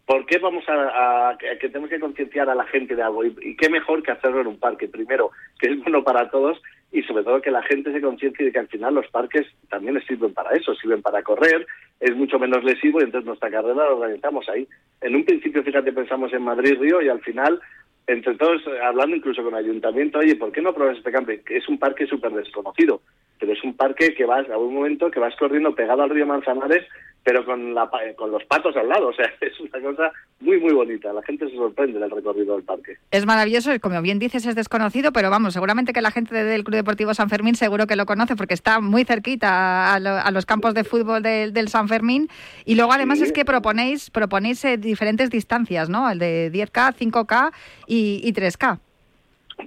¿por 0.07 0.25
qué 0.27 0.39
vamos 0.39 0.65
a, 0.69 1.31
a- 1.31 1.39
que 1.39 1.69
tenemos 1.69 1.91
que 1.91 1.99
concienciar 1.99 2.49
a 2.49 2.55
la 2.55 2.65
gente 2.67 2.95
de 2.95 3.03
algo? 3.03 3.25
Y, 3.25 3.57
qué 3.57 3.69
mejor 3.69 4.03
que 4.05 4.13
hacerlo 4.13 4.41
en 4.41 4.47
un 4.47 4.59
parque, 4.59 4.87
primero, 4.87 5.31
que 5.59 5.71
es 5.73 5.79
bueno 5.83 6.05
para 6.05 6.31
todos 6.31 6.63
y 6.93 7.03
sobre 7.03 7.25
todo 7.25 7.41
que 7.43 7.51
la 7.51 7.63
gente 7.63 7.93
se 7.93 8.01
conciencie 8.01 8.47
de 8.47 8.53
que 8.53 8.59
al 8.61 8.69
final 8.69 8.95
los 8.95 9.09
parques 9.09 9.47
también 9.69 10.01
sirven 10.07 10.33
para 10.33 10.51
eso, 10.51 10.75
sirven 10.77 11.03
para 11.03 11.23
correr, 11.23 11.67
es 11.99 12.15
mucho 12.15 12.39
menos 12.39 12.63
lesivo 12.63 13.01
y 13.01 13.05
entonces 13.05 13.27
nuestra 13.27 13.51
carrera 13.51 13.75
la 13.75 13.91
organizamos 13.95 14.49
ahí. 14.49 14.69
En 15.01 15.17
un 15.17 15.25
principio, 15.25 15.63
fíjate, 15.65 15.93
pensamos 15.93 16.33
en 16.33 16.43
Madrid-Río 16.43 17.03
y 17.03 17.09
al 17.09 17.21
final 17.21 17.61
entre 18.07 18.35
todos, 18.35 18.63
hablando 18.83 19.17
incluso 19.17 19.43
con 19.43 19.55
el 19.55 19.65
ayuntamiento, 19.65 20.19
oye, 20.19 20.37
¿por 20.37 20.53
qué 20.53 20.61
no 20.61 20.75
pruebas 20.75 20.99
este 20.99 21.13
campo? 21.13 21.33
Es 21.33 21.69
un 21.69 21.79
parque 21.79 22.07
súper 22.07 22.33
desconocido, 22.33 23.03
pero 23.43 23.55
es 23.55 23.65
un 23.65 23.75
parque 23.77 24.15
que 24.15 24.25
vas 24.25 24.49
a 24.49 24.57
un 24.57 24.73
momento 24.73 25.11
que 25.11 25.19
vas 25.19 25.35
corriendo 25.37 25.75
pegado 25.75 26.05
al 26.05 26.11
río 26.11 26.25
Manzanares, 26.25 26.87
pero 27.25 27.45
con, 27.45 27.75
la, 27.75 27.91
con 28.17 28.31
los 28.31 28.45
patos 28.45 28.77
al 28.77 28.89
lado. 28.89 29.09
O 29.09 29.13
sea, 29.13 29.27
es 29.41 29.59
una 29.59 29.81
cosa 29.81 30.13
muy, 30.39 30.61
muy 30.61 30.73
bonita. 30.73 31.13
La 31.13 31.23
gente 31.25 31.49
se 31.51 31.57
sorprende 31.57 31.99
del 31.99 32.09
recorrido 32.11 32.55
del 32.55 32.63
parque. 32.65 32.99
Es 33.11 33.27
maravilloso, 33.27 33.73
como 33.81 34.01
bien 34.01 34.21
dices, 34.21 34.47
es 34.47 34.55
desconocido, 34.55 35.13
pero 35.13 35.29
vamos, 35.29 35.55
seguramente 35.55 35.93
que 35.93 36.01
la 36.03 36.13
gente 36.13 36.45
del 36.45 36.63
Club 36.63 36.77
Deportivo 36.77 37.15
San 37.15 37.29
Fermín 37.29 37.57
seguro 37.57 37.89
que 37.89 37.97
lo 37.97 38.07
conoce 38.07 38.37
porque 38.37 38.55
está 38.55 38.81
muy 38.81 39.03
cerquita 39.05 39.93
a, 39.93 39.99
lo- 39.99 40.11
a 40.19 40.31
los 40.31 40.47
campos 40.47 40.73
de 40.75 40.85
fútbol 40.85 41.21
del, 41.25 41.53
del 41.53 41.67
San 41.67 41.89
Fermín. 41.89 42.29
Y 42.65 42.77
luego 42.77 42.93
además 42.93 43.19
Sí. 43.19 43.25
es 43.25 43.33
que 43.33 43.45
proponéis, 43.45 44.09
proponéis 44.11 44.65
eh, 44.65 44.77
diferentes 44.77 45.31
distancias, 45.31 45.89
¿no? 45.89 46.09
El 46.09 46.21
de 46.21 46.53
10K, 46.53 46.95
5K 46.95 47.51
y, 47.89 48.21
y 48.23 48.33
3K. 48.33 48.79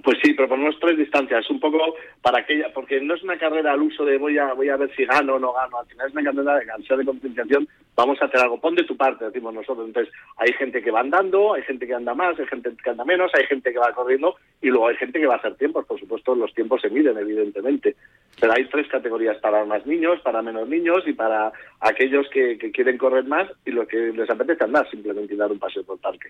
Pues 0.02 0.18
sí, 0.22 0.34
proponemos 0.34 0.78
tres 0.80 0.98
distancias, 0.98 1.48
un 1.50 1.60
poco 1.60 1.78
para 2.22 2.40
aquella, 2.40 2.72
porque 2.72 3.00
no 3.00 3.14
es 3.14 3.22
una 3.22 3.38
carrera 3.38 3.72
al 3.72 3.82
uso 3.82 4.04
de 4.04 4.18
voy 4.18 4.38
a 4.38 4.52
voy 4.52 4.68
a 4.68 4.76
ver 4.76 4.94
si 4.94 5.04
gano 5.04 5.34
o 5.34 5.38
no 5.38 5.52
gano, 5.52 5.78
al 5.78 5.86
final 5.86 6.08
es 6.08 6.12
una 6.12 6.24
carrera 6.24 6.58
de 6.58 6.66
canción 6.66 6.98
de 6.98 7.04
concienciación, 7.04 7.68
vamos 7.96 8.20
a 8.20 8.26
hacer 8.26 8.40
algo, 8.40 8.60
pon 8.60 8.74
de 8.74 8.84
tu 8.84 8.96
parte, 8.96 9.24
decimos 9.24 9.54
nosotros. 9.54 9.86
Entonces, 9.86 10.12
hay 10.36 10.52
gente 10.52 10.82
que 10.82 10.90
va 10.90 11.00
andando, 11.00 11.54
hay 11.54 11.62
gente 11.62 11.86
que 11.86 11.94
anda 11.94 12.14
más, 12.14 12.38
hay 12.38 12.46
gente 12.46 12.70
que 12.82 12.90
anda 12.90 13.04
menos, 13.04 13.32
hay 13.34 13.46
gente 13.46 13.72
que 13.72 13.78
va 13.78 13.92
corriendo 13.92 14.36
y 14.60 14.68
luego 14.68 14.88
hay 14.88 14.96
gente 14.96 15.18
que 15.18 15.26
va 15.26 15.34
a 15.34 15.38
hacer 15.38 15.56
tiempos, 15.56 15.86
por 15.86 15.98
supuesto 15.98 16.34
los 16.34 16.52
tiempos 16.54 16.82
se 16.82 16.90
miden, 16.90 17.16
evidentemente. 17.16 17.96
Pero 18.38 18.52
hay 18.52 18.68
tres 18.68 18.86
categorías 18.88 19.38
para 19.38 19.64
más 19.64 19.86
niños, 19.86 20.20
para 20.20 20.42
menos 20.42 20.68
niños 20.68 20.98
y 21.06 21.14
para 21.14 21.52
aquellos 21.80 22.28
que, 22.30 22.58
quieren 22.72 22.98
correr 22.98 23.24
más 23.24 23.50
y 23.64 23.70
los 23.70 23.88
que 23.88 23.96
les 23.96 24.28
apetece 24.28 24.64
andar 24.64 24.88
simplemente 24.90 25.34
dar 25.36 25.50
un 25.50 25.58
paseo 25.58 25.82
por 25.84 25.96
el 25.96 26.02
parque. 26.02 26.28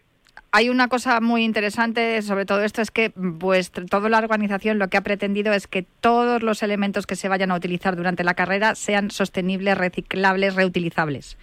Hay 0.53 0.69
una 0.69 0.89
cosa 0.89 1.21
muy 1.21 1.45
interesante 1.45 2.23
sobre 2.23 2.47
todo 2.47 2.63
esto, 2.63 2.81
es 2.81 2.93
que 2.93 3.11
pues, 3.11 3.73
toda 3.73 4.09
la 4.09 4.19
organización 4.19 4.79
lo 4.79 4.89
que 4.89 4.97
ha 4.97 5.03
pretendido 5.03 5.53
es 5.53 5.67
que 5.67 5.85
todos 6.01 6.43
los 6.43 6.63
elementos 6.63 7.07
que 7.07 7.17
se 7.17 7.29
vayan 7.29 7.51
a 7.51 7.57
utilizar 7.57 7.97
durante 7.97 8.23
la 8.23 8.35
carrera 8.35 8.77
sean 8.77 9.11
sostenibles, 9.11 9.77
reciclables, 9.77 10.55
reutilizables. 10.55 11.37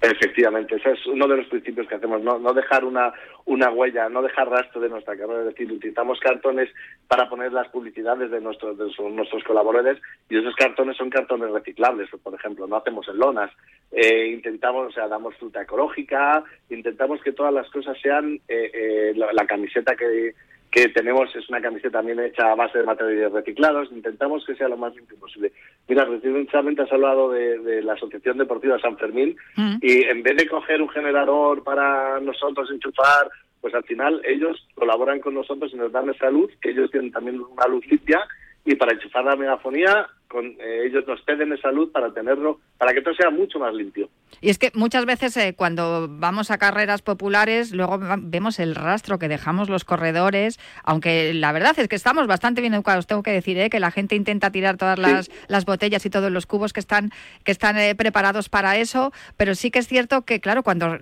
Efectivamente, 0.00 0.76
ese 0.76 0.92
es 0.92 1.06
uno 1.06 1.26
de 1.26 1.38
los 1.38 1.46
principios 1.48 1.88
que 1.88 1.96
hacemos, 1.96 2.22
no, 2.22 2.38
no 2.38 2.54
dejar 2.54 2.84
una, 2.84 3.12
una 3.46 3.68
huella, 3.70 4.08
no 4.08 4.22
dejar 4.22 4.48
rastro 4.48 4.80
de 4.80 4.88
nuestra 4.88 5.16
carrera, 5.16 5.40
es 5.40 5.46
decir, 5.46 5.72
utilizamos 5.72 6.20
cartones 6.20 6.68
para 7.08 7.28
poner 7.28 7.52
las 7.52 7.66
publicidades 7.68 8.30
de 8.30 8.40
nuestros, 8.40 8.78
de 8.78 8.84
nuestros 9.10 9.42
colaboradores 9.42 10.00
y 10.30 10.38
esos 10.38 10.54
cartones 10.54 10.96
son 10.96 11.10
cartones 11.10 11.50
reciclables, 11.50 12.08
por 12.22 12.32
ejemplo, 12.32 12.68
no 12.68 12.76
hacemos 12.76 13.08
en 13.08 13.18
lonas, 13.18 13.50
Eh, 13.90 14.26
intentamos, 14.34 14.88
o 14.88 14.92
sea, 14.92 15.08
damos 15.08 15.34
fruta 15.36 15.62
ecológica, 15.62 16.44
intentamos 16.68 17.22
que 17.22 17.32
todas 17.32 17.54
las 17.54 17.68
cosas 17.70 17.96
sean, 18.02 18.38
eh, 18.46 18.70
eh, 18.74 19.12
la 19.14 19.46
camiseta 19.46 19.96
que, 19.96 20.34
que 20.78 20.88
tenemos 20.90 21.34
es 21.34 21.48
una 21.48 21.60
camiseta 21.60 21.98
también 21.98 22.20
hecha 22.20 22.52
a 22.52 22.54
base 22.54 22.78
de 22.78 22.84
materiales 22.84 23.32
reciclados, 23.32 23.90
intentamos 23.90 24.44
que 24.46 24.54
sea 24.54 24.68
lo 24.68 24.76
más 24.76 24.94
limpio 24.94 25.18
posible. 25.18 25.52
Mira, 25.88 26.04
recientemente 26.04 26.82
has 26.82 26.92
hablado 26.92 27.30
de, 27.30 27.58
de 27.58 27.82
la 27.82 27.94
Asociación 27.94 28.38
Deportiva 28.38 28.78
San 28.78 28.96
Fermín 28.96 29.36
y 29.82 30.04
en 30.04 30.22
vez 30.22 30.36
de 30.36 30.46
coger 30.46 30.80
un 30.80 30.88
generador 30.90 31.64
para 31.64 32.20
nosotros 32.20 32.70
enchufar, 32.70 33.28
pues 33.60 33.74
al 33.74 33.82
final 33.84 34.22
ellos 34.24 34.68
colaboran 34.76 35.18
con 35.18 35.34
nosotros 35.34 35.72
y 35.74 35.76
nos 35.76 35.90
dan 35.90 36.10
esa 36.10 36.30
luz, 36.30 36.52
que 36.60 36.70
ellos 36.70 36.90
tienen 36.92 37.10
también 37.10 37.40
una 37.40 37.66
luz 37.66 37.84
limpia 37.86 38.20
y 38.64 38.76
para 38.76 38.92
enchufar 38.92 39.24
la 39.24 39.34
megafonía 39.34 40.06
con, 40.28 40.46
eh, 40.60 40.84
ellos 40.86 41.04
nos 41.06 41.24
ceden 41.24 41.52
esa 41.52 41.72
luz 41.72 41.90
para 41.90 42.12
tenerlo, 42.12 42.60
para 42.76 42.92
que 42.92 43.00
todo 43.00 43.14
sea 43.14 43.30
mucho 43.30 43.58
más 43.58 43.74
limpio. 43.74 44.08
Y 44.40 44.50
es 44.50 44.58
que 44.58 44.70
muchas 44.74 45.06
veces 45.06 45.36
eh, 45.36 45.54
cuando 45.56 46.06
vamos 46.08 46.50
a 46.50 46.58
carreras 46.58 47.02
populares, 47.02 47.72
luego 47.72 47.98
vemos 48.18 48.58
el 48.58 48.74
rastro 48.74 49.18
que 49.18 49.26
dejamos 49.26 49.70
los 49.70 49.84
corredores, 49.84 50.60
aunque 50.84 51.32
la 51.34 51.50
verdad 51.52 51.78
es 51.78 51.88
que 51.88 51.96
estamos 51.96 52.26
bastante 52.26 52.60
bien 52.60 52.74
educados, 52.74 53.06
tengo 53.06 53.22
que 53.22 53.32
decir, 53.32 53.58
¿eh? 53.58 53.70
que 53.70 53.80
la 53.80 53.90
gente 53.90 54.14
intenta 54.14 54.52
tirar 54.52 54.76
todas 54.76 54.98
las, 54.98 55.30
las, 55.48 55.64
botellas 55.64 56.04
y 56.04 56.10
todos 56.10 56.30
los 56.30 56.46
cubos 56.46 56.72
que 56.72 56.80
están, 56.80 57.10
que 57.42 57.52
están 57.52 57.76
preparados 57.96 58.48
para 58.48 58.76
eso, 58.76 59.12
pero 59.36 59.54
sí 59.54 59.70
que 59.70 59.78
es 59.78 59.88
cierto 59.88 60.22
que, 60.22 60.40
claro, 60.40 60.62
cuando 60.62 60.98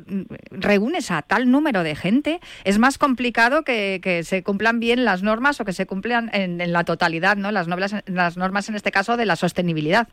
reúnes 0.51 1.11
a 1.11 1.23
tal 1.23 1.51
número 1.51 1.83
de 1.83 1.97
gente, 1.97 2.41
es 2.65 2.79
más 2.79 2.97
complicado 2.97 3.63
que, 3.65 4.01
que 4.03 4.23
se 4.23 4.43
cumplan 4.43 4.81
bien 4.81 5.05
las 5.05 5.23
normas 5.23 5.61
o 5.61 5.65
que 5.65 5.73
se 5.73 5.87
cumplan 5.87 6.31
en, 6.33 6.61
en 6.61 6.73
la 6.73 6.85
totalidad, 6.85 7.37
¿no? 7.37 7.51
Las, 7.51 7.69
nobles, 7.69 7.95
las 8.07 8.37
normas 8.37 8.69
en 8.69 8.77
este 8.77 8.93
caso 8.93 9.16
de 9.17 9.27
la 9.27 9.37
sostenibilidad. 9.37 10.09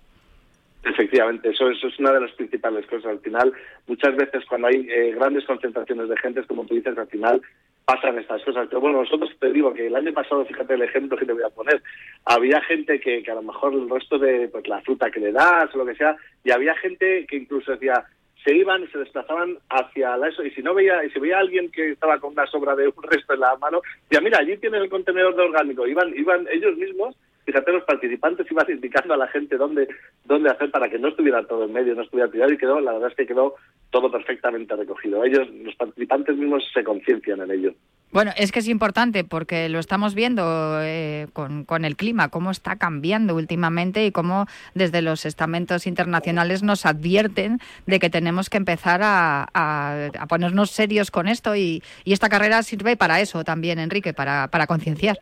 Efectivamente, 0.83 1.49
eso, 1.49 1.69
eso, 1.69 1.87
es 1.87 1.97
una 1.97 2.11
de 2.11 2.21
las 2.21 2.31
principales 2.33 2.85
cosas. 2.87 3.05
Al 3.11 3.19
final, 3.19 3.53
muchas 3.87 4.15
veces 4.17 4.43
cuando 4.49 4.67
hay 4.67 4.85
eh, 4.89 5.13
grandes 5.15 5.45
concentraciones 5.45 6.09
de 6.09 6.17
gente, 6.17 6.43
como 6.43 6.65
tú 6.65 6.75
dices, 6.75 6.97
al 6.97 7.07
final 7.07 7.41
pasan 7.85 8.19
estas 8.19 8.43
cosas. 8.43 8.67
Pero 8.67 8.81
bueno, 8.81 9.01
nosotros 9.01 9.29
te 9.39 9.51
digo 9.51 9.73
que 9.73 9.87
el 9.87 9.95
año 9.95 10.11
pasado, 10.13 10.45
fíjate 10.45 10.73
el 10.73 10.81
ejemplo 10.81 11.17
que 11.17 11.25
te 11.25 11.33
voy 11.33 11.43
a 11.43 11.49
poner, 11.49 11.81
había 12.25 12.61
gente 12.61 12.99
que, 12.99 13.23
a 13.29 13.35
lo 13.35 13.43
mejor 13.43 13.73
el 13.73 13.89
resto 13.89 14.19
de 14.19 14.49
pues, 14.49 14.67
la 14.67 14.81
fruta 14.81 15.09
que 15.09 15.21
le 15.21 15.31
das 15.31 15.73
o 15.73 15.77
lo 15.77 15.85
que 15.85 15.95
sea, 15.95 16.17
y 16.43 16.51
había 16.51 16.75
gente 16.75 17.25
que 17.27 17.37
incluso 17.37 17.71
decía, 17.71 18.05
se 18.43 18.53
iban 18.53 18.89
se 18.91 18.97
desplazaban 18.97 19.57
hacia 19.69 20.17
la 20.17 20.27
eso 20.27 20.43
y 20.43 20.51
si 20.51 20.61
no 20.61 20.73
veía 20.73 21.03
y 21.05 21.09
si 21.11 21.19
veía 21.19 21.37
a 21.37 21.39
alguien 21.39 21.71
que 21.71 21.91
estaba 21.91 22.19
con 22.19 22.33
una 22.33 22.45
sobra 22.47 22.75
de 22.75 22.89
un 22.89 23.03
resto 23.03 23.33
en 23.33 23.39
la 23.39 23.55
mano 23.55 23.81
decía 24.09 24.21
mira 24.21 24.39
allí 24.39 24.57
tiene 24.57 24.79
el 24.79 24.89
contenedor 24.89 25.33
de 25.35 25.43
orgánico 25.43 25.87
iban 25.87 26.13
iban 26.13 26.45
ellos 26.51 26.75
mismos 26.75 27.15
fíjate, 27.45 27.71
los 27.71 27.83
participantes 27.83 28.49
iban 28.49 28.65
indicando 28.69 29.13
a 29.13 29.17
la 29.17 29.27
gente 29.27 29.57
dónde, 29.57 29.87
dónde 30.25 30.49
hacer 30.49 30.71
para 30.71 30.89
que 30.89 30.99
no 30.99 31.09
estuviera 31.09 31.45
todo 31.45 31.65
en 31.65 31.73
medio, 31.73 31.95
no 31.95 32.03
estuviera 32.03 32.31
tirado 32.31 32.53
y 32.53 32.57
quedó, 32.57 32.79
la 32.79 32.93
verdad 32.93 33.09
es 33.09 33.15
que 33.15 33.27
quedó 33.27 33.55
todo 33.89 34.11
perfectamente 34.11 34.75
recogido. 34.75 35.23
Ellos, 35.23 35.47
los 35.63 35.75
participantes 35.75 36.35
mismos 36.37 36.63
se 36.73 36.83
conciencian 36.83 37.41
en 37.41 37.51
ello. 37.51 37.73
Bueno, 38.13 38.31
es 38.37 38.51
que 38.51 38.59
es 38.59 38.67
importante 38.67 39.23
porque 39.23 39.69
lo 39.69 39.79
estamos 39.79 40.13
viendo 40.13 40.79
eh, 40.81 41.27
con, 41.33 41.65
con, 41.65 41.83
el 41.83 41.95
clima, 41.95 42.29
cómo 42.29 42.51
está 42.51 42.75
cambiando 42.75 43.35
últimamente 43.35 44.05
y 44.05 44.11
cómo 44.11 44.45
desde 44.75 45.01
los 45.01 45.25
estamentos 45.25 45.87
internacionales 45.87 46.61
nos 46.61 46.85
advierten 46.85 47.57
de 47.87 47.97
que 47.97 48.11
tenemos 48.11 48.51
que 48.51 48.57
empezar 48.57 49.01
a, 49.03 49.47
a, 49.55 50.27
ponernos 50.27 50.69
serios 50.69 51.09
con 51.09 51.27
esto 51.27 51.55
y, 51.55 51.81
y, 52.03 52.13
esta 52.13 52.29
carrera 52.29 52.61
sirve 52.61 52.95
para 52.95 53.19
eso 53.19 53.43
también, 53.43 53.79
Enrique, 53.79 54.13
para, 54.13 54.47
para 54.47 54.67
concienciar. 54.67 55.17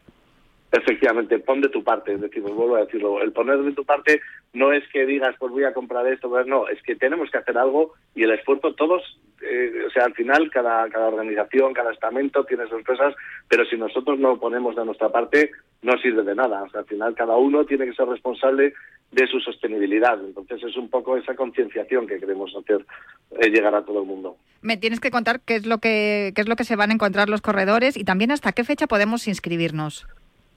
Efectivamente, 0.72 1.38
pon 1.40 1.60
de 1.60 1.68
tu 1.68 1.84
parte, 1.84 2.14
es 2.14 2.22
decir, 2.22 2.42
vuelvo 2.42 2.78
a 2.78 2.86
decirlo, 2.86 3.22
el 3.22 3.34
poner 3.34 3.58
de 3.58 3.74
tu 3.74 3.84
parte 3.84 4.22
no 4.54 4.72
es 4.72 4.88
que 4.94 5.06
digas, 5.06 5.36
pues 5.38 5.52
voy 5.52 5.66
a 5.66 5.74
comprar 5.74 6.08
esto, 6.08 6.30
pues 6.30 6.48
no, 6.48 6.70
es 6.70 6.82
que 6.84 6.96
tenemos 6.96 7.30
que 7.30 7.40
hacer 7.40 7.58
algo 7.58 7.94
y 8.16 8.24
el 8.24 8.32
esfuerzo 8.32 8.74
todos, 8.76 9.20
eh, 9.42 9.84
o 9.86 9.90
sea, 9.90 10.06
al 10.06 10.14
final 10.14 10.50
cada, 10.50 10.90
cada 10.90 11.10
organización, 11.10 11.74
cada 11.74 11.92
estamento 11.92 12.46
tiene 12.46 12.68
sus 12.68 12.86
cosas, 12.86 13.14
pero 13.50 13.66
si 13.66 13.76
nosotros 13.76 14.18
no 14.18 14.40
ponemos 14.40 14.74
de 14.78 14.86
nuestra 14.86 15.10
parte, 15.10 15.52
no 15.82 15.98
sirve 15.98 16.24
de 16.24 16.36
nada, 16.36 16.64
o 16.64 16.70
sea, 16.70 16.80
al 16.82 16.86
final 16.86 17.16
cada 17.16 17.36
uno 17.36 17.66
tiene 17.66 17.86
que 17.86 17.94
ser 17.94 18.08
responsable 18.08 18.74
de 19.12 19.28
su 19.28 19.42
sostenibilidad, 19.42 20.24
entonces 20.24 20.64
es 20.64 20.78
un 20.78 20.90
poco 20.90 21.18
esa 21.18 21.36
concienciación 21.36 22.08
que 22.08 22.18
queremos 22.18 22.56
hacer 22.56 22.86
eh, 23.32 23.50
llegar 23.50 23.76
a 23.76 23.84
todo 23.84 24.00
el 24.00 24.08
mundo. 24.08 24.38
Me 24.62 24.78
tienes 24.78 25.02
que 25.02 25.12
contar 25.12 25.42
qué 25.42 25.56
es 25.56 25.66
lo 25.66 25.80
que 25.80 26.32
qué 26.34 26.42
es 26.42 26.48
lo 26.48 26.56
que 26.56 26.64
se 26.64 26.78
van 26.78 26.92
a 26.92 26.94
encontrar 26.94 27.28
los 27.28 27.42
corredores 27.42 27.98
y 27.98 28.06
también 28.06 28.32
hasta 28.32 28.54
qué 28.54 28.64
fecha 28.64 28.88
podemos 28.88 29.28
inscribirnos. 29.28 30.08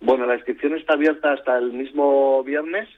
Bueno, 0.00 0.26
la 0.26 0.34
inscripción 0.34 0.74
está 0.76 0.94
abierta 0.94 1.32
hasta 1.32 1.58
el 1.58 1.72
mismo 1.72 2.42
viernes, 2.44 2.88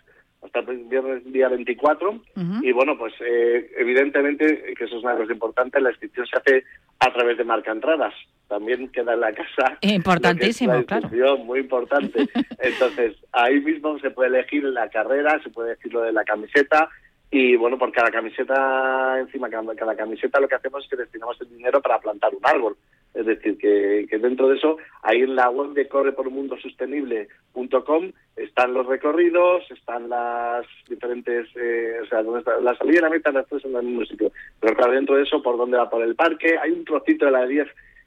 hasta 0.43 0.61
el 0.61 0.85
viernes 0.85 1.25
día 1.33 1.49
24. 1.49 2.21
Y 2.63 2.73
bueno, 2.73 2.97
pues 2.99 3.15
eh, 3.21 3.71
evidentemente, 3.77 4.75
que 4.77 4.85
eso 4.85 4.97
es 4.97 5.05
una 5.05 5.17
cosa 5.17 5.33
importante, 5.33 5.81
la 5.81 5.91
inscripción 5.91 6.27
se 6.27 6.37
hace 6.37 6.65
a 7.01 7.13
través 7.13 7.39
de 7.39 7.45
marca 7.45 7.73
entradas. 7.73 8.15
También 8.49 8.89
queda 8.91 9.15
en 9.15 9.21
la 9.21 9.33
casa. 9.33 9.77
Importantísimo, 9.81 10.85
claro. 10.85 11.09
Muy 11.39 11.61
importante. 11.61 12.29
Entonces, 12.59 13.17
ahí 13.33 13.61
mismo 13.61 13.99
se 13.99 14.11
puede 14.11 14.29
elegir 14.29 14.65
la 14.65 14.89
carrera, 14.89 15.41
se 15.43 15.51
puede 15.51 15.73
elegir 15.73 15.93
lo 15.93 16.03
de 16.03 16.13
la 16.13 16.25
camiseta. 16.25 16.89
Y 17.31 17.57
bueno, 17.57 17.77
por 17.77 17.91
cada 17.91 18.11
camiseta, 18.11 19.19
encima, 19.19 19.51
cada 19.51 19.97
camiseta 19.97 20.41
lo 20.41 20.47
que 20.47 20.55
hacemos 20.55 20.85
es 20.85 20.91
que 20.91 20.97
destinamos 20.97 21.41
el 21.41 21.49
dinero 21.49 21.83
para 21.83 21.99
plantar 21.99 22.33
un 22.33 22.47
árbol. 22.47 22.77
Es 23.17 23.25
decir, 23.25 23.57
que, 23.57 24.07
dentro 24.19 24.49
de 24.49 24.57
eso, 24.57 24.77
ahí 25.03 25.23
en 25.23 25.37
la 25.37 25.49
web 25.49 25.73
de 25.73 25.89
correpormundosostenible.com 25.89 28.13
están 28.37 28.75
los 28.75 28.87
recorridos, 28.87 29.63
están 29.71 30.11
las 30.11 30.67
diferentes, 30.87 31.49
eh, 31.57 31.95
o 32.03 32.07
sea, 32.07 32.23
donde 32.23 32.41
está, 32.41 32.61
la 32.61 32.77
salida 32.77 32.99
y 32.99 33.03
la 33.03 33.09
meta 33.09 33.33
las 33.33 33.47
tres 33.47 33.65
en 33.65 33.75
el 33.75 33.85
mismo 33.85 34.05
sitio. 34.05 34.31
Pero 34.61 34.77
claro, 34.77 34.93
dentro 34.93 35.17
de 35.17 35.23
eso, 35.23 35.43
por 35.43 35.57
dónde 35.57 35.79
va 35.79 35.89
por 35.89 36.03
el 36.03 36.15
parque, 36.15 36.59
hay 36.59 36.73
un 36.73 36.85
trocito 36.85 37.25
de 37.25 37.31
la 37.31 37.47
10 37.47 37.67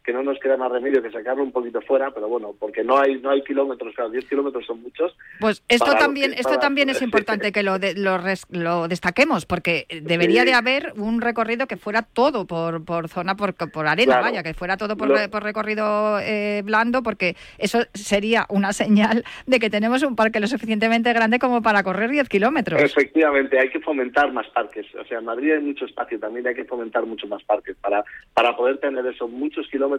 que 0.10 0.14
no 0.14 0.24
nos 0.24 0.40
queda 0.40 0.58
más 0.58 0.72
remedio 0.72 1.04
que 1.04 1.12
sacarlo 1.12 1.44
un 1.44 1.52
poquito 1.52 1.82
fuera, 1.82 2.10
pero 2.10 2.28
bueno, 2.28 2.56
porque 2.58 2.84
no 2.84 2.98
hay 2.98 3.22
no 3.22 3.30
hay 3.30 3.44
kilómetros, 3.44 3.94
claro, 3.94 4.10
10 4.10 4.26
kilómetros 4.26 4.66
son 4.66 4.82
muchos. 4.82 5.16
Pues 5.40 5.64
esto 5.68 5.94
también 6.00 6.34
esto 6.34 6.58
también 6.58 6.90
es 6.90 7.04
importante 7.04 7.52
que 7.52 7.62
lo, 7.62 7.78
lo, 7.78 8.88
destaquemos, 8.88 9.46
porque 9.46 9.86
debería 10.02 10.46
de 10.46 10.54
haber 10.54 10.94
un 10.98 11.22
recorrido 11.22 11.68
que 11.68 11.78
fuera 11.78 12.02
todo 12.02 12.48
por, 12.48 12.84
por 12.84 13.08
zona, 13.08 13.36
por, 13.36 13.54
por 13.54 13.88
arena, 13.88 14.20
vaya, 14.20 14.42
que 14.42 14.56
fuera 14.56 14.78
todo 14.78 14.98
por, 14.98 15.30
por 15.30 15.44
recorrido 15.44 16.20
eh, 16.22 16.64
blando, 16.66 17.04
porque 17.04 17.36
eso 17.60 17.82
sería 17.94 18.48
una 18.50 18.74
señal 18.74 19.24
de 19.46 19.60
que 19.60 19.70
tenemos 19.70 20.02
un 20.02 20.16
parque 20.16 20.40
lo 20.40 20.48
suficientemente 20.48 21.14
grande 21.14 21.38
como 21.38 21.62
para 21.62 21.84
correr 21.84 22.10
10 22.10 22.30
kilómetros. 22.30 22.82
Efectivamente, 22.82 23.60
hay 23.60 23.70
que 23.70 23.80
fomentar 23.80 24.34
más 24.34 24.48
parques. 24.48 24.88
O 24.96 25.06
sea, 25.06 25.20
en 25.20 25.26
Madrid 25.26 25.52
hay 25.52 25.62
mucho 25.62 25.86
espacio, 25.86 26.20
también 26.20 26.48
hay 26.48 26.56
que 26.56 26.66
fomentar 26.66 27.06
mucho 27.06 27.28
más 27.28 27.44
parques 27.44 27.76
para, 27.80 28.04
para 28.34 28.58
poder 28.58 28.80
tener 28.80 29.06
esos 29.06 29.30
muchos 29.30 29.68
kilómetros 29.68 29.99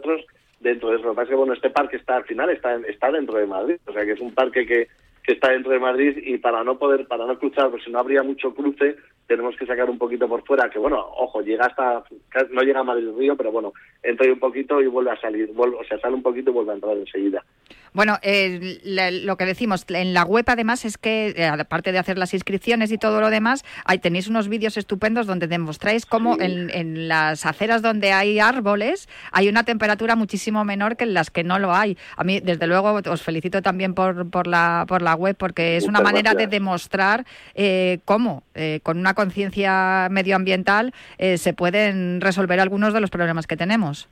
dentro 0.61 0.91
de 0.91 0.97
eso. 0.97 1.05
Lo 1.05 1.11
que 1.11 1.17
pasa 1.17 1.23
es 1.25 1.29
que, 1.31 1.37
bueno, 1.37 1.53
este 1.53 1.71
parque 1.71 1.97
está 1.97 2.17
al 2.17 2.25
final, 2.25 2.51
está, 2.51 2.77
está 2.89 3.11
dentro 3.11 3.39
de 3.39 3.47
Madrid, 3.47 3.77
o 3.87 3.93
sea 3.93 4.05
que 4.05 4.13
es 4.13 4.21
un 4.21 4.35
parque 4.35 4.67
que, 4.67 4.89
que 5.23 5.33
está 5.33 5.51
dentro 5.51 5.73
de 5.73 5.79
Madrid 5.79 6.17
y 6.23 6.39
para 6.39 6.63
no 6.65 6.79
poder, 6.79 7.07
para 7.07 7.27
no 7.27 7.39
cruzar, 7.39 7.71
pues 7.71 7.85
si 7.85 7.91
no 7.91 7.99
habría 7.99 8.23
mucho 8.23 8.55
cruce, 8.55 8.97
tenemos 9.27 9.57
que 9.57 9.67
sacar 9.67 9.89
un 9.89 9.99
poquito 9.99 10.29
por 10.29 10.45
fuera, 10.45 10.69
que 10.69 10.79
bueno, 10.79 10.99
ojo, 10.99 11.41
llega 11.41 11.67
hasta, 11.67 12.05
no 12.51 12.63
llega 12.63 12.81
a 12.81 12.85
Madrid 12.85 13.11
Río, 13.17 13.37
pero 13.37 13.53
bueno, 13.53 13.73
entra 14.03 14.27
ahí 14.27 14.33
un 14.33 14.41
poquito 14.41 14.81
y 14.81 14.87
vuelve 14.87 15.13
a 15.13 15.21
salir, 15.21 15.53
vuelve, 15.53 15.77
o 15.77 15.85
sea, 15.85 15.99
sale 16.01 16.15
un 16.15 16.23
poquito 16.23 16.51
y 16.51 16.55
vuelve 16.55 16.73
a 16.73 16.75
entrar 16.75 16.97
enseguida. 16.97 17.45
Bueno, 17.93 18.18
eh, 18.23 18.79
lo 19.25 19.37
que 19.37 19.45
decimos 19.45 19.85
en 19.89 20.14
la 20.14 20.23
web 20.23 20.45
además 20.47 20.85
es 20.85 20.97
que, 20.97 21.35
eh, 21.37 21.47
aparte 21.47 21.91
de 21.91 21.99
hacer 21.99 22.18
las 22.18 22.33
inscripciones 22.35 22.93
y 22.93 22.99
todo 22.99 23.21
lo 23.21 23.31
demás, 23.31 23.64
ahí 23.85 23.99
tenéis 23.99 24.29
unos 24.29 24.49
vídeos 24.49 24.77
estupendos 24.77 25.27
donde 25.27 25.49
demostráis 25.49 26.07
cómo 26.07 26.37
en, 26.41 27.09
las 27.09 27.47
aceras 27.47 27.83
donde 27.83 28.12
hay 28.12 28.39
árboles 28.39 29.09
hay 29.33 29.49
una 29.49 29.64
temperatura 29.64 30.14
muchísimo 30.14 30.64
menor 30.64 30.97
que 30.97 31.05
en 31.05 31.14
las 31.14 31.31
que 31.31 31.43
no 31.43 31.59
lo 31.59 31.75
hay. 31.75 31.97
A 32.16 32.25
mí, 32.25 32.41
desde 32.41 32.66
luego, 32.66 33.01
os 33.05 33.23
felicito 33.23 33.62
también 33.62 33.95
por, 33.95 34.31
por, 34.31 34.47
la, 34.47 34.85
por 34.87 35.03
la 35.03 35.14
web 35.14 35.37
porque 35.37 35.77
es 35.77 35.85
una 35.85 36.01
manera 36.01 36.35
de 36.35 36.47
demostrar 36.47 37.25
eh, 37.55 37.99
cómo, 38.05 38.45
con 38.83 38.99
una 38.99 39.14
conciencia 39.14 40.09
medioambiental, 40.11 40.93
se 41.18 41.53
pueden 41.55 42.21
resolver 42.21 42.61
algunos 42.61 42.95
de 42.95 43.01
los 43.01 43.11
problemas 43.11 43.47
que 43.47 43.57
tenemos. 43.57 44.09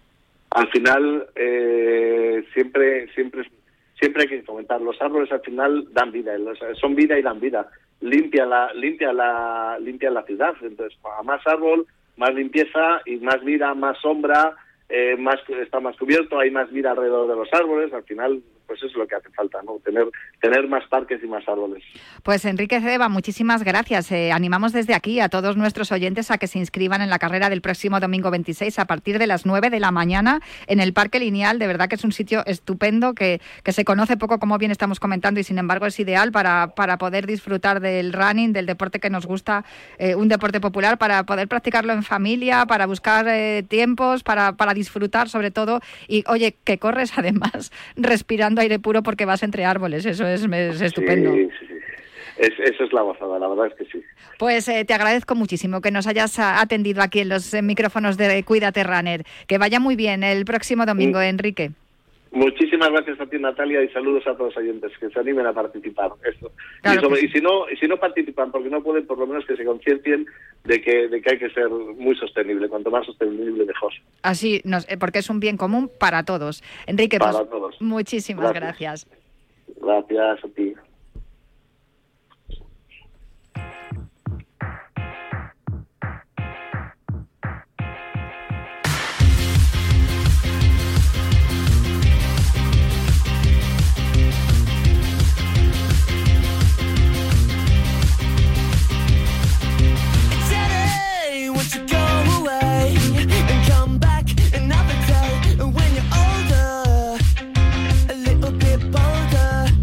Al 0.51 0.69
final, 0.71 1.29
siempre, 2.55 3.09
siempre 3.15 3.49
siempre 3.99 4.23
hay 4.23 4.29
que 4.29 4.43
fomentar. 4.43 4.81
Los 4.81 5.01
árboles 5.01 5.31
al 5.33 5.41
final 5.41 5.87
dan 5.93 6.13
vida, 6.13 6.33
son 6.81 6.95
vida 6.95 7.19
y 7.19 7.23
dan 7.23 7.41
vida. 7.41 7.69
Limpia 8.01 8.47
la, 8.47 8.73
limpia 8.75 9.13
la, 9.13 9.79
limpia 9.81 10.11
la 10.11 10.23
ciudad. 10.23 10.55
Entonces, 10.63 10.99
a 11.19 11.23
más 11.23 11.45
árbol, 11.47 11.87
más 12.17 12.35
limpieza 12.35 13.01
y 13.07 13.17
más 13.17 13.43
vida, 13.45 13.75
más 13.75 13.99
sombra, 13.99 14.57
eh, 14.89 15.17
más 15.19 15.37
está 15.49 15.81
más 15.81 15.97
cubierto, 15.97 16.39
hay 16.39 16.51
más 16.51 16.71
vida 16.71 16.93
alrededor 16.93 17.29
de 17.29 17.37
los 17.37 17.49
árboles. 17.53 17.93
Al 17.93 18.05
final, 18.05 18.43
pues 18.69 18.83
es 18.83 18.95
lo 18.95 19.07
que 19.07 19.17
hace 19.17 19.31
falta, 19.31 19.61
¿no? 19.63 19.81
Tener, 19.83 20.07
tener 20.41 20.69
más 20.69 20.87
parques 20.89 21.21
y 21.25 21.27
más 21.27 21.49
árboles. 21.49 21.83
Pues 22.23 22.45
Enrique 22.45 22.81
Ceba, 22.81 23.09
muchísimas 23.09 23.65
gracias. 23.65 24.13
Eh, 24.13 24.31
animamos 24.31 24.73
desde 24.73 24.95
aquí 24.95 25.21
a 25.21 25.31
todos 25.31 25.57
nuestros 25.57 25.91
oyentes 25.91 26.31
a 26.31 26.37
que 26.37 26.47
se 26.47 26.59
inscriban 26.59 27.01
en 27.01 27.09
la 27.09 27.19
carrera 27.19 27.49
del 27.49 27.63
próximo 27.63 27.99
domingo 27.99 28.31
26 28.31 28.79
a 28.79 28.85
partir 28.85 29.19
de 29.19 29.27
las 29.27 29.47
9 29.47 29.71
de 29.71 29.81
la 29.81 29.91
mañana 29.91 30.41
en 30.67 30.81
el 30.81 30.93
Parque 30.93 31.19
Lineal. 31.19 31.59
De 31.59 31.67
verdad 31.67 31.89
que 31.89 31.95
es 31.95 32.05
un 32.05 32.13
sitio 32.13 32.45
estupendo 32.45 33.15
que, 33.15 33.41
que 33.65 33.73
se 33.73 33.87
conoce 33.87 34.19
poco, 34.19 34.39
como 34.39 34.59
bien 34.59 34.71
estamos 34.71 35.01
comentando, 35.01 35.41
y 35.41 35.45
sin 35.45 35.59
embargo 35.59 35.87
es 35.87 35.99
ideal 35.99 36.31
para, 36.31 36.75
para 36.75 36.99
poder 36.99 37.27
disfrutar 37.27 37.81
del 37.81 38.13
running, 38.13 38.53
del 38.53 38.67
deporte 38.67 39.01
que 39.01 39.09
nos 39.09 39.25
gusta, 39.25 39.65
eh, 39.97 40.15
un 40.15 40.29
deporte 40.29 40.61
popular, 40.61 40.99
para 40.99 41.25
poder 41.25 41.49
practicarlo 41.49 41.95
en 41.95 42.03
familia, 42.03 42.67
para 42.67 42.85
buscar 42.85 43.27
eh, 43.29 43.65
tiempos, 43.67 44.23
para, 44.23 44.53
para 44.53 44.75
disfrutar 44.75 45.31
sobre 45.31 45.51
todo. 45.51 45.81
Y 46.07 46.25
oye, 46.29 46.55
que 46.65 46.79
corres 46.79 47.13
además 47.17 47.73
respirando 47.97 48.58
aire 48.61 48.79
puro 48.79 49.03
porque 49.03 49.25
vas 49.25 49.43
entre 49.43 49.65
árboles. 49.65 50.07
Eso 50.07 50.27
es, 50.27 50.43
estupendo. 50.81 51.33
Sí, 51.35 51.49
sí, 51.61 51.67
eso 52.39 52.85
es 52.85 52.93
la 52.93 53.03
gozada, 53.03 53.39
la 53.39 53.49
verdad 53.49 53.67
es 53.67 53.75
que 53.75 53.85
sí. 53.87 54.05
Pues 54.39 54.69
eh, 54.69 54.85
te 54.85 54.95
agradezco 54.95 55.35
muchísimo 55.35 55.81
que 55.81 55.91
nos 55.91 56.07
hayas 56.07 56.39
atendido 56.39 57.03
aquí 57.03 57.21
en 57.21 57.29
los 57.29 57.55
micrófonos 57.63 58.17
de 58.17 58.43
Cuídate 58.45 58.85
Runner. 58.85 59.25
Que 59.47 59.59
vaya 59.59 59.81
muy 59.81 59.97
bien 59.97 60.23
el 60.23 60.45
próximo 60.45 60.87
domingo, 60.87 61.21
Enrique. 61.21 61.73
Muchísimas 62.31 62.91
gracias 62.91 63.19
a 63.21 63.27
ti, 63.27 63.39
Natalia, 63.39 63.83
y 63.83 63.89
saludos 63.89 64.27
a 64.27 64.33
todos 64.37 64.55
los 64.55 64.57
oyentes 64.59 64.93
que 64.99 65.09
se 65.09 65.19
animen 65.19 65.47
a 65.47 65.53
participar. 65.55 66.11
Claro 66.83 67.01
y, 67.01 67.03
sobre- 67.03 67.21
que 67.21 67.27
y 67.27 67.29
si 67.31 67.41
no, 67.41 67.69
y 67.71 67.77
si 67.77 67.89
no 67.89 67.97
participan 67.97 68.51
porque 68.53 68.69
no 68.69 68.83
pueden, 68.83 69.07
por 69.07 69.19
lo 69.19 69.27
menos 69.27 69.47
que 69.47 69.57
se 69.57 69.65
conciencien 69.65 70.27
de 70.65 70.81
que, 70.83 71.09
de 71.09 71.23
que 71.23 71.31
hay 71.33 71.39
que 71.39 71.51
ser 71.51 71.69
muy 71.71 72.15
sostenible. 72.17 72.69
Cuanto 72.69 72.91
más 72.91 73.07
sostenible, 73.07 73.65
mejor. 73.65 73.93
Así, 74.23 74.61
nos- 74.65 74.87
eh, 74.91 74.99
porque 74.99 75.21
es 75.21 75.31
un 75.31 75.41
bien 75.41 75.57
común 75.57 75.91
para 75.99 76.23
todos. 76.25 76.63
Enrique, 76.87 77.19
Para 77.19 77.33
pues, 77.39 77.51
todos. 77.51 77.77
muchísimas 77.81 78.53
gracias. 78.53 79.07
Gracias 79.81 80.45
a 80.45 80.49
ti. 80.49 80.75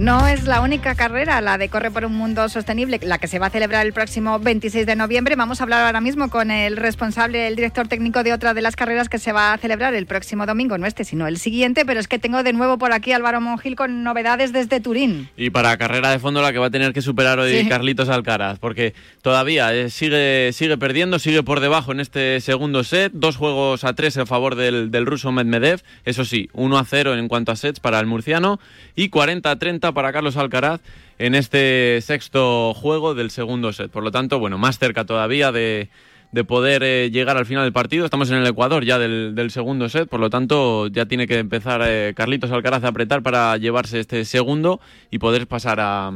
No 0.05 0.27
es 0.27 0.45
la 0.45 0.61
única 0.61 0.93
carrera, 0.93 1.41
la 1.41 1.57
de 1.57 1.67
Corre 1.67 1.89
por 1.89 2.05
un 2.05 2.13
Mundo 2.13 2.47
Sostenible, 2.47 2.99
la 3.01 3.17
que 3.17 3.27
se 3.27 3.39
va 3.39 3.47
a 3.47 3.49
celebrar 3.49 3.87
el 3.87 3.91
próximo 3.91 4.37
26 4.37 4.85
de 4.85 4.95
noviembre. 4.95 5.35
Vamos 5.35 5.59
a 5.59 5.63
hablar 5.63 5.83
ahora 5.83 5.99
mismo 5.99 6.29
con 6.29 6.51
el 6.51 6.77
responsable, 6.77 7.47
el 7.47 7.55
director 7.55 7.87
técnico 7.87 8.21
de 8.21 8.31
otra 8.31 8.53
de 8.53 8.61
las 8.61 8.75
carreras 8.75 9.09
que 9.09 9.17
se 9.17 9.31
va 9.31 9.51
a 9.51 9.57
celebrar 9.57 9.95
el 9.95 10.05
próximo 10.05 10.45
domingo, 10.45 10.77
no 10.77 10.85
este, 10.85 11.05
sino 11.05 11.25
el 11.25 11.37
siguiente, 11.37 11.87
pero 11.87 11.99
es 11.99 12.07
que 12.07 12.19
tengo 12.19 12.43
de 12.43 12.53
nuevo 12.53 12.77
por 12.77 12.93
aquí 12.93 13.13
a 13.13 13.15
Álvaro 13.15 13.41
Mongil 13.41 13.75
con 13.75 14.03
novedades 14.03 14.53
desde 14.53 14.79
Turín. 14.79 15.27
Y 15.37 15.49
para 15.49 15.75
carrera 15.77 16.11
de 16.11 16.19
fondo 16.19 16.39
la 16.43 16.53
que 16.53 16.59
va 16.59 16.67
a 16.67 16.69
tener 16.69 16.93
que 16.93 17.01
superar 17.01 17.39
hoy 17.39 17.63
Sí. 17.63 17.67
Carlitos 17.67 18.07
Alcaraz, 18.09 18.59
porque 18.59 18.93
todavía 19.23 19.73
eh, 19.73 19.89
sigue, 19.89 20.51
sigue 20.53 20.77
perdiendo, 20.77 21.17
sigue 21.17 21.41
por 21.41 21.61
debajo 21.61 21.93
en 21.93 21.99
este 21.99 22.41
segundo 22.41 22.83
set, 22.83 23.11
dos 23.15 23.37
juegos 23.37 23.83
a 23.83 23.95
tres 23.95 24.17
en 24.17 24.27
favor 24.27 24.53
del, 24.53 24.91
del 24.91 25.07
ruso 25.07 25.31
Medvedev, 25.31 25.81
eso 26.03 26.25
sí, 26.25 26.47
1 26.53 26.77
a 26.77 26.85
0 26.85 27.15
en 27.15 27.27
cuanto 27.27 27.51
a 27.51 27.55
sets 27.55 27.79
para 27.79 27.99
el 27.99 28.05
murciano 28.05 28.59
y 28.95 29.09
40 29.09 29.49
a 29.49 29.55
30 29.57 29.94
para 29.95 30.13
Carlos 30.13 30.37
Alcaraz 30.37 30.81
en 31.17 31.33
este 31.33 31.99
sexto 32.01 32.75
juego 32.75 33.15
del 33.15 33.31
segundo 33.31 33.73
set. 33.73 33.89
Por 33.89 34.03
lo 34.03 34.11
tanto, 34.11 34.37
bueno, 34.37 34.59
más 34.59 34.77
cerca 34.77 35.05
todavía 35.05 35.51
de, 35.51 35.89
de 36.31 36.43
poder 36.43 36.83
eh, 36.83 37.09
llegar 37.11 37.37
al 37.37 37.45
final 37.45 37.63
del 37.63 37.73
partido. 37.73 38.05
Estamos 38.05 38.29
en 38.29 38.37
el 38.37 38.45
Ecuador 38.45 38.83
ya 38.83 38.99
del, 38.99 39.49
segundo 39.51 39.87
set, 39.89 40.09
por 40.09 40.19
lo 40.19 40.29
tanto 40.29 40.87
ya 40.87 41.05
tiene 41.05 41.27
que 41.27 41.39
empezar 41.39 41.81
eh, 41.83 42.13
Carlitos 42.15 42.51
Alcaraz 42.51 42.83
a 42.83 42.89
apretar 42.89 43.23
para 43.23 43.55
llevarse 43.57 44.01
este 44.01 44.25
segundo 44.25 44.79
y 45.09 45.19
poder 45.19 45.47
pasar 45.47 45.79
a, 45.79 46.11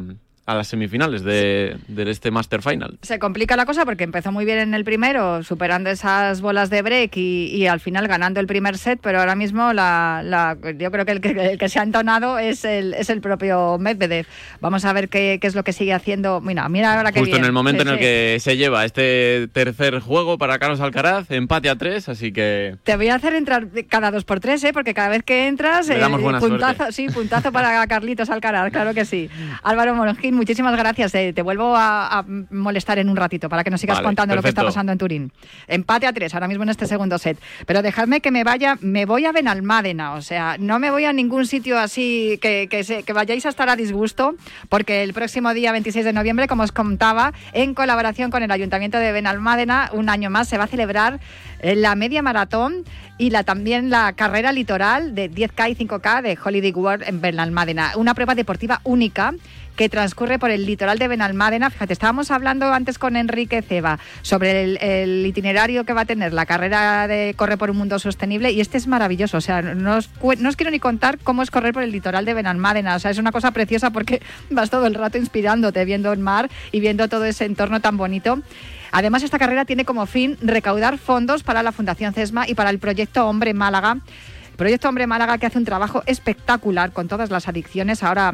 a 0.50 0.56
las 0.56 0.68
semifinales 0.68 1.24
de, 1.24 1.78
de 1.88 2.10
este 2.10 2.32
Master 2.32 2.62
Final. 2.62 2.97
Se 3.02 3.20
complica 3.20 3.56
la 3.56 3.66
cosa 3.66 3.86
porque 3.86 4.04
empezó 4.04 4.32
muy 4.32 4.45
bien 4.45 4.58
en 4.60 4.74
el 4.74 4.84
primero, 4.84 5.43
superando 5.43 5.89
esas 5.89 6.41
bolas 6.41 6.70
de 6.70 6.82
break 6.82 7.16
y, 7.18 7.45
y 7.56 7.68
al 7.68 7.80
final 7.80 8.08
ganando 8.08 8.39
el 8.39 8.47
primer 8.47 8.78
set, 8.78 9.00
pero 9.02 9.20
ahora 9.20 9.36
mismo 9.36 9.74
la, 9.74 10.22
la- 10.24 10.58
yo 10.78 10.91
creo 10.91 11.06
que 11.06 11.12
el, 11.12 11.22
que 11.22 11.30
el 11.52 11.58
que 11.58 11.70
se 11.70 11.80
ha 11.80 11.84
entonado 11.84 12.39
es 12.39 12.66
el, 12.66 12.93
es 12.95 13.10
el 13.10 13.22
propio 13.22 13.78
Medvedev. 13.80 14.26
Vamos 14.60 14.86
a 14.86 14.93
ver 14.93 15.08
qué, 15.10 15.38
qué 15.39 15.47
es 15.47 15.56
lo 15.56 15.64
que 15.64 15.74
sigue 15.74 15.93
haciendo. 15.93 16.41
Mira, 16.41 16.68
mira 16.70 16.97
ahora 16.97 17.12
que 17.12 17.20
Justo 17.20 17.38
en 17.38 17.45
el 17.45 17.52
momento 17.52 17.84
Sí, 17.84 17.88
en 17.88 17.93
el 17.93 18.00
sí. 18.00 18.04
que 18.04 18.38
se 18.39 18.58
lleva 18.58 18.86
este 18.86 19.47
tercer 19.54 20.00
juego 20.00 20.38
para 20.38 20.58
Carlos 20.58 20.80
Alcaraz, 20.82 21.30
empate 21.32 21.70
a 21.70 21.76
tres, 21.76 22.10
así 22.10 22.32
que 22.32 22.76
Te 22.84 22.95
voy 22.95 23.10
a 23.10 23.16
hacer 23.16 23.36
entrar 23.36 23.68
cada 23.88 24.10
dos 24.12 24.26
por 24.26 24.39
tres, 24.39 24.64
¿eh? 24.64 24.74
porque 24.74 24.93
cada 24.93 25.10
vez 25.10 25.24
que 25.24 25.47
entras, 25.47 25.88
Le 25.88 26.00
damos 26.00 26.22
buena 26.22 26.39
puntazo, 26.39 26.76
suerte. 26.78 26.93
sí, 26.93 27.08
puntazo 27.10 27.52
para 27.52 27.86
Carlitos 27.88 28.30
Alcaraz, 28.32 28.72
claro 28.72 28.93
que 28.93 29.06
sí. 29.06 29.30
Álvaro 29.64 29.93
Monjín, 29.93 30.39
muchísimas 30.40 30.76
gracias. 30.76 31.14
eh, 31.14 31.34
te 31.34 31.42
vuelvo 31.44 31.76
a, 31.76 32.20
a 32.20 32.26
molestar 32.50 32.98
en 32.98 33.10
un 33.10 33.16
ratito 33.16 33.48
para 33.50 33.64
que 33.64 33.70
nos 33.70 33.80
sigas 33.80 33.98
Vale, 33.98 34.06
contando 34.08 34.36
lo 34.36 34.42
que 34.42 34.50
está 34.50 34.64
pasando 34.64 34.92
en 34.92 34.98
Turín. 34.98 35.32
Empate 35.68 36.08
a 36.08 36.14
tres 36.14 36.34
ahora 36.34 36.48
mismo 36.48 36.64
en 36.64 36.70
este 36.70 36.88
segundo 36.88 37.18
set. 37.20 37.38
Pero 37.68 37.82
dejadme 37.82 38.22
que 38.22 38.32
me 38.32 38.44
vaya, 38.44 38.78
me 38.82 39.06
voy 39.06 39.26
a 39.26 39.32
Benalmádena, 39.32 40.14
o 40.14 40.22
sea, 40.22 40.58
no 40.60 40.80
me 40.80 40.90
voy 40.92 41.06
a 41.06 41.14
ningún 41.14 41.46
sitio 41.46 41.78
así 41.78 42.40
que, 42.42 42.68
que, 42.70 42.84
se- 42.84 43.04
que 43.04 43.14
vayáis 43.14 43.46
a 43.46 43.50
estar 43.50 43.70
a 43.70 43.76
disgusto, 43.76 44.36
porque 44.70 45.04
el 45.04 45.14
próximo 45.14 45.54
día 45.54 45.72
26 45.72 46.06
de 46.06 46.14
noviembre, 46.14 46.48
como 46.48 46.64
os 46.64 46.72
contaba, 46.72 47.34
en 47.54 47.74
colaboración 47.74 48.32
con 48.32 48.42
el 48.42 48.52
Ayuntamiento 48.52 48.98
de 48.98 49.12
Benalmádena, 49.12 49.92
un 49.94 50.10
año 50.10 50.30
más 50.30 50.48
se 50.48 50.58
va 50.58 50.64
a 50.64 50.68
celebrar 50.68 51.20
eh, 51.62 51.76
la 51.76 51.96
media 51.96 52.22
maratón 52.22 52.84
y 53.18 53.32
la, 53.32 53.44
también 53.44 53.90
la 53.90 54.14
carrera 54.14 54.52
litoral 54.54 55.14
de 55.14 55.30
10K 55.30 55.72
y 55.72 55.76
5K 55.76 56.22
de 56.22 56.38
Holiday 56.42 56.72
World 56.72 57.04
en 57.06 57.20
Benalmádena. 57.20 57.92
Una 57.98 58.14
prueba 58.14 58.34
deportiva 58.34 58.80
única 58.86 59.34
que 59.80 59.88
transcurre 59.88 60.39
por 60.39 60.51
el 60.51 60.65
litoral 60.65 60.99
de 60.99 61.07
Benalmádena. 61.07 61.69
Fíjate, 61.69 61.93
estábamos 61.93 62.32
hablando 62.32 62.73
antes 62.73 62.99
con 62.99 63.15
Enrique 63.15 63.61
Ceba 63.61 63.97
sobre 64.23 65.03
el, 65.03 65.25
itinerario 65.25 65.86
que 65.86 65.93
va 65.93 66.01
a 66.01 66.05
tener 66.05 66.34
la 66.34 66.45
carrera 66.45 67.07
de 67.07 67.34
Corre 67.38 67.55
por 67.55 67.71
un 67.71 67.77
Mundo 67.77 67.97
Sostenible 67.97 68.51
y 68.51 68.59
este 68.59 68.77
es 68.77 68.88
maravilloso. 68.88 69.38
O 69.38 69.41
sea, 69.41 69.61
no 69.61 69.95
os, 69.95 70.09
no 70.38 70.49
os 70.49 70.57
quiero 70.57 70.69
ni 70.69 70.82
contar 70.82 71.17
cómo 71.19 71.43
es 71.43 71.49
correr 71.49 71.71
por 71.73 71.82
el 71.82 71.93
litoral 71.93 72.25
de 72.25 72.34
Benalmádena. 72.34 72.97
O 72.97 72.99
sea, 72.99 73.09
es 73.09 73.19
una 73.19 73.32
cosa 73.32 73.51
preciosa 73.51 73.91
porque 73.91 74.21
vas 74.49 74.69
todo 74.69 74.86
el 74.86 74.95
rato 74.95 75.17
inspirándote, 75.17 75.86
viendo 75.86 76.11
el 76.11 76.19
mar 76.19 76.49
y 76.73 76.82
viendo 76.82 77.07
todo 77.07 77.23
ese 77.23 77.45
entorno 77.45 77.80
tan 77.80 77.95
bonito. 77.95 78.41
Además, 78.91 79.23
esta 79.23 79.39
carrera 79.39 79.63
tiene 79.63 79.86
como 79.86 80.05
fin 80.07 80.38
recaudar 80.41 80.97
fondos 80.97 81.43
para 81.43 81.63
la 81.63 81.71
Fundación 81.71 82.13
CESMA 82.13 82.49
y 82.49 82.53
para 82.53 82.69
el 82.69 82.80
proyecto 82.80 83.25
Hombre 83.30 83.53
Málaga. 83.53 83.99
Proyecto 84.57 84.89
Hombre 84.89 85.07
Málaga 85.07 85.38
que 85.38 85.45
hace 85.45 85.57
un 85.57 85.63
trabajo 85.63 86.03
espectacular 86.05 86.91
con 86.91 87.07
todas 87.07 87.30
las 87.30 87.47
adicciones. 87.47 88.03
Ahora 88.03 88.34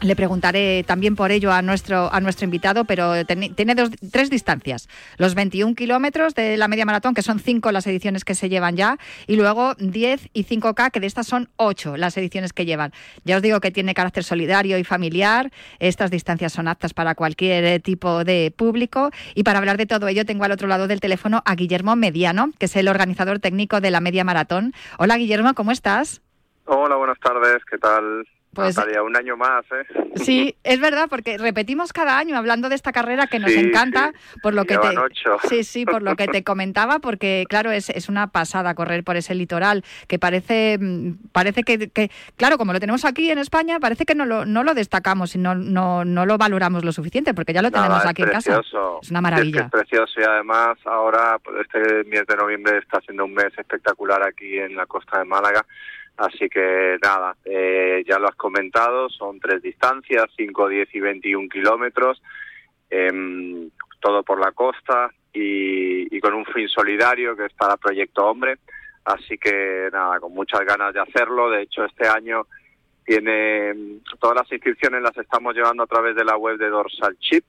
le 0.00 0.16
preguntaré 0.16 0.84
también 0.84 1.16
por 1.16 1.30
ello 1.30 1.52
a 1.52 1.62
nuestro, 1.62 2.12
a 2.12 2.20
nuestro 2.20 2.44
invitado, 2.44 2.84
pero 2.84 3.24
tiene 3.24 3.74
dos, 3.74 3.90
tres 4.10 4.30
distancias. 4.30 4.88
Los 5.16 5.34
21 5.34 5.74
kilómetros 5.74 6.34
de 6.34 6.56
la 6.56 6.68
media 6.68 6.84
maratón, 6.84 7.14
que 7.14 7.22
son 7.22 7.38
cinco 7.38 7.72
las 7.72 7.86
ediciones 7.86 8.24
que 8.24 8.34
se 8.34 8.48
llevan 8.48 8.76
ya, 8.76 8.98
y 9.26 9.36
luego 9.36 9.74
10 9.78 10.28
y 10.32 10.44
5K, 10.44 10.90
que 10.90 11.00
de 11.00 11.06
estas 11.06 11.26
son 11.26 11.48
ocho 11.56 11.96
las 11.96 12.16
ediciones 12.16 12.52
que 12.52 12.66
llevan. 12.66 12.92
Ya 13.24 13.36
os 13.36 13.42
digo 13.42 13.60
que 13.60 13.70
tiene 13.70 13.94
carácter 13.94 14.24
solidario 14.24 14.78
y 14.78 14.84
familiar. 14.84 15.50
Estas 15.78 16.10
distancias 16.10 16.52
son 16.52 16.68
aptas 16.68 16.94
para 16.94 17.14
cualquier 17.14 17.64
eh, 17.64 17.80
tipo 17.80 18.24
de 18.24 18.52
público. 18.54 19.10
Y 19.34 19.42
para 19.42 19.58
hablar 19.58 19.76
de 19.76 19.86
todo 19.86 20.08
ello, 20.08 20.24
tengo 20.24 20.44
al 20.44 20.52
otro 20.52 20.68
lado 20.68 20.86
del 20.88 21.00
teléfono 21.00 21.42
a 21.44 21.54
Guillermo 21.54 21.96
Mediano, 21.96 22.50
que 22.58 22.66
es 22.66 22.76
el 22.76 22.88
organizador 22.88 23.38
técnico 23.38 23.80
de 23.80 23.90
la 23.90 24.00
media 24.00 24.24
maratón. 24.24 24.72
Hola, 24.98 25.16
Guillermo, 25.16 25.54
¿cómo 25.54 25.72
estás? 25.72 26.22
Hola, 26.66 26.96
buenas 26.96 27.18
tardes, 27.20 27.64
¿qué 27.70 27.78
tal? 27.78 28.26
Pues- 28.56 28.76
Natalia, 28.76 29.02
un 29.02 29.16
año 29.16 29.36
más, 29.36 29.64
¿eh? 29.72 29.86
Sí, 30.16 30.56
es 30.64 30.80
verdad, 30.80 31.06
porque 31.08 31.38
repetimos 31.38 31.92
cada 31.92 32.18
año 32.18 32.36
hablando 32.36 32.68
de 32.68 32.74
esta 32.74 32.90
carrera 32.92 33.26
que 33.26 33.38
nos 33.38 33.50
Sí, 33.52 33.58
encanta, 33.60 34.12
por 34.42 34.54
lo 34.54 34.64
que 34.64 34.78
te 34.78 34.98
ocho. 34.98 35.36
sí, 35.48 35.62
sí, 35.62 35.84
por 35.86 36.02
lo 36.02 36.16
que 36.16 36.26
te 36.26 36.42
comentaba, 36.42 36.98
porque 36.98 37.44
claro 37.48 37.70
es, 37.70 37.90
es 37.90 38.08
una 38.08 38.28
pasada 38.28 38.74
correr 38.74 39.04
por 39.04 39.16
ese 39.16 39.34
litoral 39.34 39.84
que 40.08 40.18
parece 40.18 40.78
mm, 40.80 41.28
parece 41.32 41.62
que, 41.62 41.88
que- 41.90 42.10
claro 42.36 42.58
como 42.58 42.72
lo 42.72 42.80
tenemos 42.80 43.04
aquí 43.04 43.30
en 43.30 43.38
España 43.38 43.78
parece 43.78 44.04
que 44.06 44.14
no 44.14 44.24
lo 44.26 44.44
no 44.46 44.64
lo 44.64 44.74
destacamos 44.74 45.34
y 45.34 45.38
no 45.38 45.54
no 45.54 46.04
no 46.04 46.26
lo 46.26 46.38
valoramos 46.38 46.84
lo 46.84 46.92
suficiente 46.92 47.34
porque 47.34 47.52
ya 47.52 47.62
lo 47.62 47.70
tenemos 47.70 47.98
Nada, 47.98 48.10
aquí 48.10 48.22
en 48.22 48.30
casa. 48.30 48.60
Es 48.60 49.10
una 49.10 49.18
Es, 49.18 49.22
maravilla. 49.22 49.60
que 49.60 49.64
es 49.66 49.70
precioso 49.86 50.20
y 50.20 50.24
además 50.24 50.78
ahora, 50.86 51.38
pues, 51.44 51.56
este 51.62 52.04
mes 52.04 52.26
de 52.26 52.36
noviembre 52.36 52.78
está 52.78 53.00
siendo 53.02 53.24
un 53.24 53.34
mes 53.34 53.52
espectacular 53.58 54.22
aquí 54.22 54.58
en 54.58 54.74
la 54.76 54.86
costa 54.86 55.18
de 55.18 55.24
Málaga. 55.26 55.64
Así 56.16 56.48
que 56.48 56.98
nada, 57.02 57.36
eh, 57.44 58.02
ya 58.06 58.18
lo 58.18 58.28
has 58.28 58.36
comentado, 58.36 59.10
son 59.10 59.38
tres 59.38 59.60
distancias, 59.60 60.24
5, 60.36 60.68
10 60.68 60.94
y 60.94 61.00
21 61.00 61.48
kilómetros, 61.48 62.22
em, 62.88 63.70
todo 64.00 64.22
por 64.22 64.40
la 64.40 64.52
costa 64.52 65.10
y, 65.32 66.14
y 66.14 66.20
con 66.20 66.32
un 66.32 66.46
fin 66.46 66.68
solidario 66.68 67.36
que 67.36 67.46
es 67.46 67.52
para 67.52 67.76
Proyecto 67.76 68.24
Hombre. 68.24 68.58
Así 69.04 69.36
que 69.36 69.88
nada, 69.92 70.18
con 70.18 70.32
muchas 70.32 70.60
ganas 70.60 70.94
de 70.94 71.00
hacerlo. 71.00 71.50
De 71.50 71.62
hecho, 71.62 71.84
este 71.84 72.08
año 72.08 72.46
tiene 73.04 73.74
mm, 73.74 74.18
todas 74.18 74.36
las 74.36 74.52
inscripciones 74.52 75.02
las 75.02 75.16
estamos 75.16 75.54
llevando 75.54 75.82
a 75.82 75.86
través 75.86 76.16
de 76.16 76.24
la 76.24 76.36
web 76.36 76.56
de 76.56 76.68
Dorsal 76.68 77.16
Chip. 77.18 77.44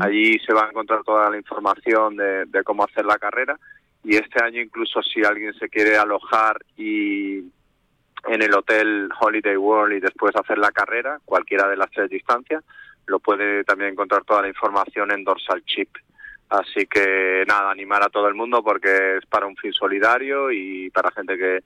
Allí 0.00 0.40
se 0.40 0.52
va 0.52 0.64
a 0.64 0.70
encontrar 0.70 1.04
toda 1.04 1.30
la 1.30 1.36
información 1.36 2.16
de, 2.16 2.46
de 2.46 2.64
cómo 2.64 2.82
hacer 2.82 3.04
la 3.04 3.16
carrera. 3.16 3.56
Y 4.02 4.16
este 4.16 4.42
año 4.42 4.60
incluso 4.60 5.00
si 5.02 5.24
alguien 5.24 5.54
se 5.54 5.68
quiere 5.68 5.96
alojar 5.96 6.58
y 6.76 7.44
en 8.26 8.42
el 8.42 8.54
hotel 8.54 9.08
Holiday 9.18 9.56
World 9.56 9.96
y 9.96 10.00
después 10.00 10.34
hacer 10.36 10.58
la 10.58 10.72
carrera, 10.72 11.18
cualquiera 11.24 11.68
de 11.68 11.76
las 11.76 11.90
tres 11.90 12.10
distancias, 12.10 12.64
lo 13.06 13.20
puede 13.20 13.64
también 13.64 13.92
encontrar 13.92 14.24
toda 14.24 14.42
la 14.42 14.48
información 14.48 15.10
en 15.12 15.24
Dorsal 15.24 15.64
Chip. 15.64 15.88
Así 16.48 16.86
que 16.86 17.44
nada, 17.46 17.70
animar 17.70 18.02
a 18.02 18.08
todo 18.08 18.28
el 18.28 18.34
mundo 18.34 18.62
porque 18.62 19.18
es 19.18 19.26
para 19.26 19.46
un 19.46 19.56
fin 19.56 19.72
solidario 19.72 20.50
y 20.50 20.90
para 20.90 21.10
gente 21.10 21.36
que, 21.36 21.60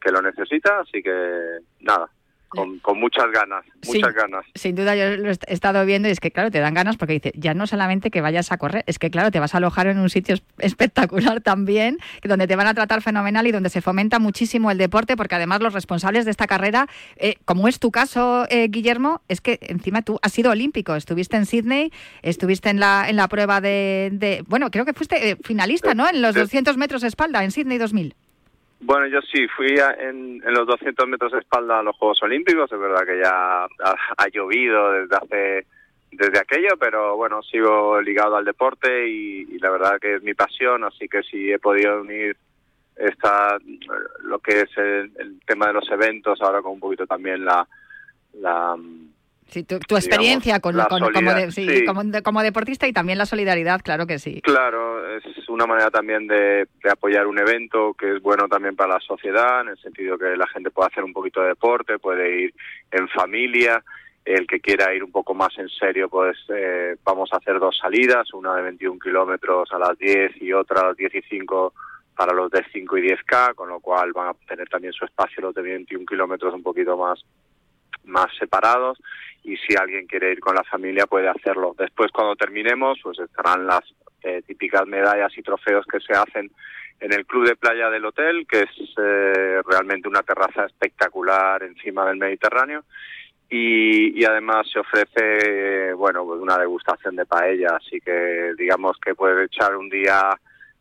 que 0.00 0.10
lo 0.10 0.20
necesita. 0.20 0.80
Así 0.80 1.02
que 1.02 1.58
nada, 1.80 2.08
con, 2.54 2.78
con 2.78 2.98
muchas 3.00 3.26
ganas, 3.32 3.64
muchas 3.86 4.12
Sí. 4.12 4.16
ganas. 4.16 4.44
Sin 4.54 4.74
duda 4.76 4.94
yo 4.96 5.16
lo 5.16 5.28
he 5.28 5.32
est- 5.32 5.44
he 5.48 5.52
estado 5.54 5.84
viendo 5.84 6.08
y 6.08 6.12
es 6.12 6.20
que 6.20 6.30
claro, 6.30 6.50
te 6.50 6.60
dan 6.60 6.74
ganas 6.74 6.96
porque 6.96 7.14
dice, 7.14 7.32
ya 7.36 7.54
no 7.54 7.66
solamente 7.66 8.10
que 8.10 8.20
vayas 8.20 8.52
a 8.52 8.58
correr, 8.58 8.84
es 8.86 8.98
que 8.98 9.10
claro, 9.10 9.30
te 9.30 9.40
vas 9.40 9.54
a 9.54 9.58
alojar 9.58 9.86
en 9.86 9.98
un 9.98 10.10
sitio 10.10 10.34
es- 10.34 10.42
espectacular 10.58 11.40
también, 11.40 11.98
donde 12.22 12.46
te 12.46 12.56
van 12.56 12.66
a 12.66 12.74
tratar 12.74 13.02
fenomenal 13.02 13.46
y 13.46 13.52
donde 13.52 13.70
se 13.70 13.80
fomenta 13.80 14.18
muchísimo 14.18 14.70
el 14.70 14.78
deporte, 14.78 15.16
porque 15.16 15.34
además 15.34 15.60
los 15.60 15.72
responsables 15.74 16.24
de 16.24 16.30
esta 16.30 16.46
carrera, 16.46 16.88
eh, 17.16 17.36
como 17.44 17.68
es 17.68 17.78
tu 17.78 17.90
caso, 17.90 18.46
eh, 18.50 18.68
Guillermo, 18.68 19.22
es 19.28 19.40
que 19.40 19.58
encima 19.62 20.02
tú 20.02 20.18
has 20.22 20.32
sido 20.32 20.50
olímpico, 20.50 20.94
estuviste 20.96 21.36
en 21.36 21.46
Sydney, 21.46 21.92
estuviste 22.22 22.70
en 22.70 22.80
la, 22.80 23.06
en 23.08 23.16
la 23.16 23.28
prueba 23.28 23.60
de, 23.60 24.10
de- 24.12 24.44
bueno, 24.46 24.70
creo 24.70 24.84
que 24.84 24.92
fuiste 24.94 25.30
eh, 25.30 25.36
finalista, 25.42 25.94
¿no? 25.94 26.08
En 26.08 26.22
los 26.22 26.34
de- 26.34 26.40
200 26.42 26.76
metros 26.76 27.02
de 27.02 27.08
espalda, 27.08 27.44
en 27.44 27.50
Sydney 27.50 27.78
2000. 27.78 28.14
Bueno, 28.86 29.06
yo 29.06 29.22
sí, 29.22 29.48
fui 29.48 29.78
a- 29.78 29.94
en, 29.98 30.42
los 30.44 30.66
200 30.66 31.08
metros 31.08 31.32
de 31.32 31.38
espalda 31.38 31.78
a 31.78 31.82
los 31.82 31.96
Juegos 31.96 32.22
Olímpicos. 32.22 32.70
Es 32.70 32.78
verdad 32.78 33.06
que 33.06 33.18
ya 33.18 33.64
ha, 33.64 34.28
llovido 34.30 34.92
desde 34.92 35.16
hace 35.16 35.66
desde 36.12 36.38
aquello, 36.38 36.76
pero 36.78 37.16
bueno, 37.16 37.42
sigo 37.42 38.00
ligado 38.00 38.36
al 38.36 38.44
deporte 38.44 39.08
y, 39.08 39.48
y 39.50 39.58
la 39.58 39.70
verdad 39.70 39.98
que 39.98 40.16
es 40.16 40.22
mi 40.22 40.34
pasión, 40.34 40.84
así 40.84 41.08
que 41.08 41.22
si 41.24 41.50
he 41.50 41.58
podido 41.58 42.02
unir 42.02 42.36
esta 42.94 43.58
lo 44.22 44.38
que 44.38 44.60
es 44.60 44.78
el, 44.78 45.10
el 45.18 45.40
tema 45.46 45.68
de 45.68 45.72
los 45.72 45.90
eventos, 45.90 46.40
ahora 46.42 46.62
con 46.62 46.72
un 46.72 46.80
poquito 46.80 47.06
también 47.06 47.44
la 47.44 47.66
la 48.34 48.76
Sí, 49.48 49.62
tu, 49.62 49.78
tu 49.78 49.96
experiencia 49.96 50.58
con, 50.60 50.74
como, 50.74 51.06
solidar- 51.10 51.36
de- 51.46 51.52
sí, 51.52 51.68
sí. 51.68 51.84
como, 51.84 52.02
de- 52.02 52.22
como 52.22 52.42
deportista 52.42 52.86
y 52.88 52.92
también 52.92 53.18
la 53.18 53.26
solidaridad, 53.26 53.80
claro 53.82 54.06
que 54.06 54.18
sí. 54.18 54.40
Claro, 54.42 55.16
es 55.16 55.24
una 55.48 55.66
manera 55.66 55.90
también 55.90 56.26
de, 56.26 56.66
de 56.82 56.90
apoyar 56.90 57.26
un 57.26 57.38
evento 57.38 57.94
que 57.94 58.16
es 58.16 58.22
bueno 58.22 58.48
también 58.48 58.74
para 58.74 58.94
la 58.94 59.00
sociedad, 59.00 59.60
en 59.60 59.68
el 59.68 59.78
sentido 59.78 60.18
que 60.18 60.36
la 60.36 60.46
gente 60.48 60.70
puede 60.70 60.88
hacer 60.88 61.04
un 61.04 61.12
poquito 61.12 61.40
de 61.42 61.48
deporte, 61.48 61.98
puede 61.98 62.40
ir 62.44 62.54
en 62.90 63.08
familia. 63.08 63.82
El 64.24 64.46
que 64.46 64.58
quiera 64.58 64.94
ir 64.94 65.04
un 65.04 65.12
poco 65.12 65.34
más 65.34 65.56
en 65.58 65.68
serio, 65.68 66.08
pues 66.08 66.38
eh, 66.48 66.96
vamos 67.04 67.30
a 67.32 67.36
hacer 67.36 67.60
dos 67.60 67.76
salidas, 67.76 68.32
una 68.32 68.56
de 68.56 68.62
21 68.62 68.98
kilómetros 68.98 69.70
a 69.70 69.78
las 69.78 69.98
10 69.98 70.40
y 70.40 70.50
otra 70.54 70.80
a 70.80 70.86
las 70.88 70.96
10 70.96 71.14
y 71.16 71.22
5 71.28 71.74
para 72.16 72.32
los 72.32 72.50
de 72.50 72.64
5 72.72 72.96
y 72.96 73.02
10K, 73.10 73.54
con 73.54 73.68
lo 73.68 73.80
cual 73.80 74.14
van 74.14 74.28
a 74.28 74.34
tener 74.48 74.66
también 74.70 74.94
su 74.94 75.04
espacio 75.04 75.42
los 75.42 75.54
de 75.54 75.60
21 75.60 76.06
kilómetros 76.06 76.54
un 76.54 76.62
poquito 76.62 76.96
más, 76.96 77.22
más 78.04 78.34
separados 78.38 78.98
y 79.42 79.56
si 79.56 79.76
alguien 79.76 80.06
quiere 80.06 80.32
ir 80.32 80.40
con 80.40 80.54
la 80.54 80.64
familia 80.64 81.06
puede 81.06 81.28
hacerlo. 81.28 81.74
Después 81.78 82.10
cuando 82.12 82.36
terminemos 82.36 82.98
pues 83.02 83.18
estarán 83.18 83.66
las 83.66 83.82
eh, 84.22 84.42
típicas 84.46 84.86
medallas 84.86 85.36
y 85.36 85.42
trofeos 85.42 85.84
que 85.86 86.00
se 86.00 86.14
hhacen 86.14 86.50
en 87.00 87.12
el 87.12 87.26
club 87.26 87.46
de 87.46 87.56
playa 87.56 87.90
del 87.90 88.06
hotel, 88.06 88.46
que 88.48 88.60
es 88.60 88.70
eh, 88.96 89.60
realmente 89.66 90.08
una 90.08 90.22
terraza 90.22 90.64
espectacular 90.64 91.62
encima 91.62 92.06
del 92.06 92.16
Mediterráneo. 92.16 92.84
Y, 93.50 94.18
y 94.18 94.24
además 94.24 94.66
se 94.72 94.80
ofrece, 94.80 95.92
bueno, 95.92 96.24
pues 96.24 96.40
una 96.40 96.56
degustación 96.56 97.14
de 97.14 97.26
paella, 97.26 97.76
así 97.76 98.00
que 98.00 98.54
digamos 98.56 98.96
que 98.98 99.14
puede 99.14 99.44
echar 99.44 99.76
un 99.76 99.90
día 99.90 100.30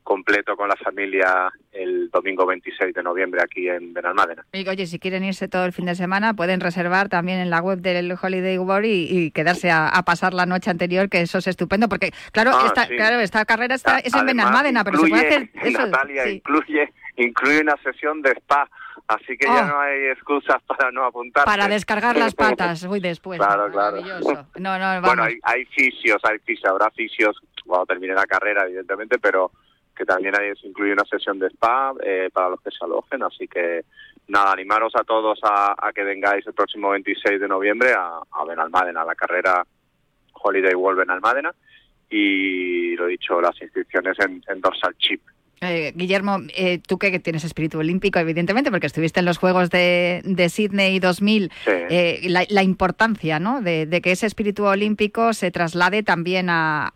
completo 0.03 0.55
con 0.55 0.67
la 0.69 0.75
familia 0.75 1.51
el 1.71 2.09
domingo 2.11 2.45
26 2.45 2.93
de 2.93 3.01
noviembre 3.03 3.41
aquí 3.41 3.67
en 3.67 3.93
Benalmádena. 3.93 4.45
Y 4.51 4.67
oye, 4.67 4.85
si 4.85 4.99
quieren 4.99 5.23
irse 5.23 5.47
todo 5.47 5.65
el 5.65 5.73
fin 5.73 5.85
de 5.85 5.95
semana, 5.95 6.33
pueden 6.33 6.59
reservar 6.59 7.09
también 7.09 7.39
en 7.39 7.49
la 7.49 7.61
web 7.61 7.79
del 7.79 8.15
Holiday 8.21 8.57
World 8.57 8.85
y, 8.85 9.07
y 9.25 9.31
quedarse 9.31 9.71
a, 9.71 9.87
a 9.89 10.03
pasar 10.03 10.33
la 10.33 10.45
noche 10.45 10.69
anterior, 10.69 11.09
que 11.09 11.21
eso 11.21 11.37
es 11.39 11.47
estupendo, 11.47 11.89
porque 11.89 12.11
claro, 12.31 12.51
Ah, 12.53 12.63
esta, 12.67 12.85
sí. 12.87 12.95
claro, 12.95 13.19
esta 13.19 13.45
carrera 13.45 13.75
está, 13.75 13.99
es 13.99 14.13
en 14.13 14.25
Benalmádena, 14.25 14.83
pero 14.83 14.99
se 14.99 15.07
puede 15.07 15.27
hacer 15.27 15.49
eso. 15.63 15.87
Natalia, 15.87 16.23
sí. 16.25 16.29
incluye, 16.35 16.93
incluye 17.17 17.61
una 17.61 17.75
sesión 17.83 18.21
de 18.21 18.31
spa, 18.33 18.69
así 19.07 19.35
que 19.37 19.47
ya 19.47 19.63
Oh. 19.63 19.67
no 19.67 19.79
hay 19.79 20.05
excusas 20.11 20.61
para 20.67 20.91
no 20.91 21.05
apuntarse. 21.05 21.45
Para 21.45 21.67
descargar 21.67 22.15
las 22.17 22.35
patas, 22.35 22.83
uy, 22.83 22.99
después. 22.99 23.39
Claro, 23.39 23.71
claro. 23.71 24.01
Maravilloso. 24.01 24.47
No, 24.59 24.77
no, 24.77 24.85
vamos. 24.85 25.07
Bueno, 25.07 25.23
hay, 25.23 25.39
hay 25.43 25.65
fisios, 25.65 26.21
hay 26.23 26.37
fisios, 26.39 26.69
habrá 26.69 26.91
fisios 26.91 27.39
cuando 27.65 27.85
termine 27.87 28.13
la 28.13 28.25
carrera, 28.25 28.65
evidentemente, 28.65 29.17
pero 29.19 29.51
que 29.95 30.05
también 30.05 30.33
hay, 30.39 30.55
se 30.55 30.67
incluye 30.67 30.93
una 30.93 31.05
sesión 31.05 31.39
de 31.39 31.47
spa 31.47 31.93
eh, 32.03 32.29
para 32.33 32.49
los 32.49 32.61
que 32.61 32.71
se 32.71 32.83
alojen, 32.83 33.23
así 33.23 33.47
que 33.47 33.85
nada, 34.27 34.51
animaros 34.51 34.93
a 34.95 35.03
todos 35.03 35.39
a, 35.43 35.75
a 35.77 35.93
que 35.93 36.03
vengáis 36.03 36.45
el 36.47 36.53
próximo 36.53 36.89
26 36.91 37.39
de 37.39 37.47
noviembre 37.47 37.93
a, 37.93 38.19
a 38.31 38.45
Benalmádena, 38.45 39.01
a 39.01 39.05
la 39.05 39.15
carrera 39.15 39.63
Holiday 40.33 40.73
World 40.73 40.99
Benalmádena 40.99 41.53
y 42.09 42.95
lo 42.95 43.07
dicho, 43.07 43.41
las 43.41 43.59
inscripciones 43.61 44.17
en, 44.19 44.41
en 44.47 44.61
Dorsal 44.61 44.95
Chip. 44.97 45.21
Eh, 45.63 45.93
Guillermo, 45.95 46.39
eh, 46.55 46.79
tú 46.85 46.97
que 46.97 47.19
tienes 47.19 47.43
espíritu 47.43 47.79
olímpico, 47.79 48.19
evidentemente, 48.19 48.69
porque 48.71 48.87
estuviste 48.87 49.19
en 49.19 49.25
los 49.25 49.37
Juegos 49.37 49.69
de, 49.69 50.21
de 50.25 50.49
Sydney 50.49 50.99
2000, 50.99 51.51
Sí. 51.65 51.71
eh, 51.89 52.19
la, 52.29 52.45
la 52.49 52.63
importancia 52.63 53.39
¿no? 53.39 53.61
de, 53.61 53.85
de 53.85 54.01
que 54.01 54.11
ese 54.11 54.25
espíritu 54.25 54.65
olímpico 54.65 55.33
se 55.33 55.51
traslade 55.51 56.03
también, 56.03 56.47
a, 56.49 56.91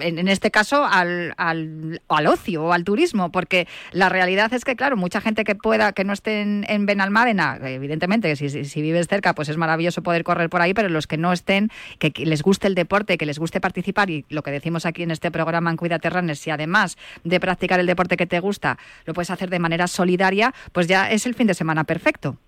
en, 0.00 0.18
en 0.18 0.28
este 0.28 0.50
caso, 0.50 0.84
al, 0.84 1.34
al, 1.36 2.00
al 2.08 2.26
ocio 2.26 2.64
o 2.64 2.72
al 2.72 2.84
turismo, 2.84 3.30
porque 3.32 3.66
la 3.92 4.08
realidad 4.08 4.52
es 4.54 4.64
que, 4.64 4.76
claro, 4.76 4.96
mucha 4.96 5.20
gente 5.20 5.44
que 5.44 5.54
pueda, 5.54 5.92
que 5.92 6.04
no 6.04 6.12
esté 6.12 6.40
en, 6.42 6.64
en 6.68 6.86
Benalmádena, 6.86 7.58
evidentemente, 7.62 8.28
que 8.28 8.36
si, 8.36 8.48
si, 8.50 8.64
si 8.64 8.82
vives 8.82 9.06
cerca, 9.08 9.34
pues 9.34 9.48
es 9.48 9.56
maravilloso 9.56 10.02
poder 10.02 10.24
correr 10.24 10.48
por 10.50 10.62
ahí, 10.62 10.74
pero 10.74 10.88
los 10.88 11.06
que 11.06 11.16
no 11.16 11.32
estén, 11.32 11.70
que, 11.98 12.10
que 12.10 12.26
les 12.26 12.42
guste 12.42 12.66
el 12.66 12.74
deporte, 12.74 13.18
que 13.18 13.26
les 13.26 13.38
guste 13.38 13.60
participar, 13.60 14.10
y 14.10 14.24
lo 14.28 14.42
que 14.42 14.50
decimos 14.50 14.86
aquí 14.86 15.02
en 15.02 15.10
este 15.10 15.30
programa 15.30 15.70
en 15.70 15.76
Cuida 15.76 15.98
Terranes, 15.98 16.38
si 16.38 16.50
además 16.50 16.96
de 17.24 17.40
practicar 17.40 17.80
el 17.80 17.86
deporte 17.92 18.16
que 18.16 18.26
te 18.26 18.40
gusta, 18.40 18.78
lo 19.04 19.14
puedes 19.14 19.30
hacer 19.30 19.50
de 19.50 19.58
manera 19.58 19.86
solidaria, 19.86 20.52
pues 20.72 20.86
ya 20.86 21.10
es 21.10 21.26
el 21.26 21.34
fin 21.34 21.46
de 21.46 21.54
semana 21.54 21.84
perfecto. 21.84 22.38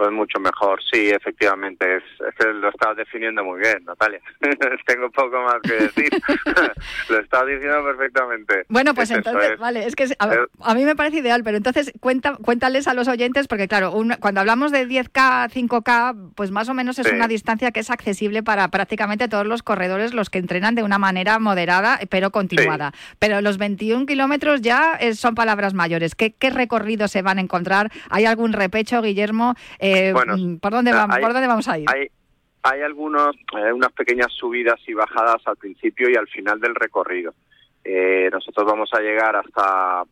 Pues 0.00 0.12
mucho 0.12 0.40
mejor, 0.40 0.80
sí, 0.90 1.10
efectivamente, 1.10 1.96
es, 1.96 2.02
es 2.26 2.34
que 2.34 2.48
lo 2.54 2.70
estás 2.70 2.96
definiendo 2.96 3.44
muy 3.44 3.60
bien, 3.60 3.84
Natalia. 3.84 4.18
Tengo 4.86 5.10
poco 5.10 5.42
más 5.42 5.56
que 5.62 5.74
decir. 5.74 6.08
lo 7.10 7.18
estás 7.18 7.46
diciendo 7.46 7.84
perfectamente. 7.84 8.64
Bueno, 8.70 8.94
pues 8.94 9.10
Es 9.10 9.18
entonces, 9.18 9.50
es- 9.52 9.58
vale, 9.58 9.84
es 9.86 9.94
que 9.94 10.04
a, 10.18 10.30
a 10.62 10.74
mí 10.74 10.86
me 10.86 10.96
parece 10.96 11.18
ideal, 11.18 11.42
pero 11.44 11.58
entonces 11.58 11.92
cuenta, 12.00 12.36
cuéntales 12.42 12.88
a 12.88 12.94
los 12.94 13.08
oyentes, 13.08 13.46
porque 13.46 13.68
claro, 13.68 13.92
un- 13.92 14.16
cuando 14.20 14.40
hablamos 14.40 14.72
de 14.72 14.88
10K, 14.88 15.50
5K, 15.50 16.32
pues 16.34 16.50
más 16.50 16.70
o 16.70 16.72
menos 16.72 16.98
es 16.98 17.06
Sí. 17.06 17.14
una 17.14 17.28
distancia 17.28 17.70
que 17.70 17.80
es 17.80 17.90
accesible 17.90 18.42
para 18.42 18.68
prácticamente 18.68 19.28
todos 19.28 19.46
los 19.46 19.62
corredores, 19.62 20.14
los 20.14 20.30
que 20.30 20.38
entrenan 20.38 20.74
de 20.76 20.82
una 20.82 20.96
manera 20.98 21.38
moderada, 21.38 21.98
pero 22.08 22.30
continuada. 22.30 22.92
Pero 23.18 23.42
los 23.42 23.58
21 23.58 24.06
kilómetros 24.06 24.62
ya 24.62 24.94
eh, 24.98 25.14
son 25.14 25.34
palabras 25.34 25.74
mayores. 25.74 26.14
¿Qué, 26.14 26.32
¿Qué 26.32 26.48
recorrido 26.48 27.06
se 27.06 27.20
van 27.20 27.36
a 27.36 27.42
encontrar? 27.42 27.90
¿Hay 28.08 28.24
algún 28.24 28.54
repecho, 28.54 29.02
Guillermo? 29.02 29.56
Eh, 29.78 29.89
Bueno, 30.12 30.36
mm, 30.36 30.58
¿por, 30.58 30.72
dónde 30.72 30.92
vamos, 30.92 31.16
hay- 31.16 31.22
¿Por 31.22 31.32
dónde 31.32 31.48
vamos 31.48 31.68
a 31.68 31.78
ir? 31.78 31.86
Hay, 31.88 32.08
hay 32.62 32.82
algunos, 32.82 33.34
eh, 33.56 33.72
unas 33.72 33.92
pequeñas 33.92 34.32
subidas 34.32 34.78
y 34.86 34.94
bajadas 34.94 35.40
al 35.46 35.56
principio 35.56 36.08
y 36.10 36.16
al 36.16 36.28
final 36.28 36.60
del 36.60 36.74
recorrido. 36.74 37.32
Eh, 37.84 38.28
nosotros 38.32 38.66
vamos 38.66 38.90
a 38.92 39.00
llegar 39.00 39.34
hasta 39.36 40.02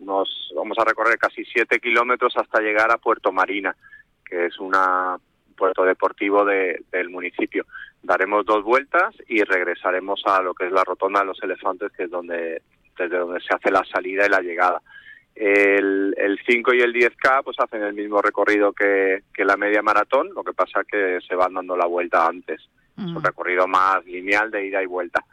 unos, 0.00 0.52
vamos 0.54 0.78
a 0.78 0.84
recorrer 0.84 1.18
casi 1.18 1.44
siete 1.44 1.80
kilómetros 1.80 2.34
hasta 2.36 2.60
llegar 2.60 2.90
a 2.92 2.98
Puerto 2.98 3.32
Marina, 3.32 3.74
que 4.24 4.46
es 4.46 4.58
un 4.58 4.72
puerto 5.56 5.84
deportivo 5.84 6.44
de- 6.44 6.84
del 6.92 7.08
municipio. 7.10 7.64
Daremos 8.02 8.44
dos 8.46 8.62
vueltas 8.62 9.14
y 9.26 9.42
regresaremos 9.42 10.22
a 10.26 10.40
lo 10.42 10.54
que 10.54 10.66
es 10.66 10.72
la 10.72 10.84
rotonda 10.84 11.20
de 11.20 11.26
los 11.26 11.42
elefantes, 11.42 11.90
que 11.92 12.04
es 12.04 12.10
donde 12.10 12.62
desde 12.96 13.16
donde 13.18 13.40
se 13.40 13.54
hace 13.54 13.70
la 13.70 13.84
salida 13.84 14.26
y 14.26 14.28
la 14.28 14.40
llegada. 14.40 14.82
El, 15.40 16.14
el 16.18 16.40
5 16.44 16.74
y 16.74 16.80
el 16.80 16.92
10K 16.92 17.44
pues 17.44 17.56
hacen 17.60 17.82
el 17.82 17.94
mismo 17.94 18.20
recorrido 18.20 18.72
que, 18.72 19.22
que 19.32 19.44
la 19.44 19.56
media 19.56 19.82
maratón, 19.82 20.30
lo 20.34 20.42
que 20.42 20.52
pasa 20.52 20.82
que 20.84 21.18
se 21.26 21.34
van 21.36 21.54
dando 21.54 21.76
la 21.76 21.86
vuelta 21.86 22.26
antes. 22.26 22.60
Es 22.96 23.04
un 23.04 23.22
recorrido 23.22 23.68
más 23.68 24.04
lineal 24.06 24.50
de 24.50 24.66
ida 24.66 24.82
y 24.82 24.86
vuelta. 24.86 25.24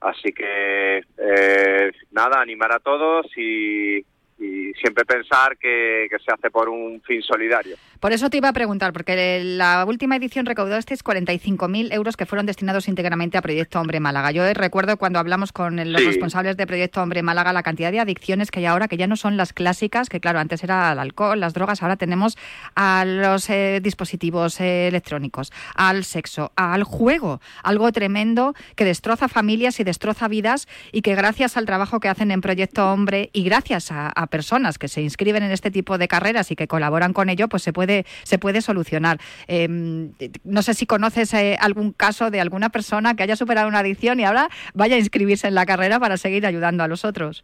Así 0.00 0.32
que 0.32 1.04
eh, 1.16 1.92
nada, 2.10 2.40
animar 2.40 2.72
a 2.72 2.80
todos 2.80 3.26
y, 3.36 4.04
y 4.42 4.72
siempre 4.80 5.04
pensar 5.04 5.56
que, 5.58 6.06
que 6.10 6.18
se 6.18 6.32
hace 6.32 6.50
por 6.50 6.68
un 6.68 7.00
fin 7.06 7.22
solidario. 7.22 7.76
Por 8.00 8.12
eso 8.12 8.28
te 8.30 8.38
iba 8.38 8.48
a 8.48 8.52
preguntar, 8.52 8.92
porque 8.92 9.40
la 9.44 9.84
última 9.86 10.16
edición 10.16 10.44
recaudasteis 10.46 11.04
45.000 11.04 11.92
euros 11.92 12.16
que 12.16 12.26
fueron 12.26 12.46
destinados 12.46 12.88
íntegramente 12.88 13.38
a 13.38 13.42
Proyecto 13.42 13.80
Hombre 13.80 14.00
Málaga. 14.00 14.32
Yo 14.32 14.52
recuerdo 14.54 14.96
cuando 14.96 15.18
hablamos 15.18 15.52
con 15.52 15.76
los 15.92 16.00
Sí. 16.02 16.06
responsables 16.08 16.56
de 16.56 16.66
Proyecto 16.66 17.00
Hombre 17.02 17.22
Málaga 17.22 17.52
la 17.52 17.62
cantidad 17.62 17.92
de 17.92 18.00
adicciones 18.00 18.50
que 18.50 18.58
hay 18.60 18.66
ahora, 18.66 18.88
que 18.88 18.96
ya 18.96 19.06
no 19.06 19.16
son 19.16 19.36
las 19.36 19.52
clásicas, 19.52 20.08
que 20.08 20.18
claro, 20.20 20.40
antes 20.40 20.64
era 20.64 20.92
el 20.92 20.98
alcohol, 20.98 21.38
las 21.38 21.54
drogas, 21.54 21.82
ahora 21.82 21.96
tenemos 21.96 22.36
a 22.74 23.04
los 23.06 23.48
eh, 23.50 23.80
dispositivos 23.82 24.60
eh, 24.60 24.88
electrónicos, 24.88 25.52
al 25.76 26.04
sexo, 26.04 26.50
al 26.56 26.82
juego, 26.82 27.40
algo 27.62 27.92
tremendo 27.92 28.54
que 28.74 28.84
destroza 28.84 29.28
familias 29.28 29.78
y 29.78 29.84
destroza 29.84 30.26
vidas 30.26 30.66
y 30.90 31.02
que 31.02 31.14
gracias 31.14 31.56
al 31.56 31.66
trabajo 31.66 32.00
que 32.00 32.08
hacen 32.08 32.30
en 32.32 32.40
Proyecto 32.40 32.90
Hombre 32.92 33.30
y 33.32 33.44
gracias 33.44 33.92
a, 33.92 34.08
a 34.08 34.26
personas 34.32 34.78
que 34.78 34.88
se 34.88 35.02
inscriben 35.02 35.42
en 35.42 35.52
este 35.52 35.70
tipo 35.70 35.98
de 35.98 36.08
carreras 36.08 36.50
y 36.50 36.56
que 36.56 36.66
colaboran 36.66 37.12
con 37.12 37.28
ello, 37.28 37.48
pues 37.48 37.62
se 37.62 37.72
puede, 37.72 38.06
se 38.22 38.38
puede 38.38 38.62
solucionar. 38.62 39.18
Eh, 39.46 39.68
no 39.68 40.62
sé 40.62 40.72
si 40.72 40.86
conoces 40.86 41.34
eh, 41.34 41.58
algún 41.60 41.92
caso 41.92 42.30
de 42.30 42.40
alguna 42.40 42.70
persona 42.70 43.14
que 43.14 43.22
haya 43.22 43.36
superado 43.36 43.68
una 43.68 43.80
adicción 43.80 44.18
y 44.18 44.24
ahora 44.24 44.48
vaya 44.72 44.96
a 44.96 44.98
inscribirse 44.98 45.48
en 45.48 45.54
la 45.54 45.66
carrera 45.66 46.00
para 46.00 46.16
seguir 46.16 46.46
ayudando 46.46 46.82
a 46.82 46.88
los 46.88 47.04
otros. 47.04 47.42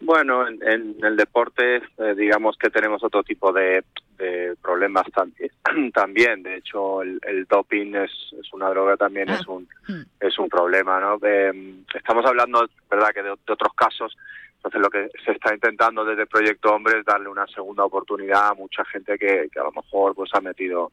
Bueno, 0.00 0.46
en, 0.46 0.62
en 0.62 1.04
el 1.04 1.16
deporte, 1.16 1.76
eh, 1.76 2.14
digamos 2.16 2.56
que 2.56 2.70
tenemos 2.70 3.02
otro 3.02 3.24
tipo 3.24 3.52
de, 3.52 3.82
de 4.16 4.54
problemas 4.62 5.06
también. 5.92 6.42
De 6.42 6.56
hecho, 6.58 7.02
el, 7.02 7.18
el 7.26 7.46
doping 7.46 7.94
es, 7.96 8.12
es, 8.40 8.52
una 8.52 8.68
droga 8.70 8.96
también, 8.96 9.28
es 9.28 9.46
un 9.48 9.66
es 10.20 10.38
un 10.38 10.48
problema, 10.48 11.00
¿no? 11.00 11.18
Eh, 11.22 11.52
estamos 11.94 12.24
hablando, 12.26 12.68
verdad, 12.88 13.08
que 13.12 13.22
de, 13.22 13.30
de, 13.30 13.52
otros 13.52 13.74
casos. 13.74 14.16
Entonces, 14.58 14.80
lo 14.80 14.90
que 14.90 15.08
se 15.24 15.32
está 15.32 15.54
intentando 15.54 16.04
desde 16.04 16.26
Proyecto 16.26 16.74
Hombre 16.74 16.98
es 16.98 17.04
darle 17.04 17.28
una 17.28 17.46
segunda 17.46 17.84
oportunidad 17.84 18.48
a 18.48 18.54
mucha 18.54 18.84
gente 18.84 19.16
que, 19.16 19.48
que 19.52 19.60
a 19.60 19.64
lo 19.64 19.72
mejor 19.72 20.14
pues 20.14 20.30
ha 20.34 20.40
metido 20.40 20.92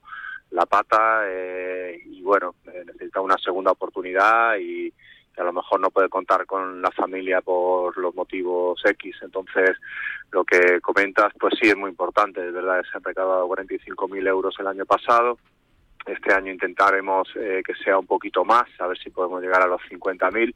la 0.51 0.65
pata 0.65 1.23
eh, 1.25 2.01
y 2.05 2.21
bueno, 2.21 2.55
eh, 2.67 2.83
necesita 2.85 3.21
una 3.21 3.37
segunda 3.37 3.71
oportunidad 3.71 4.57
y 4.57 4.93
a 5.37 5.43
lo 5.43 5.51
mejor 5.51 5.79
no 5.79 5.89
puede 5.89 6.09
contar 6.09 6.45
con 6.45 6.81
la 6.81 6.91
familia 6.91 7.41
por 7.41 7.97
los 7.97 8.15
motivos 8.15 8.81
X. 8.85 9.17
Entonces, 9.21 9.71
lo 10.31 10.45
que 10.45 10.79
comentas, 10.81 11.33
pues 11.39 11.55
sí 11.59 11.67
es 11.67 11.75
muy 11.75 11.89
importante. 11.89 12.41
De 12.41 12.51
verdad, 12.51 12.83
se 12.89 12.97
han 12.97 13.03
recaudado 13.03 13.47
45.000 13.49 14.27
euros 14.27 14.55
el 14.59 14.67
año 14.67 14.85
pasado. 14.85 15.37
Este 16.05 16.33
año 16.33 16.53
intentaremos 16.53 17.27
eh, 17.35 17.61
que 17.65 17.73
sea 17.75 17.97
un 17.97 18.05
poquito 18.05 18.45
más, 18.45 18.65
a 18.79 18.87
ver 18.87 18.97
si 18.97 19.09
podemos 19.09 19.41
llegar 19.41 19.61
a 19.63 19.67
los 19.67 19.81
50.000. 19.89 20.53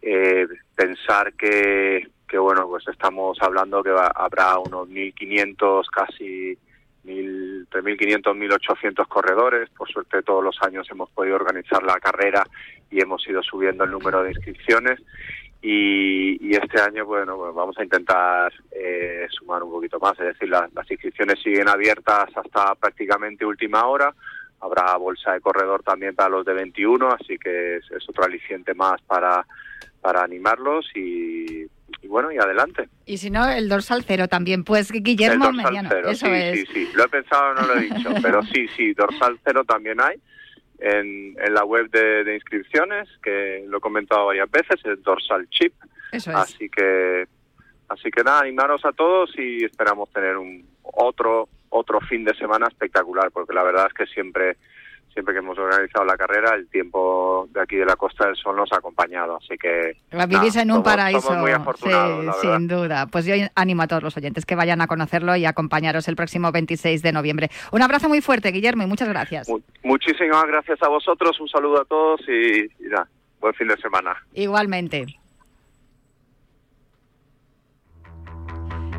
Eh, 0.00 0.46
pensar 0.74 1.34
que, 1.34 2.08
que, 2.26 2.38
bueno, 2.38 2.66
pues 2.68 2.86
estamos 2.88 3.38
hablando 3.40 3.82
que 3.82 3.90
va, 3.90 4.08
habrá 4.08 4.58
unos 4.58 4.88
1.500, 4.88 5.84
casi 5.90 6.58
mil, 7.04 7.66
entre 7.72 7.82
1.500 7.82 8.36
1.800 8.36 9.08
corredores. 9.08 9.70
Por 9.70 9.88
suerte 9.88 10.22
todos 10.22 10.42
los 10.42 10.56
años 10.62 10.86
hemos 10.90 11.10
podido 11.10 11.36
organizar 11.36 11.82
la 11.82 11.98
carrera 11.98 12.46
y 12.90 13.00
hemos 13.00 13.26
ido 13.28 13.42
subiendo 13.42 13.84
el 13.84 13.90
número 13.90 14.22
de 14.22 14.30
inscripciones. 14.30 15.00
Y, 15.62 16.54
este 16.54 16.80
año, 16.80 17.04
bueno, 17.04 17.36
pues 17.36 17.54
vamos 17.54 17.76
a 17.78 17.82
intentar 17.82 18.52
eh, 18.70 19.26
sumar 19.30 19.62
un 19.62 19.72
poquito 19.72 19.98
más. 19.98 20.12
Es 20.20 20.26
decir, 20.26 20.48
la, 20.48 20.68
las 20.72 20.90
inscripciones 20.90 21.40
siguen 21.42 21.68
abiertas 21.68 22.28
hasta 22.34 22.74
prácticamente 22.76 23.44
última 23.44 23.84
hora. 23.86 24.14
Habrá 24.60 24.96
bolsa 24.96 25.32
de 25.32 25.40
corredor 25.40 25.82
también 25.82 26.14
para 26.14 26.30
los 26.30 26.46
de 26.46 26.54
21, 26.54 27.08
así 27.08 27.36
que 27.36 27.76
es, 27.76 27.90
es 27.90 28.08
otro 28.08 28.24
aliciente 28.24 28.74
más 28.74 29.02
para, 29.02 29.44
para 30.00 30.22
animarlos 30.22 30.86
y, 30.94 31.66
y 32.06 32.08
bueno, 32.08 32.30
y 32.30 32.38
adelante. 32.38 32.88
Y 33.04 33.18
si 33.18 33.30
no, 33.30 33.48
el 33.48 33.68
dorsal 33.68 34.04
cero 34.06 34.28
también, 34.28 34.62
pues 34.62 34.92
Guillermo 34.92 35.48
el 35.48 35.56
dorsal 35.56 35.72
Mediano. 35.72 35.88
Cero, 35.92 36.08
Eso 36.08 36.26
sí, 36.26 36.32
es. 36.32 36.60
sí, 36.60 36.66
sí, 36.72 36.88
lo 36.94 37.04
he 37.04 37.08
pensado, 37.08 37.54
no 37.54 37.66
lo 37.66 37.76
he 37.76 37.80
dicho, 37.80 38.10
pero 38.22 38.42
sí, 38.44 38.68
sí, 38.76 38.94
dorsal 38.94 39.38
cero 39.44 39.64
también 39.64 40.00
hay 40.00 40.20
en, 40.78 41.36
en 41.38 41.54
la 41.54 41.64
web 41.64 41.90
de, 41.90 42.22
de, 42.22 42.34
inscripciones, 42.36 43.08
que 43.22 43.64
lo 43.66 43.78
he 43.78 43.80
comentado 43.80 44.26
varias 44.26 44.48
veces, 44.50 44.80
es 44.84 45.02
dorsal 45.02 45.48
chip. 45.50 45.74
Eso 46.12 46.30
es. 46.30 46.36
Así 46.36 46.68
que, 46.68 47.26
así 47.88 48.10
que 48.10 48.22
nada, 48.22 48.40
animaros 48.40 48.84
a 48.84 48.92
todos 48.92 49.36
y 49.36 49.64
esperamos 49.64 50.10
tener 50.12 50.36
un 50.36 50.64
otro 50.82 51.48
otro 51.68 52.00
fin 52.00 52.24
de 52.24 52.34
semana 52.36 52.68
espectacular, 52.68 53.30
porque 53.32 53.52
la 53.52 53.64
verdad 53.64 53.88
es 53.88 53.94
que 53.94 54.06
siempre 54.06 54.56
siempre 55.16 55.32
que 55.32 55.38
hemos 55.38 55.58
organizado 55.58 56.04
la 56.04 56.14
carrera, 56.18 56.54
el 56.54 56.68
tiempo 56.68 57.48
de 57.50 57.62
aquí 57.62 57.76
de 57.76 57.86
la 57.86 57.96
Costa 57.96 58.26
del 58.26 58.36
Sol 58.36 58.54
nos 58.54 58.70
ha 58.70 58.76
acompañado. 58.76 59.38
Así 59.38 59.56
que. 59.56 59.96
Vivís 60.12 60.56
nada, 60.56 60.62
en 60.62 60.70
un 60.70 60.76
somos, 60.76 60.84
paraíso. 60.84 61.20
Somos 61.22 61.40
muy 61.40 61.52
afortunados, 61.52 62.36
sí, 62.38 62.46
la 62.46 62.56
sin 62.58 62.68
duda. 62.68 63.06
Pues 63.06 63.24
yo 63.24 63.34
animo 63.54 63.82
a 63.82 63.86
todos 63.86 64.02
los 64.02 64.14
oyentes 64.14 64.44
que 64.44 64.54
vayan 64.54 64.82
a 64.82 64.86
conocerlo 64.86 65.34
y 65.34 65.46
acompañaros 65.46 66.06
el 66.08 66.16
próximo 66.16 66.52
26 66.52 67.00
de 67.00 67.12
noviembre. 67.12 67.48
Un 67.72 67.80
abrazo 67.80 68.10
muy 68.10 68.20
fuerte, 68.20 68.52
Guillermo, 68.52 68.82
y 68.82 68.86
muchas 68.86 69.08
gracias. 69.08 69.48
Muchísimas 69.82 70.44
gracias 70.44 70.82
a 70.82 70.88
vosotros, 70.88 71.40
un 71.40 71.48
saludo 71.48 71.80
a 71.80 71.84
todos 71.86 72.20
y, 72.28 72.64
y 72.64 72.88
nada, 72.90 73.08
buen 73.40 73.54
fin 73.54 73.68
de 73.68 73.76
semana. 73.78 74.22
Igualmente. 74.34 75.06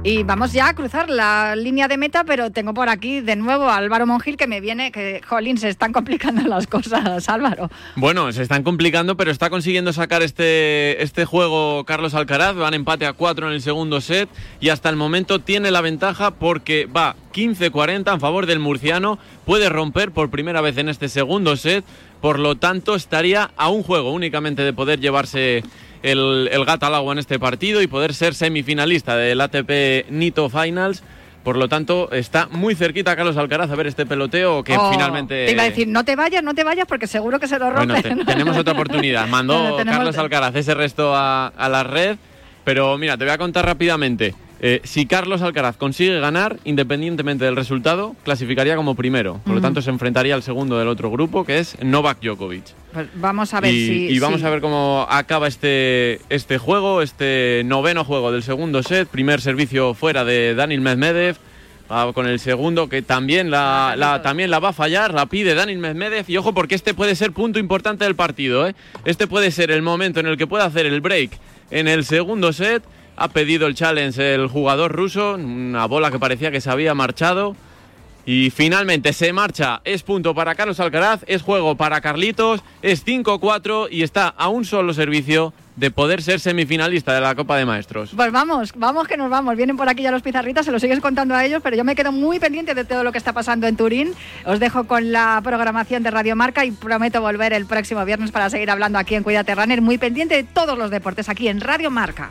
Y 0.08 0.24
vamos 0.24 0.54
ya 0.54 0.70
a 0.70 0.74
cruzar 0.74 1.10
la 1.10 1.58
línea 1.58 1.90
de 1.90 1.98
meta, 1.98 2.24
pero 2.24 2.50
tengo 2.50 2.74
por 2.74 2.88
aquí 2.88 3.20
de 3.20 3.36
nuevo 3.36 3.66
a 3.66 3.76
Álvaro 3.76 4.08
Mongil 4.08 4.38
que 4.38 4.48
me 4.48 4.62
viene, 4.62 4.90
que, 4.90 5.20
jolín, 5.28 5.58
se 5.58 5.68
están 5.68 5.92
complicando 5.92 6.48
las 6.48 6.66
cosas, 6.66 7.28
Álvaro. 7.28 7.70
Bueno, 7.98 8.32
se 8.32 8.42
están 8.42 8.64
complicando, 8.64 9.18
pero 9.18 9.32
está 9.32 9.50
consiguiendo 9.50 9.92
sacar 9.92 10.24
este, 10.24 11.04
este 11.04 11.26
juego 11.26 11.84
Carlos 11.84 12.14
Alcaraz. 12.14 12.56
Van 12.56 12.74
empate 12.74 13.06
a 13.06 13.12
4 13.12 13.48
en 13.48 13.54
el 13.56 13.62
segundo 13.62 14.00
set 14.00 14.30
y 14.62 14.70
hasta 14.70 14.88
el 14.88 14.96
momento 14.96 15.40
tiene 15.40 15.72
la 15.72 15.82
ventaja 15.82 16.32
porque 16.32 16.86
va 16.86 17.18
15-40 17.34 18.14
en 18.14 18.22
favor 18.22 18.46
del 18.46 18.60
murciano. 18.60 19.20
Puede 19.46 19.68
romper 19.68 20.12
por 20.12 20.30
primera 20.30 20.62
vez 20.62 20.78
en 20.78 20.88
este 20.88 21.10
segundo 21.10 21.58
set, 21.58 21.84
por 22.22 22.40
lo 22.40 22.56
tanto 22.56 22.96
estaría 22.96 23.52
a 23.58 23.68
un 23.68 23.84
juego 23.84 24.14
únicamente 24.14 24.62
de 24.62 24.72
poder 24.72 25.02
llevarse 25.02 25.66
el, 26.04 26.50
el 26.52 26.66
gato 26.66 26.86
al 26.86 26.96
agua 26.96 27.14
en 27.14 27.20
este 27.20 27.40
partido 27.40 27.82
y 27.82 27.88
poder 27.88 28.14
ser 28.14 28.34
semifinalista 28.34 29.16
del 29.16 29.42
ATP 29.42 30.10
Nito 30.10 30.50
Finals. 30.50 31.04
Por 31.44 31.56
lo 31.56 31.70
tanto, 31.70 32.10
está 32.12 32.48
muy 32.52 32.76
cerquita 32.76 33.16
Carlos 33.16 33.38
Alcaraz 33.38 33.72
a 33.72 33.76
ver 33.76 33.88
este 33.88 34.06
peloteo 34.06 34.64
que 34.66 34.76
Oh, 34.78 34.92
finalmente... 34.92 35.46
Te 35.46 35.52
iba 35.54 35.62
a 35.64 35.66
decir, 35.70 35.88
no 35.88 36.04
te 36.04 36.16
vayas, 36.18 36.44
no 36.44 36.54
te 36.54 36.66
vayas, 36.66 36.86
porque 36.88 37.08
seguro 37.08 37.40
que 37.40 37.48
se 37.48 37.58
lo 37.58 37.70
rompe. 37.70 38.02
Bueno, 38.02 38.26
te- 38.26 38.34
tenemos 38.34 38.58
otra 38.58 38.74
oportunidad. 38.74 39.28
Mandó 39.30 39.76
Bueno, 39.76 39.90
Carlos 39.92 40.18
Alcaraz 40.18 40.54
ese 40.56 40.74
resto 40.74 41.16
a, 41.16 41.48
a 41.48 41.70
la 41.70 41.84
red. 41.84 42.18
Pero 42.66 42.98
mira, 42.98 43.16
te 43.18 43.24
voy 43.24 43.32
a 43.34 43.38
contar 43.38 43.66
rápidamente. 43.66 44.36
Eh, 44.60 44.82
si 44.84 45.06
Carlos 45.06 45.42
Alcaraz 45.44 45.78
consigue 45.78 46.20
ganar, 46.20 46.58
independientemente 46.64 47.46
del 47.46 47.56
resultado, 47.56 48.16
clasificaría 48.24 48.76
como 48.76 48.96
primero. 48.96 49.36
Por 49.44 49.54
lo 49.54 49.60
Ujú. 49.60 49.62
tanto, 49.62 49.82
se 49.84 49.90
enfrentaría 49.92 50.34
al 50.34 50.42
segundo 50.44 50.80
del 50.80 50.88
otro 50.88 51.12
grupo, 51.12 51.46
que 51.46 51.60
es 51.60 51.78
Novak 51.84 52.20
Djokovic. 52.22 52.64
Pues 52.94 53.08
vamos 53.16 53.54
a 53.54 53.62
ver 53.62 53.74
y, 53.74 53.86
si. 53.88 53.94
y 54.10 54.20
vamos 54.20 54.40
si- 54.42 54.46
a 54.48 54.50
ver 54.50 54.62
cómo 54.62 55.06
acaba 55.10 55.48
este, 55.48 56.20
este 56.30 56.58
juego, 56.58 57.02
este 57.04 57.62
noveno 57.66 58.04
juego 58.04 58.32
del 58.32 58.42
segundo 58.42 58.82
set. 58.82 59.08
Primer 59.08 59.42
servicio 59.42 59.94
fuera 59.94 60.26
de 60.26 60.56
Daniel 60.56 60.82
Medvedev. 60.82 61.36
Va 61.90 62.12
con 62.12 62.28
el 62.28 62.40
segundo 62.40 62.90
que 62.90 63.02
también 63.02 63.50
la, 63.50 63.94
la- 63.96 64.22
también 64.22 64.50
la 64.52 64.60
va 64.60 64.70
a 64.70 64.74
fallar, 64.74 65.14
la 65.14 65.28
pide 65.28 65.54
Daniel 65.56 65.78
Medvedev. 65.78 66.26
Y 66.28 66.36
ojo, 66.38 66.54
porque 66.54 66.76
este 66.76 66.94
puede 66.94 67.16
ser 67.16 67.32
punto 67.32 67.60
importante 67.60 68.04
del 68.06 68.16
partido. 68.16 68.68
¿eh? 68.68 68.74
Este 69.06 69.28
puede 69.28 69.52
ser 69.52 69.72
el 69.72 69.82
momento 69.84 70.20
en 70.20 70.26
el 70.28 70.36
que 70.36 70.48
pueda 70.48 70.66
hacer 70.66 70.86
el 70.88 71.00
break 71.00 71.32
en 71.72 71.88
el 71.88 72.04
segundo 72.04 72.52
set. 72.52 72.84
Ha 73.18 73.28
pedido 73.30 73.68
el 73.68 73.76
challenge 73.76 74.36
el 74.36 74.48
jugador 74.48 74.92
ruso, 74.92 75.34
una 75.34 75.86
bola 75.88 76.12
que 76.12 76.20
parecía 76.20 76.52
que 76.52 76.62
se 76.62 76.70
había 76.70 76.94
marchado. 76.94 77.56
Y 78.28 78.50
finalmente 78.50 79.14
se 79.14 79.32
marcha. 79.32 79.80
Es 79.86 80.04
punto 80.04 80.36
para 80.36 80.54
Carlos 80.54 80.82
Alcaraz, 80.82 81.24
es 81.28 81.42
juego 81.42 81.76
para 81.76 82.02
Carlitos, 82.02 82.62
es 82.82 83.06
5-4 83.06 83.88
y 83.90 84.04
está 84.04 84.28
a 84.28 84.50
un 84.50 84.66
solo 84.66 84.94
servicio 84.94 85.54
de 85.78 85.92
poder 85.92 86.22
ser 86.22 86.42
semifinalista 86.42 87.14
de 87.14 87.22
la 87.22 87.36
Copa 87.36 87.56
de 87.56 87.66
Maestros. 87.66 88.12
Pues 88.16 88.32
vamos, 88.32 88.74
vamos 88.76 89.08
que 89.08 89.16
nos 89.16 89.30
vamos. 89.30 89.56
Vienen 89.56 89.78
por 89.78 89.88
aquí 89.88 90.04
ya 90.04 90.12
los 90.12 90.24
pizarritas, 90.24 90.66
se 90.66 90.74
lo 90.74 90.80
sigues 90.80 91.00
contando 91.00 91.36
a 91.36 91.46
ellos, 91.46 91.62
pero 91.64 91.78
yo 91.78 91.86
me 91.86 91.96
quedo 91.96 92.12
muy 92.12 92.38
pendiente 92.38 92.76
de 92.76 92.84
todo 92.84 93.06
lo 93.06 93.14
que 93.14 93.18
está 93.18 93.32
pasando 93.32 93.66
en 93.66 93.78
Turín. 93.78 94.14
Os 94.44 94.60
dejo 94.60 94.88
con 94.88 95.14
la 95.14 95.40
programación 95.42 96.04
de 96.04 96.12
Radio 96.12 96.36
Marca 96.36 96.66
y 96.66 96.72
prometo 96.72 97.22
volver 97.22 97.54
el 97.54 97.66
próximo 97.66 98.04
viernes 98.04 98.32
para 98.32 98.50
seguir 98.50 98.70
hablando 98.70 99.00
aquí 99.00 99.16
en 99.16 99.24
Cuídate 99.24 99.56
Runner, 99.56 99.82
muy 99.82 99.98
pendiente 99.98 100.36
de 100.36 100.44
todos 100.44 100.78
los 100.78 100.92
deportes 100.92 101.30
aquí 101.30 101.48
en 101.48 101.62
Radio 101.62 101.90
Marca. 101.92 102.30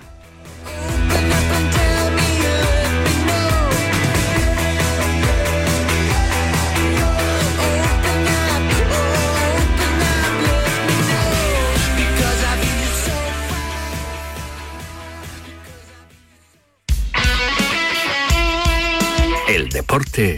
El 19.49 19.71
deporte 19.71 20.37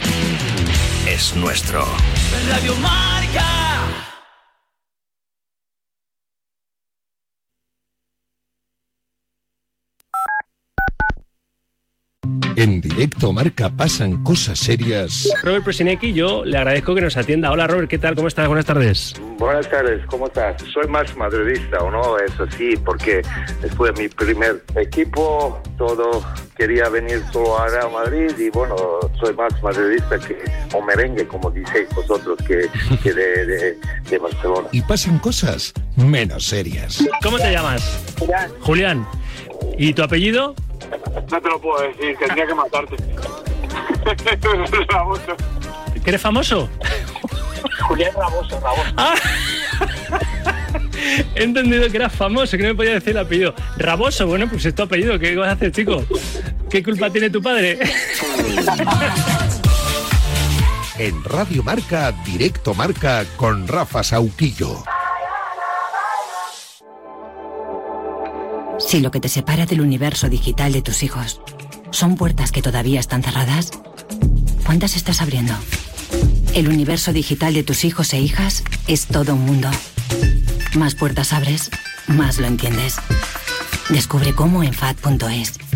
es 1.07 1.35
nuestro. 1.35 1.85
Radio 2.47 2.73
Marca. 2.77 3.58
En 12.59 12.81
directo 12.81 13.31
marca 13.31 13.69
pasan 13.69 14.21
cosas 14.21 14.59
serias. 14.59 15.29
Robert 15.43 15.63
Presinecki, 15.63 16.11
yo 16.11 16.43
le 16.43 16.57
agradezco 16.57 16.93
que 16.93 16.99
nos 16.99 17.15
atienda. 17.15 17.51
Hola 17.53 17.67
Robert, 17.67 17.89
¿qué 17.89 17.97
tal? 17.97 18.15
¿Cómo 18.15 18.27
estás? 18.27 18.47
Buenas 18.49 18.65
tardes. 18.65 19.13
Buenas 19.37 19.69
tardes, 19.69 20.05
¿cómo 20.07 20.27
estás? 20.27 20.61
Soy 20.73 20.85
más 20.89 21.15
madridista, 21.15 21.77
¿o 21.77 21.89
no? 21.89 22.17
Eso 22.17 22.45
sí, 22.57 22.75
porque 22.83 23.21
después 23.61 23.93
de 23.95 24.01
mi 24.03 24.09
primer 24.09 24.61
equipo, 24.75 25.61
todo 25.77 26.21
quería 26.57 26.89
venir 26.89 27.23
solo 27.31 27.57
a 27.57 27.69
Real 27.69 27.91
Madrid 27.93 28.31
y 28.37 28.49
bueno, 28.49 28.75
soy 29.23 29.33
más 29.35 29.53
madridista 29.63 30.19
que, 30.19 30.37
o 30.73 30.81
merengue, 30.81 31.25
como 31.27 31.49
diceis 31.51 31.87
vosotros, 31.95 32.37
que, 32.45 32.67
que 33.01 33.13
de, 33.13 33.45
de- 33.45 33.77
de 34.09 34.17
Barcelona. 34.17 34.67
Y 34.73 34.81
pasan 34.81 35.17
cosas 35.19 35.71
menos 35.95 36.45
serias. 36.47 37.07
¿Cómo 37.23 37.37
te 37.37 37.53
llamas? 37.53 38.03
Julián. 38.19 38.51
Julián. 38.59 39.07
¿Y 39.77 39.93
tu 39.93 40.03
apellido? 40.03 40.55
No 41.31 41.41
te 41.41 41.49
lo 41.49 41.59
puedo 41.61 41.81
decir, 41.87 42.17
tendría 42.17 42.47
que 42.47 42.55
matarte. 42.55 42.95
Raboso. 44.89 45.35
¿Que 46.03 46.09
eres 46.09 46.21
famoso? 46.21 46.69
Julián 47.81 48.11
Raboso, 48.15 48.59
Raboso. 48.59 48.93
Ah. 48.97 49.15
He 51.35 51.43
entendido 51.43 51.89
que 51.89 51.97
eras 51.97 52.13
famoso, 52.13 52.57
que 52.57 52.63
no 52.63 52.69
me 52.69 52.75
podía 52.75 52.93
decir 52.93 53.11
el 53.11 53.19
apellido. 53.19 53.53
Raboso, 53.77 54.27
bueno, 54.27 54.47
pues 54.49 54.65
es 54.65 54.75
tu 54.75 54.83
apellido. 54.83 55.17
¿Qué 55.19 55.35
vas 55.35 55.49
a 55.49 55.51
hacer, 55.53 55.71
chico? 55.71 56.03
¿Qué 56.69 56.83
culpa 56.83 57.09
tiene 57.09 57.29
tu 57.29 57.41
padre? 57.41 57.79
En 60.97 61.23
Radio 61.23 61.63
Marca, 61.63 62.11
Directo 62.25 62.73
Marca 62.73 63.23
con 63.37 63.67
Rafa 63.67 64.03
Sauquillo. 64.03 64.83
Si 68.89 69.01
lo 69.01 69.11
que 69.11 69.19
te 69.19 69.29
separa 69.29 69.67
del 69.67 69.81
universo 69.81 70.29
digital 70.29 70.73
de 70.73 70.81
tus 70.81 71.03
hijos 71.03 71.41
son 71.91 72.15
puertas 72.15 72.51
que 72.51 72.63
todavía 72.63 72.99
están 72.99 73.21
cerradas, 73.21 73.69
¿cuántas 74.65 74.95
estás 74.95 75.21
abriendo? 75.21 75.53
El 76.55 76.69
universo 76.69 77.13
digital 77.13 77.53
de 77.53 77.61
tus 77.61 77.85
hijos 77.85 78.11
e 78.13 78.19
hijas 78.19 78.63
es 78.87 79.05
todo 79.05 79.35
un 79.35 79.45
mundo. 79.45 79.69
Más 80.75 80.95
puertas 80.95 81.33
abres, 81.33 81.69
más 82.07 82.39
lo 82.39 82.47
entiendes. 82.47 82.95
Descubre 83.89 84.33
cómo 84.33 84.63
en 84.63 84.73
FAD.es. 84.73 85.68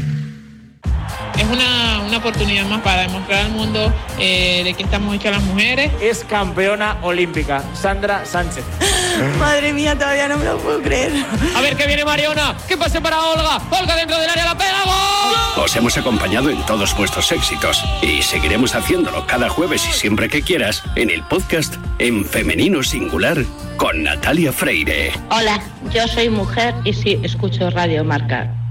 Es 1.38 1.46
una, 1.46 2.02
una 2.06 2.18
oportunidad 2.18 2.66
más 2.66 2.82
para 2.82 3.02
demostrar 3.02 3.46
al 3.46 3.52
mundo 3.52 3.92
eh, 4.20 4.62
de 4.64 4.74
que 4.74 4.84
estamos 4.84 5.16
hechas 5.16 5.32
las 5.32 5.44
mujeres. 5.44 5.92
Es 6.02 6.24
campeona 6.24 6.98
olímpica, 7.02 7.64
Sandra 7.74 8.26
Sánchez. 8.26 8.64
Madre 9.40 9.74
mía, 9.74 9.96
todavía 9.96 10.28
no 10.28 10.38
me 10.38 10.46
lo 10.46 10.58
puedo 10.58 10.82
creer. 10.82 11.12
A 11.56 11.62
ver 11.62 11.76
que 11.76 11.88
viene 11.88 12.06
Mariona, 12.06 12.56
que 12.68 12.78
pase 12.78 13.02
para 13.02 13.22
Olga. 13.22 13.60
Olga 13.72 13.96
dentro 13.96 14.18
del 14.18 14.30
área, 14.30 14.46
la 14.46 14.58
pega, 14.58 14.84
¡gol! 14.86 15.64
Os 15.64 15.76
hemos 15.76 15.98
acompañado 15.98 16.50
en 16.50 16.64
todos 16.66 16.96
vuestros 16.98 17.32
éxitos 17.32 17.84
y 18.02 18.22
seguiremos 18.22 18.76
haciéndolo 18.76 19.26
cada 19.28 19.50
jueves 19.50 19.88
y 19.88 19.94
siempre 19.94 20.30
que 20.30 20.42
quieras 20.42 20.84
en 20.96 21.10
el 21.10 21.24
podcast 21.24 21.76
en 22.00 22.26
femenino 22.26 22.84
singular 22.84 23.38
con 23.78 24.04
Natalia 24.04 24.52
Freire. 24.52 25.14
Hola, 25.30 25.62
yo 25.92 26.08
soy 26.08 26.30
mujer 26.30 26.74
y 26.84 26.94
sí 26.94 27.20
escucho 27.24 27.70
Radio 27.70 28.04
Marca. 28.04 28.62